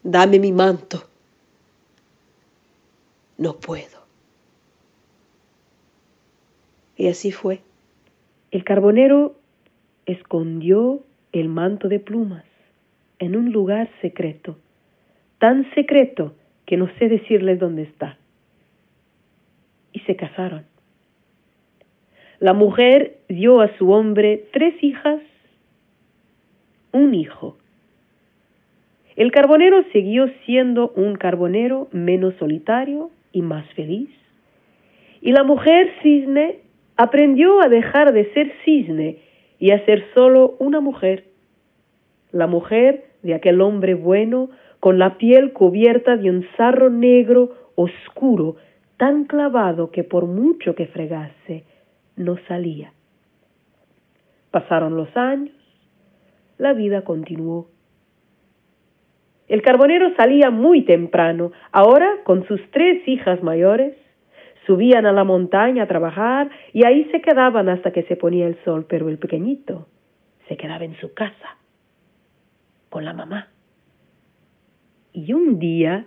[0.03, 1.05] Dame mi manto,
[3.37, 4.05] no puedo.
[6.97, 7.61] Y así fue.
[8.51, 9.35] El carbonero
[10.07, 11.03] escondió
[11.33, 12.45] el manto de plumas
[13.19, 14.57] en un lugar secreto,
[15.39, 16.35] tan secreto
[16.67, 18.17] que no sé decirles dónde está.
[19.93, 20.65] Y se casaron.
[22.45, 25.19] La mujer dio a su hombre tres hijas,
[26.93, 27.57] un hijo.
[29.17, 34.11] El carbonero siguió siendo un carbonero menos solitario y más feliz.
[35.23, 36.59] Y la mujer cisne
[36.99, 39.21] aprendió a dejar de ser cisne
[39.59, 41.25] y a ser solo una mujer.
[42.31, 44.51] La mujer de aquel hombre bueno
[44.81, 48.57] con la piel cubierta de un sarro negro oscuro,
[48.99, 51.65] tan clavado que por mucho que fregase,
[52.17, 52.93] no salía.
[54.51, 55.55] Pasaron los años,
[56.59, 57.69] la vida continuó.
[59.49, 63.97] El carbonero salía muy temprano, ahora con sus tres hijas mayores,
[64.67, 68.57] subían a la montaña a trabajar y ahí se quedaban hasta que se ponía el
[68.65, 69.89] sol, pero el pequeñito
[70.49, 71.59] se quedaba en su casa
[72.89, 73.49] con la mamá.
[75.13, 76.07] Y un día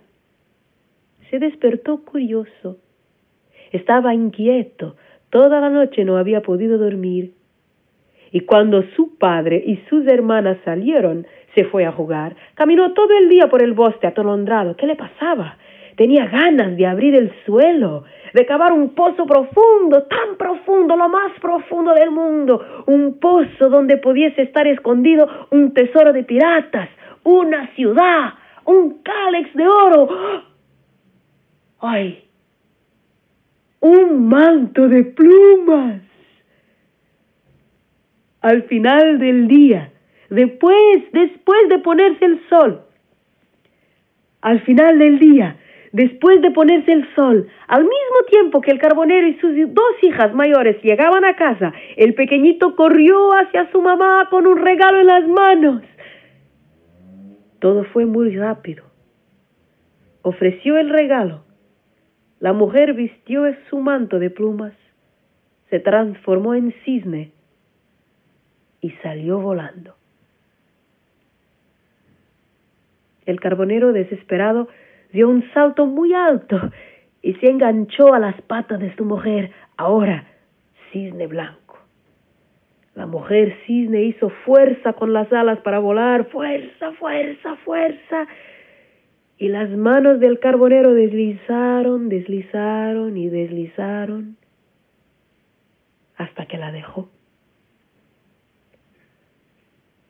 [1.30, 2.78] se despertó curioso.
[3.72, 4.96] Estaba inquieto,
[5.30, 7.32] toda la noche no había podido dormir.
[8.30, 12.36] Y cuando su padre y sus hermanas salieron, se fue a jugar.
[12.54, 14.76] Caminó todo el día por el bosque atolondrado.
[14.76, 15.56] ¿Qué le pasaba?
[15.96, 21.32] Tenía ganas de abrir el suelo, de cavar un pozo profundo, tan profundo, lo más
[21.40, 26.88] profundo del mundo, un pozo donde pudiese estar escondido un tesoro de piratas,
[27.24, 28.34] una ciudad,
[28.64, 30.08] un cálex de oro.
[31.80, 32.27] ¡Ay!
[33.80, 36.02] Un manto de plumas.
[38.40, 39.90] Al final del día,
[40.30, 42.82] después, después de ponerse el sol,
[44.40, 45.56] al final del día,
[45.92, 50.32] después de ponerse el sol, al mismo tiempo que el carbonero y sus dos hijas
[50.34, 55.26] mayores llegaban a casa, el pequeñito corrió hacia su mamá con un regalo en las
[55.26, 55.82] manos.
[57.58, 58.84] Todo fue muy rápido.
[60.22, 61.47] Ofreció el regalo.
[62.40, 64.72] La mujer vistió su manto de plumas,
[65.70, 67.32] se transformó en cisne
[68.80, 69.94] y salió volando.
[73.26, 74.68] El carbonero desesperado
[75.12, 76.70] dio un salto muy alto
[77.22, 80.24] y se enganchó a las patas de su mujer, ahora
[80.92, 81.78] cisne blanco.
[82.94, 88.26] La mujer cisne hizo fuerza con las alas para volar, fuerza, fuerza, fuerza.
[89.38, 94.36] Y las manos del carbonero deslizaron, deslizaron y deslizaron
[96.16, 97.08] hasta que la dejó.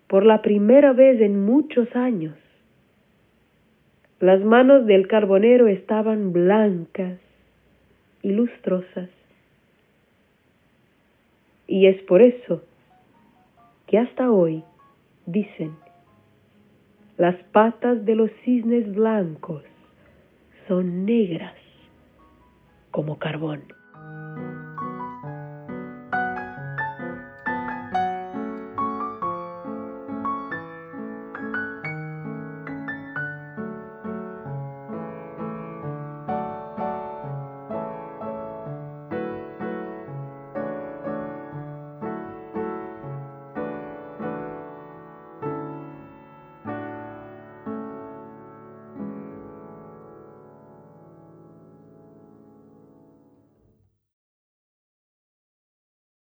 [0.07, 2.35] Por la primera vez en muchos años,
[4.21, 7.19] las manos del carbonero estaban blancas
[8.23, 9.11] y lustrosas.
[11.67, 12.63] Y es por eso
[13.87, 14.65] que hasta hoy
[15.27, 15.77] dicen,
[17.19, 19.65] las patas de los cisnes blancos
[20.69, 21.55] son negras
[22.93, 23.65] como carbón.